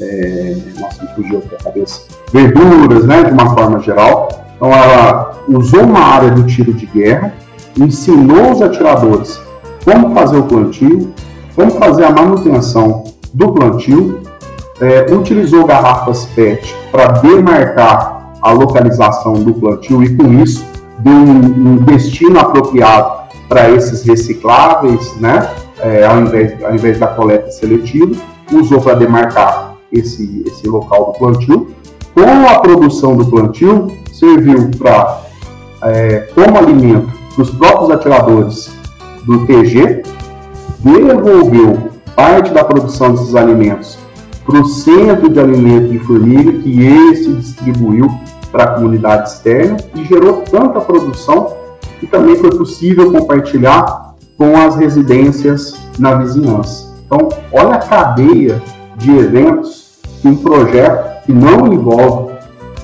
é, 0.01 0.57
nossa, 0.79 1.03
me 1.03 1.09
fugiu 1.15 1.39
aqui 1.39 1.55
a 1.55 1.65
cabeça, 1.65 2.01
verduras, 2.33 3.05
né, 3.05 3.23
de 3.25 3.33
uma 3.33 3.55
forma 3.55 3.79
geral. 3.81 4.29
Então 4.57 4.73
ela 4.73 5.33
usou 5.49 5.83
uma 5.83 6.01
área 6.01 6.31
do 6.31 6.45
tiro 6.45 6.73
de 6.73 6.87
guerra, 6.87 7.33
ensinou 7.77 8.53
os 8.53 8.63
atiradores 8.63 9.41
como 9.85 10.15
fazer 10.15 10.39
o 10.39 10.45
plantio, 10.45 11.13
como 11.55 11.71
fazer 11.73 12.05
a 12.05 12.11
manutenção 12.11 13.05
do 13.33 13.53
plantio 13.53 14.23
é, 14.81 15.13
utilizou 15.13 15.67
garrafas 15.67 16.27
PET 16.35 16.75
para 16.95 17.09
demarcar 17.09 18.35
a 18.41 18.53
localização 18.53 19.33
do 19.33 19.53
plantio 19.53 20.01
e, 20.05 20.15
com 20.15 20.33
isso, 20.35 20.65
deu 21.01 21.13
um, 21.13 21.77
destino 21.79 22.39
apropriado 22.39 23.25
para 23.49 23.69
esses 23.69 24.05
recicláveis, 24.05 25.17
né? 25.17 25.51
É, 25.81 26.07
ao, 26.07 26.21
invés, 26.21 26.55
ao 26.63 26.73
invés 26.73 27.01
da 27.01 27.09
coleta 27.09 27.51
seletiva, 27.51 28.15
usou 28.53 28.81
para 28.81 28.95
demarcar 28.95 29.75
esse, 29.91 30.45
esse 30.47 30.69
local 30.69 31.07
do 31.07 31.19
plantio. 31.19 31.75
Com 32.15 32.49
a 32.49 32.61
produção 32.61 33.17
do 33.17 33.27
plantio, 33.27 33.89
serviu 34.13 34.71
para, 34.79 35.21
é, 35.83 36.29
como 36.33 36.57
alimento 36.57 37.11
para 37.35 37.43
os 37.43 37.51
próprios 37.51 37.91
atiradores 37.91 38.73
do 39.27 39.45
TG, 39.47 40.05
devolveu 40.79 41.91
parte 42.15 42.53
da 42.53 42.63
produção 42.63 43.17
desses 43.17 43.35
alimentos 43.35 44.04
para 44.45 44.61
o 44.61 44.65
centro 44.67 45.29
de 45.29 45.41
alimento 45.41 45.89
de 45.89 45.99
formiga, 45.99 46.53
que 46.53 46.87
esse 46.87 47.33
distribuiu 47.33 48.09
para 48.53 48.65
a 48.65 48.75
comunidade 48.75 49.31
externa 49.31 49.77
e 49.95 50.05
gerou 50.05 50.43
tanta 50.43 50.81
produção 50.81 51.57
que 51.99 52.07
também 52.07 52.37
foi 52.37 52.51
possível 52.51 53.11
compartilhar 53.11 54.15
com 54.37 54.57
as 54.57 54.77
residências 54.77 55.75
na 55.99 56.15
vizinhança. 56.15 56.95
Então, 57.07 57.29
olha 57.53 57.75
a 57.75 57.79
cadeia 57.79 58.63
de 58.97 59.17
eventos 59.17 59.99
que 60.21 60.29
um 60.29 60.37
projeto 60.37 61.25
que 61.25 61.33
não 61.33 61.73
envolve 61.73 62.35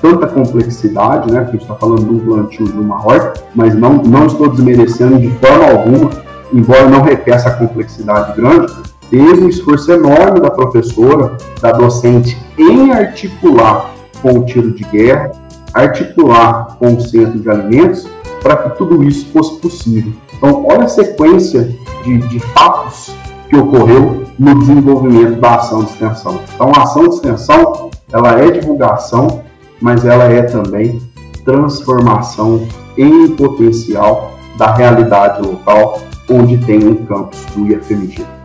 tanta 0.01 0.27
complexidade, 0.27 1.31
né? 1.31 1.41
Porque 1.41 1.57
a 1.57 1.59
gente 1.59 1.61
está 1.61 1.75
falando 1.75 2.05
de 2.05 2.13
um 2.15 2.19
plantio 2.19 2.65
de 2.65 2.77
uma 2.77 3.05
horta, 3.05 3.41
mas 3.53 3.75
não, 3.75 3.93
não 3.93 4.25
estou 4.25 4.49
desmerecendo 4.49 5.19
de 5.19 5.29
forma 5.37 5.69
alguma, 5.69 6.09
embora 6.51 6.89
não 6.89 7.01
requer 7.01 7.35
essa 7.35 7.51
complexidade 7.51 8.35
grande, 8.35 8.73
teve 9.11 9.43
um 9.43 9.49
esforço 9.49 9.91
enorme 9.91 10.39
da 10.39 10.49
professora, 10.49 11.37
da 11.61 11.73
docente, 11.73 12.37
em 12.57 12.91
articular 12.91 13.93
com 14.21 14.39
o 14.39 14.45
tiro 14.45 14.71
de 14.71 14.83
guerra, 14.85 15.31
articular 15.73 16.77
com 16.79 16.95
o 16.95 17.01
centro 17.01 17.37
de 17.37 17.49
alimentos, 17.49 18.07
para 18.41 18.55
que 18.55 18.77
tudo 18.77 19.03
isso 19.03 19.27
fosse 19.31 19.59
possível. 19.59 20.13
Então, 20.35 20.65
olha 20.65 20.85
a 20.85 20.87
sequência 20.87 21.75
de, 22.03 22.17
de 22.19 22.39
fatos 22.39 23.13
que 23.49 23.57
ocorreu 23.57 24.23
no 24.39 24.57
desenvolvimento 24.59 25.39
da 25.39 25.55
ação 25.55 25.83
de 25.83 25.91
extensão. 25.91 26.39
Então, 26.55 26.71
a 26.73 26.83
ação 26.83 27.03
de 27.03 27.15
extensão, 27.15 27.91
ela 28.11 28.39
é 28.39 28.49
divulgação, 28.49 29.43
mas 29.79 30.05
ela 30.05 30.23
é 30.23 30.43
também 30.43 31.01
transformação 31.43 32.65
em 32.97 33.27
potencial 33.35 34.31
da 34.57 34.73
realidade 34.73 35.41
local 35.41 35.99
onde 36.29 36.57
tem 36.59 36.87
um 36.87 36.95
campus 37.05 37.43
do 37.53 37.67
IFMG. 37.67 38.40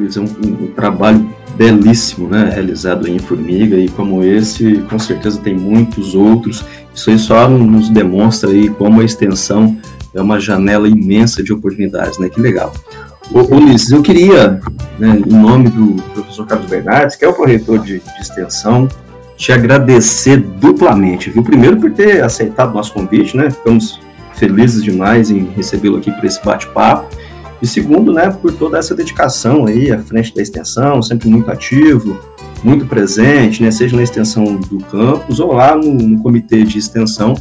É 0.00 0.20
um, 0.20 0.24
um, 0.64 0.66
trabalho 0.68 1.28
belíssimo, 1.56 2.28
né, 2.28 2.50
realizado 2.52 3.06
em 3.06 3.18
Formiga 3.18 3.76
e 3.76 3.88
como 3.88 4.24
esse, 4.24 4.78
com 4.88 4.98
certeza 4.98 5.38
tem 5.40 5.54
muitos 5.54 6.14
outros. 6.14 6.64
Isso 6.94 7.10
aí 7.10 7.18
só 7.18 7.48
nos 7.48 7.88
demonstra 7.88 8.50
aí 8.50 8.68
como 8.70 9.00
a 9.00 9.04
extensão 9.04 9.76
é 10.14 10.20
uma 10.20 10.40
janela 10.40 10.88
imensa 10.88 11.42
de 11.42 11.52
oportunidades, 11.52 12.18
né? 12.18 12.28
Que 12.28 12.40
legal. 12.40 12.72
Ô, 13.30 13.40
Ulisses, 13.54 13.90
eu 13.90 14.02
queria, 14.02 14.60
né, 14.98 15.22
em 15.26 15.32
nome 15.32 15.70
do 15.70 16.02
professor 16.14 16.46
Carlos 16.46 16.68
Bernardes, 16.68 17.16
que 17.16 17.24
é 17.24 17.28
o 17.28 17.32
proreitor 17.32 17.78
de, 17.78 17.98
de 17.98 18.20
extensão, 18.20 18.88
te 19.36 19.52
agradecer 19.52 20.36
duplamente, 20.36 21.30
viu? 21.30 21.42
Primeiro 21.42 21.78
por 21.78 21.90
ter 21.92 22.22
aceitado 22.22 22.74
nosso 22.74 22.92
convite, 22.92 23.36
né? 23.36 23.50
Ficamos 23.50 24.00
felizes 24.34 24.82
demais 24.82 25.30
em 25.30 25.44
recebê-lo 25.56 25.96
aqui 25.96 26.10
para 26.10 26.26
esse 26.26 26.42
bate-papo 26.44 27.08
E 27.62 27.66
segundo, 27.66 28.12
né, 28.12 28.28
por 28.28 28.52
toda 28.52 28.76
essa 28.76 28.92
dedicação 28.92 29.66
aí 29.66 29.92
à 29.92 29.98
frente 30.00 30.34
da 30.34 30.42
extensão, 30.42 31.00
sempre 31.00 31.28
muito 31.28 31.48
ativo, 31.48 32.18
muito 32.64 32.84
presente, 32.86 33.62
né, 33.62 33.70
seja 33.70 33.96
na 33.96 34.02
extensão 34.02 34.56
do 34.56 34.78
campus 34.78 35.38
ou 35.38 35.52
lá 35.52 35.76
no, 35.76 35.94
no 35.94 36.20
comitê 36.20 36.64
de 36.64 36.76
extensão, 36.76 37.34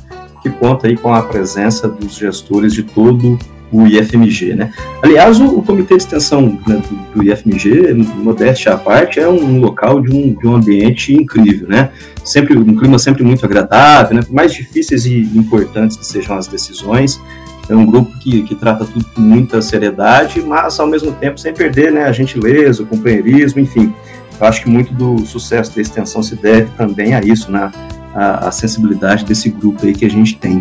que 0.43 0.49
conta 0.49 0.87
aí 0.87 0.95
com 0.95 1.11
a 1.11 1.23
presença 1.23 1.87
dos 1.87 2.13
gestores 2.15 2.73
de 2.73 2.83
todo 2.83 3.37
o 3.71 3.87
IFMG, 3.87 4.53
né? 4.53 4.73
Aliás, 5.01 5.39
o, 5.39 5.45
o 5.45 5.63
Comitê 5.63 5.95
de 5.95 6.03
Extensão 6.03 6.59
né, 6.67 6.81
do, 6.89 7.19
do, 7.21 7.23
IFMG, 7.23 7.93
modéstia 8.17 8.73
à 8.73 8.77
parte, 8.77 9.19
é 9.19 9.29
um 9.29 9.61
local 9.61 10.01
de 10.01 10.13
um, 10.13 10.33
de 10.33 10.45
um 10.45 10.55
ambiente 10.55 11.13
incrível, 11.13 11.69
né? 11.69 11.89
Sempre, 12.23 12.57
um 12.57 12.75
clima 12.75 12.99
sempre 12.99 13.23
muito 13.23 13.45
agradável, 13.45 14.17
né? 14.17 14.23
Por 14.23 14.33
mais 14.33 14.53
difíceis 14.53 15.05
e 15.05 15.21
importantes 15.33 15.95
que 15.95 16.05
sejam 16.05 16.35
as 16.35 16.47
decisões, 16.47 17.19
é 17.71 17.75
um 17.75 17.85
grupo 17.85 18.17
que, 18.19 18.43
que 18.43 18.55
trata 18.55 18.85
tudo 18.85 19.05
com 19.15 19.21
muita 19.21 19.61
seriedade, 19.61 20.41
mas 20.41 20.79
ao 20.79 20.87
mesmo 20.87 21.11
tempo 21.13 21.39
sem 21.39 21.53
perder 21.53 21.91
né, 21.91 22.03
a 22.03 22.11
gentileza, 22.11 22.83
o 22.83 22.85
companheirismo, 22.85 23.61
enfim. 23.61 23.93
Eu 24.39 24.47
acho 24.47 24.63
que 24.63 24.69
muito 24.69 24.93
do 24.93 25.25
sucesso 25.25 25.75
da 25.75 25.81
extensão 25.81 26.21
se 26.21 26.35
deve 26.35 26.69
também 26.77 27.13
a 27.13 27.21
isso, 27.21 27.51
né? 27.51 27.71
A, 28.13 28.47
a 28.47 28.51
sensibilidade 28.51 29.23
desse 29.23 29.49
grupo 29.49 29.85
aí 29.85 29.93
que 29.93 30.03
a 30.03 30.09
gente 30.09 30.37
tem. 30.37 30.59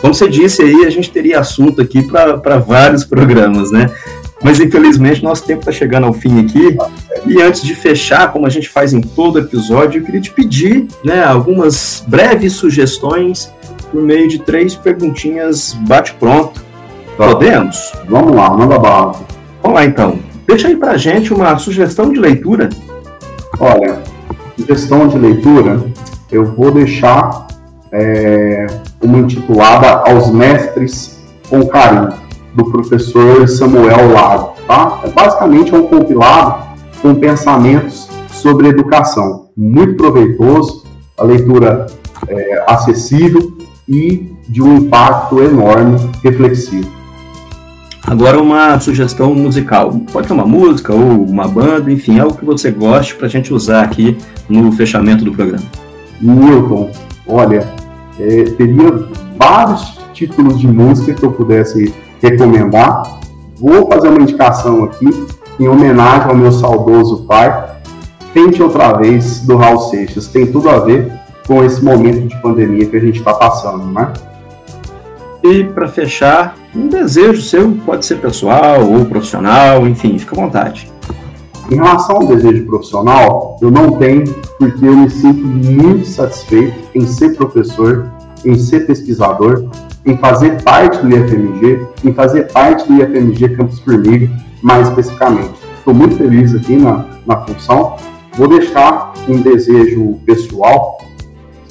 Como 0.00 0.14
você 0.14 0.28
disse 0.28 0.62
aí, 0.62 0.84
a 0.84 0.90
gente 0.90 1.10
teria 1.10 1.40
assunto 1.40 1.80
aqui 1.80 2.02
para 2.02 2.58
vários 2.58 3.04
programas, 3.04 3.72
né? 3.72 3.90
Mas 4.42 4.60
infelizmente 4.60 5.24
nosso 5.24 5.44
tempo 5.44 5.60
está 5.60 5.72
chegando 5.72 6.06
ao 6.06 6.12
fim 6.12 6.38
aqui. 6.38 6.76
E 7.26 7.40
antes 7.40 7.62
de 7.62 7.74
fechar, 7.74 8.30
como 8.30 8.46
a 8.46 8.50
gente 8.50 8.68
faz 8.68 8.92
em 8.92 9.00
todo 9.00 9.38
episódio, 9.38 10.00
eu 10.00 10.04
queria 10.04 10.20
te 10.20 10.30
pedir 10.30 10.86
né, 11.02 11.24
algumas 11.24 12.04
breves 12.06 12.52
sugestões 12.52 13.50
por 13.94 14.02
meio 14.02 14.26
de 14.26 14.40
três 14.40 14.74
perguntinhas 14.74 15.72
bate-pronto. 15.86 16.60
Podemos? 17.16 17.92
Vamos 18.08 18.34
lá, 18.34 18.50
manda 18.50 18.76
bala. 18.76 19.14
Vamos 19.62 19.78
lá 19.78 19.84
então. 19.84 20.18
Deixa 20.48 20.66
aí 20.66 20.74
pra 20.74 20.96
gente 20.96 21.32
uma 21.32 21.56
sugestão 21.58 22.12
de 22.12 22.18
leitura. 22.18 22.68
Olha, 23.60 24.00
sugestão 24.58 25.06
de 25.06 25.16
leitura, 25.16 25.80
eu 26.32 26.44
vou 26.44 26.72
deixar 26.72 27.46
é, 27.92 28.66
uma 29.00 29.18
intitulada 29.18 30.10
Aos 30.10 30.28
Mestres 30.32 31.22
com 31.48 31.64
Carinho, 31.64 32.08
do 32.52 32.64
professor 32.64 33.46
Samuel 33.46 34.12
Lago. 34.12 34.54
Tá? 34.66 35.02
É, 35.04 35.10
basicamente 35.10 35.72
um 35.72 35.86
compilado 35.86 36.64
com 37.00 37.14
pensamentos 37.14 38.08
sobre 38.28 38.66
educação. 38.66 39.50
Muito 39.56 39.94
proveitoso, 39.94 40.82
a 41.16 41.22
leitura 41.22 41.86
é, 42.26 42.64
acessível 42.66 43.53
e 43.88 44.32
de 44.48 44.62
um 44.62 44.76
impacto 44.76 45.42
enorme 45.42 45.96
reflexivo. 46.22 46.90
Agora 48.06 48.40
uma 48.40 48.78
sugestão 48.80 49.34
musical. 49.34 49.98
Pode 50.12 50.26
ser 50.26 50.34
uma 50.34 50.46
música 50.46 50.92
ou 50.92 51.24
uma 51.24 51.48
banda, 51.48 51.90
enfim, 51.90 52.18
algo 52.18 52.36
que 52.36 52.44
você 52.44 52.70
goste 52.70 53.14
para 53.14 53.26
a 53.26 53.30
gente 53.30 53.52
usar 53.52 53.82
aqui 53.82 54.16
no 54.48 54.70
fechamento 54.72 55.24
do 55.24 55.32
programa. 55.32 55.64
Milton, 56.20 56.90
olha, 57.26 57.66
é, 58.20 58.44
teria 58.44 59.08
vários 59.38 59.98
títulos 60.12 60.60
de 60.60 60.68
música 60.68 61.14
que 61.14 61.24
eu 61.24 61.32
pudesse 61.32 61.94
recomendar. 62.20 63.20
Vou 63.56 63.88
fazer 63.88 64.08
uma 64.08 64.20
indicação 64.20 64.84
aqui, 64.84 65.08
em 65.58 65.66
homenagem 65.66 66.28
ao 66.28 66.36
meu 66.36 66.52
saudoso 66.52 67.24
pai. 67.24 67.72
Tente 68.34 68.62
outra 68.62 68.92
vez, 68.92 69.40
do 69.40 69.56
Raul 69.56 69.78
Seixas. 69.78 70.26
Tem 70.26 70.46
tudo 70.46 70.68
a 70.68 70.80
ver 70.80 71.10
com 71.46 71.62
esse 71.64 71.82
momento 71.84 72.28
de 72.28 72.40
pandemia 72.40 72.86
que 72.86 72.96
a 72.96 73.00
gente 73.00 73.18
está 73.18 73.34
passando, 73.34 73.86
né? 73.86 74.12
E 75.42 75.64
para 75.64 75.86
fechar, 75.86 76.56
um 76.74 76.88
desejo 76.88 77.42
seu, 77.42 77.70
pode 77.84 78.06
ser 78.06 78.16
pessoal 78.16 78.82
ou 78.82 79.04
profissional, 79.04 79.86
enfim, 79.86 80.18
fica 80.18 80.34
à 80.34 80.42
vontade. 80.42 80.90
Em 81.70 81.76
relação 81.76 82.16
ao 82.16 82.26
desejo 82.26 82.64
profissional, 82.66 83.58
eu 83.60 83.70
não 83.70 83.92
tenho, 83.92 84.24
porque 84.58 84.86
eu 84.86 84.96
me 84.96 85.10
sinto 85.10 85.46
muito 85.46 86.06
satisfeito 86.06 86.74
em 86.94 87.06
ser 87.06 87.36
professor, 87.36 88.10
em 88.44 88.58
ser 88.58 88.86
pesquisador, 88.86 89.68
em 90.04 90.16
fazer 90.16 90.62
parte 90.62 90.98
do 90.98 91.10
IFMG, 91.10 91.86
em 92.04 92.12
fazer 92.12 92.52
parte 92.52 92.86
do 92.86 92.94
IFMG 93.02 93.56
Campus 93.56 93.78
Formiga, 93.80 94.30
mais 94.62 94.88
especificamente. 94.88 95.52
Estou 95.78 95.94
muito 95.94 96.16
feliz 96.16 96.54
aqui 96.54 96.76
na, 96.76 97.04
na 97.26 97.36
função. 97.44 97.96
Vou 98.36 98.48
deixar 98.48 99.12
um 99.28 99.40
desejo 99.40 100.14
pessoal, 100.26 100.98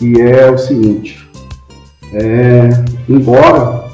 que 0.03 0.21
é 0.21 0.51
o 0.51 0.57
seguinte: 0.57 1.29
é, 2.11 2.69
embora 3.07 3.85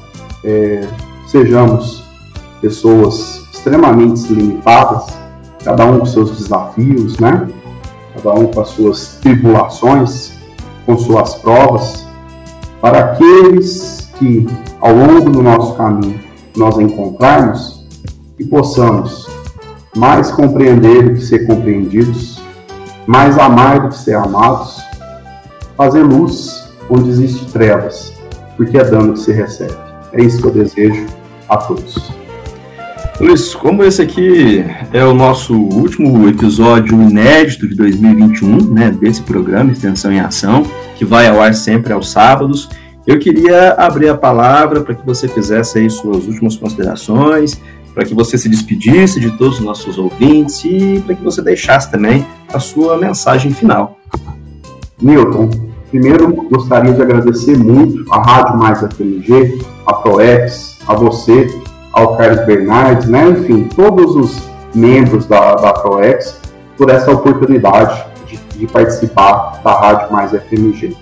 é, 0.43 0.88
sejamos 1.28 2.03
pessoas 2.60 3.47
extremamente 3.53 4.34
limitadas, 4.34 5.05
cada 5.64 5.86
um 5.86 5.99
com 5.99 6.05
seus 6.05 6.36
desafios, 6.36 7.20
né? 7.20 7.47
Cada 8.16 8.34
um 8.34 8.47
com 8.47 8.60
as 8.60 8.70
suas 8.70 9.20
tribulações, 9.22 10.34
com 10.86 10.97
suas 10.97 11.36
provas. 11.36 12.07
Para 12.82 12.99
aqueles 12.99 14.10
que, 14.18 14.47
ao 14.82 14.93
longo 14.95 15.30
do 15.30 15.43
nosso 15.43 15.76
caminho, 15.76 16.20
nós 16.57 16.80
encontrarmos 16.80 17.86
e 18.39 18.45
possamos 18.45 19.28
mais 19.95 20.32
compreender 20.32 21.03
do 21.03 21.16
que 21.16 21.22
ser 21.22 21.45
compreendidos, 21.45 22.41
mais 23.05 23.38
amar 23.38 23.82
do 23.82 23.89
que 23.89 23.97
ser 23.97 24.16
amados, 24.16 24.88
fazer 25.80 26.03
luz 26.03 26.69
onde 26.89 27.09
existe 27.09 27.45
trevas, 27.53 28.13
porque 28.57 28.77
é 28.77 28.84
dano 28.84 29.13
que 29.13 29.19
se 29.19 29.32
recebe. 29.32 29.77
É 30.11 30.21
isso 30.21 30.41
que 30.41 30.47
eu 30.47 30.51
desejo 30.51 31.05
a 31.47 31.55
todos. 31.55 32.11
Luiz, 33.17 33.55
como 33.55 33.82
esse 33.86 34.01
aqui 34.01 34.65
é 34.91 35.05
o 35.05 35.13
nosso 35.13 35.55
último 35.55 36.27
episódio 36.27 37.01
inédito 37.01 37.65
de 37.65 37.75
2021, 37.75 38.73
né, 38.73 38.91
desse 38.91 39.21
programa 39.21 39.71
Extensão 39.71 40.11
em 40.11 40.19
Ação, 40.19 40.63
que 40.97 41.05
vai 41.05 41.30
ao 41.30 41.41
ar 41.41 41.53
sempre 41.53 41.93
aos 41.93 42.11
sábados, 42.11 42.67
eu 43.07 43.17
queria 43.17 43.71
abrir 43.75 44.09
a 44.09 44.17
palavra 44.17 44.82
para 44.82 44.95
que 44.95 45.05
você 45.05 45.30
fizesse 45.30 45.80
aí 45.80 45.89
suas 45.89 46.27
últimas 46.27 46.57
considerações, 46.57 47.57
para 47.93 48.03
que 48.03 48.13
você 48.13 48.38
se 48.38 48.49
despedisse 48.49 49.17
de 49.17 49.32
todos 49.38 49.59
os 49.59 49.65
nossos 49.65 49.97
ouvintes 49.97 50.61
e 50.65 51.01
para 51.05 51.15
que 51.15 51.23
você 51.23 51.41
deixasse 51.41 51.89
também 51.89 52.27
a 52.53 52.59
sua 52.59 52.97
mensagem 52.97 53.53
final. 53.53 53.97
Milton, 55.01 55.68
primeiro 55.89 56.33
gostaria 56.49 56.93
de 56.93 57.01
agradecer 57.01 57.57
muito 57.57 58.05
a 58.11 58.21
Rádio 58.21 58.57
Mais 58.57 58.79
FMG, 58.79 59.59
a 59.85 59.93
ProEx, 59.93 60.79
a 60.87 60.93
você 60.93 61.49
ao 61.91 62.15
Carlos 62.15 62.45
Bernardes, 62.45 63.07
né? 63.07 63.29
enfim, 63.29 63.67
todos 63.75 64.15
os 64.15 64.49
membros 64.73 65.25
da, 65.25 65.55
da 65.55 65.73
ProEx 65.73 66.39
por 66.77 66.89
essa 66.89 67.11
oportunidade 67.11 68.05
de, 68.27 68.37
de 68.57 68.67
participar 68.67 69.59
da 69.63 69.73
Rádio 69.73 70.11
Mais 70.11 70.31
FMG. 70.31 70.95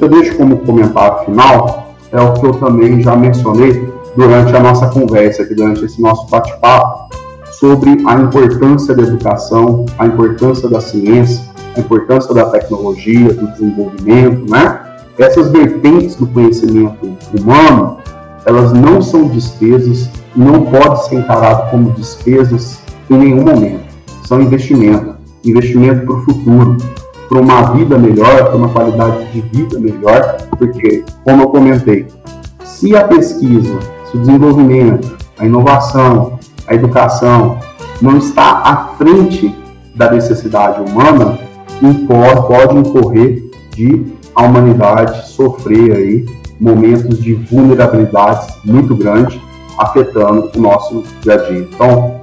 Eu 0.00 0.08
deixo 0.08 0.36
como 0.36 0.58
comentário 0.58 1.24
final, 1.24 1.94
é 2.12 2.20
o 2.20 2.34
que 2.34 2.46
eu 2.46 2.54
também 2.54 3.02
já 3.02 3.16
mencionei 3.16 3.92
durante 4.16 4.54
a 4.54 4.60
nossa 4.60 4.88
conversa 4.88 5.42
aqui, 5.42 5.54
durante 5.54 5.84
esse 5.84 6.00
nosso 6.00 6.28
bate-papo, 6.28 7.08
sobre 7.52 7.90
a 8.06 8.14
importância 8.14 8.94
da 8.94 9.02
educação, 9.02 9.84
a 9.98 10.06
importância 10.06 10.68
da 10.68 10.80
ciência, 10.80 11.44
importância 11.80 12.32
da 12.34 12.46
tecnologia, 12.46 13.32
do 13.32 13.46
desenvolvimento, 13.52 14.50
né? 14.50 14.80
Essas 15.18 15.50
vertentes 15.50 16.14
do 16.14 16.26
conhecimento 16.26 17.16
humano, 17.38 17.98
elas 18.46 18.72
não 18.72 19.02
são 19.02 19.28
despesas, 19.28 20.08
não 20.34 20.62
pode 20.62 21.06
ser 21.06 21.16
encarado 21.16 21.70
como 21.70 21.90
despesas 21.90 22.80
em 23.10 23.16
nenhum 23.16 23.42
momento. 23.42 23.84
São 24.24 24.40
investimento, 24.40 25.16
investimento 25.44 26.06
para 26.06 26.14
o 26.14 26.20
futuro, 26.22 26.76
para 27.28 27.40
uma 27.40 27.62
vida 27.74 27.98
melhor, 27.98 28.44
para 28.44 28.56
uma 28.56 28.68
qualidade 28.68 29.24
de 29.32 29.40
vida 29.40 29.78
melhor, 29.78 30.36
porque, 30.56 31.04
como 31.24 31.42
eu 31.42 31.48
comentei, 31.48 32.06
se 32.64 32.94
a 32.94 33.04
pesquisa, 33.04 33.78
se 34.10 34.16
o 34.16 34.20
desenvolvimento, 34.20 35.16
a 35.38 35.44
inovação, 35.44 36.38
a 36.66 36.74
educação 36.74 37.58
não 38.00 38.16
está 38.16 38.62
à 38.64 38.76
frente 38.96 39.54
da 39.94 40.10
necessidade 40.10 40.80
humana, 40.80 41.38
pode 42.46 42.76
incorrer 42.76 43.50
de 43.70 44.06
a 44.34 44.42
humanidade 44.42 45.28
sofrer 45.28 45.92
aí 45.92 46.26
momentos 46.60 47.18
de 47.18 47.34
vulnerabilidades 47.34 48.48
muito 48.64 48.94
grandes 48.94 49.40
afetando 49.78 50.50
o 50.56 50.60
nosso 50.60 51.04
dia 51.20 51.34
a 51.34 51.36
dia. 51.36 51.68
Então, 51.72 52.20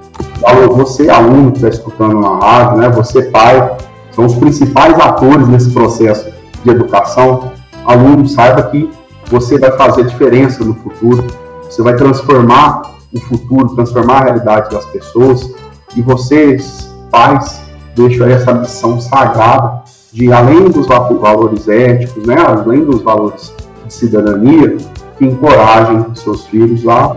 você 0.76 1.10
aluno 1.10 1.52
que 1.52 1.58
está 1.58 1.70
escutando 1.70 2.20
na 2.20 2.38
rádio, 2.38 2.78
né, 2.78 2.90
você 2.90 3.24
pai, 3.24 3.78
são 4.12 4.26
os 4.26 4.36
principais 4.36 5.00
atores 5.00 5.48
nesse 5.48 5.72
processo 5.72 6.32
de 6.64 6.70
educação. 6.70 7.52
Aluno, 7.86 8.28
saiba 8.28 8.64
que 8.64 8.90
você 9.30 9.58
vai 9.58 9.72
fazer 9.72 10.06
diferença 10.06 10.64
no 10.64 10.74
futuro, 10.76 11.26
você 11.64 11.82
vai 11.82 11.96
transformar 11.96 12.82
o 13.14 13.20
futuro, 13.22 13.76
transformar 13.76 14.20
a 14.20 14.24
realidade 14.26 14.70
das 14.70 14.86
pessoas 14.86 15.54
e 15.96 16.02
vocês, 16.02 16.94
pais, 17.10 17.62
deixam 17.96 18.28
essa 18.28 18.54
missão 18.54 19.00
sagrada 19.00 19.84
de, 20.12 20.32
além 20.32 20.70
dos 20.70 20.88
valores 20.88 21.68
éticos, 21.68 22.26
né, 22.26 22.36
além 22.38 22.84
dos 22.84 23.02
valores 23.02 23.54
de 23.86 23.94
cidadania, 23.94 24.78
que 25.18 25.26
encorajem 25.26 26.06
seus 26.16 26.46
filhos 26.48 26.88
a 26.88 27.16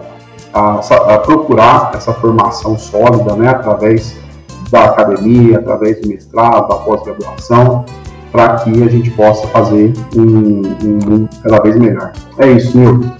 a, 0.52 0.80
a 1.14 1.18
procurar 1.18 1.92
essa 1.94 2.12
formação 2.12 2.78
sólida, 2.78 3.34
né, 3.36 3.48
através 3.48 4.16
da 4.70 4.84
academia, 4.84 5.58
através 5.58 6.00
do 6.00 6.08
mestrado, 6.08 6.68
da 6.68 6.74
pós-graduação, 6.76 7.84
para 8.30 8.56
que 8.56 8.82
a 8.82 8.88
gente 8.88 9.10
possa 9.10 9.46
fazer 9.48 9.92
um, 10.14 10.22
um 10.22 10.98
mundo 11.06 11.28
cada 11.42 11.62
vez 11.62 11.76
melhor. 11.76 12.12
É 12.38 12.50
isso, 12.50 12.76
Nilton. 12.76 13.10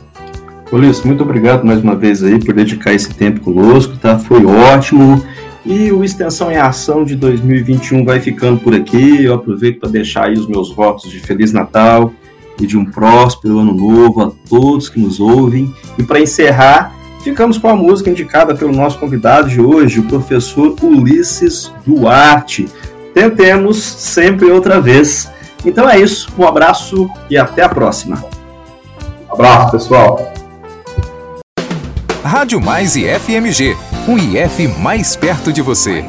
Ulisses, 0.70 1.02
muito 1.02 1.22
obrigado 1.22 1.64
mais 1.64 1.80
uma 1.80 1.96
vez 1.96 2.22
aí 2.22 2.38
por 2.38 2.54
dedicar 2.54 2.92
esse 2.92 3.09
tempo 3.14 3.40
conosco, 3.40 3.96
tá? 3.96 4.18
Foi 4.18 4.44
ótimo. 4.44 5.22
E 5.64 5.90
o 5.92 6.04
Extensão 6.04 6.50
em 6.50 6.56
Ação 6.56 7.04
de 7.04 7.16
2021 7.16 8.04
vai 8.04 8.20
ficando 8.20 8.61
por 8.61 8.74
aqui. 8.74 9.24
Eu 9.24 9.34
aproveito 9.34 9.80
para 9.80 9.88
deixar 9.88 10.26
aí 10.26 10.34
os 10.34 10.46
meus 10.46 10.72
votos 10.72 11.11
de 11.11 11.18
Feliz 11.18 11.52
Natal 11.52 12.12
e 12.61 12.66
de 12.66 12.76
um 12.76 12.84
próspero 12.84 13.59
ano 13.59 13.72
novo 13.72 14.22
a 14.22 14.32
todos 14.48 14.88
que 14.88 15.00
nos 15.00 15.20
ouvem. 15.20 15.72
E 15.98 16.02
para 16.02 16.20
encerrar, 16.20 16.94
ficamos 17.22 17.59
com 17.59 17.68
a 17.68 17.76
música 17.76 18.11
indicada 18.11 18.54
pelo 18.54 18.72
nosso 18.72 18.98
convidado 18.98 19.48
de 19.48 19.61
hoje, 19.61 20.00
o 20.00 20.04
professor 20.04 20.74
Ulisses 20.82 21.72
Duarte. 21.86 22.66
Tentemos 23.14 23.78
sempre 23.78 24.50
outra 24.50 24.80
vez. 24.80 25.30
Então 25.64 25.88
é 25.88 25.98
isso, 25.98 26.32
um 26.38 26.44
abraço 26.44 27.11
e 27.28 27.36
até 27.36 27.62
a 27.62 27.68
próxima. 27.68 28.24
Um 29.28 29.34
abraço, 29.34 29.72
pessoal. 29.72 30.32
Rádio 32.22 32.61
Mais 32.61 32.94
e 32.94 33.04
FMG, 33.18 33.76
um 34.09 34.16
IF 34.16 34.66
mais 34.80 35.14
perto 35.14 35.52
de 35.52 35.61
você. 35.61 36.02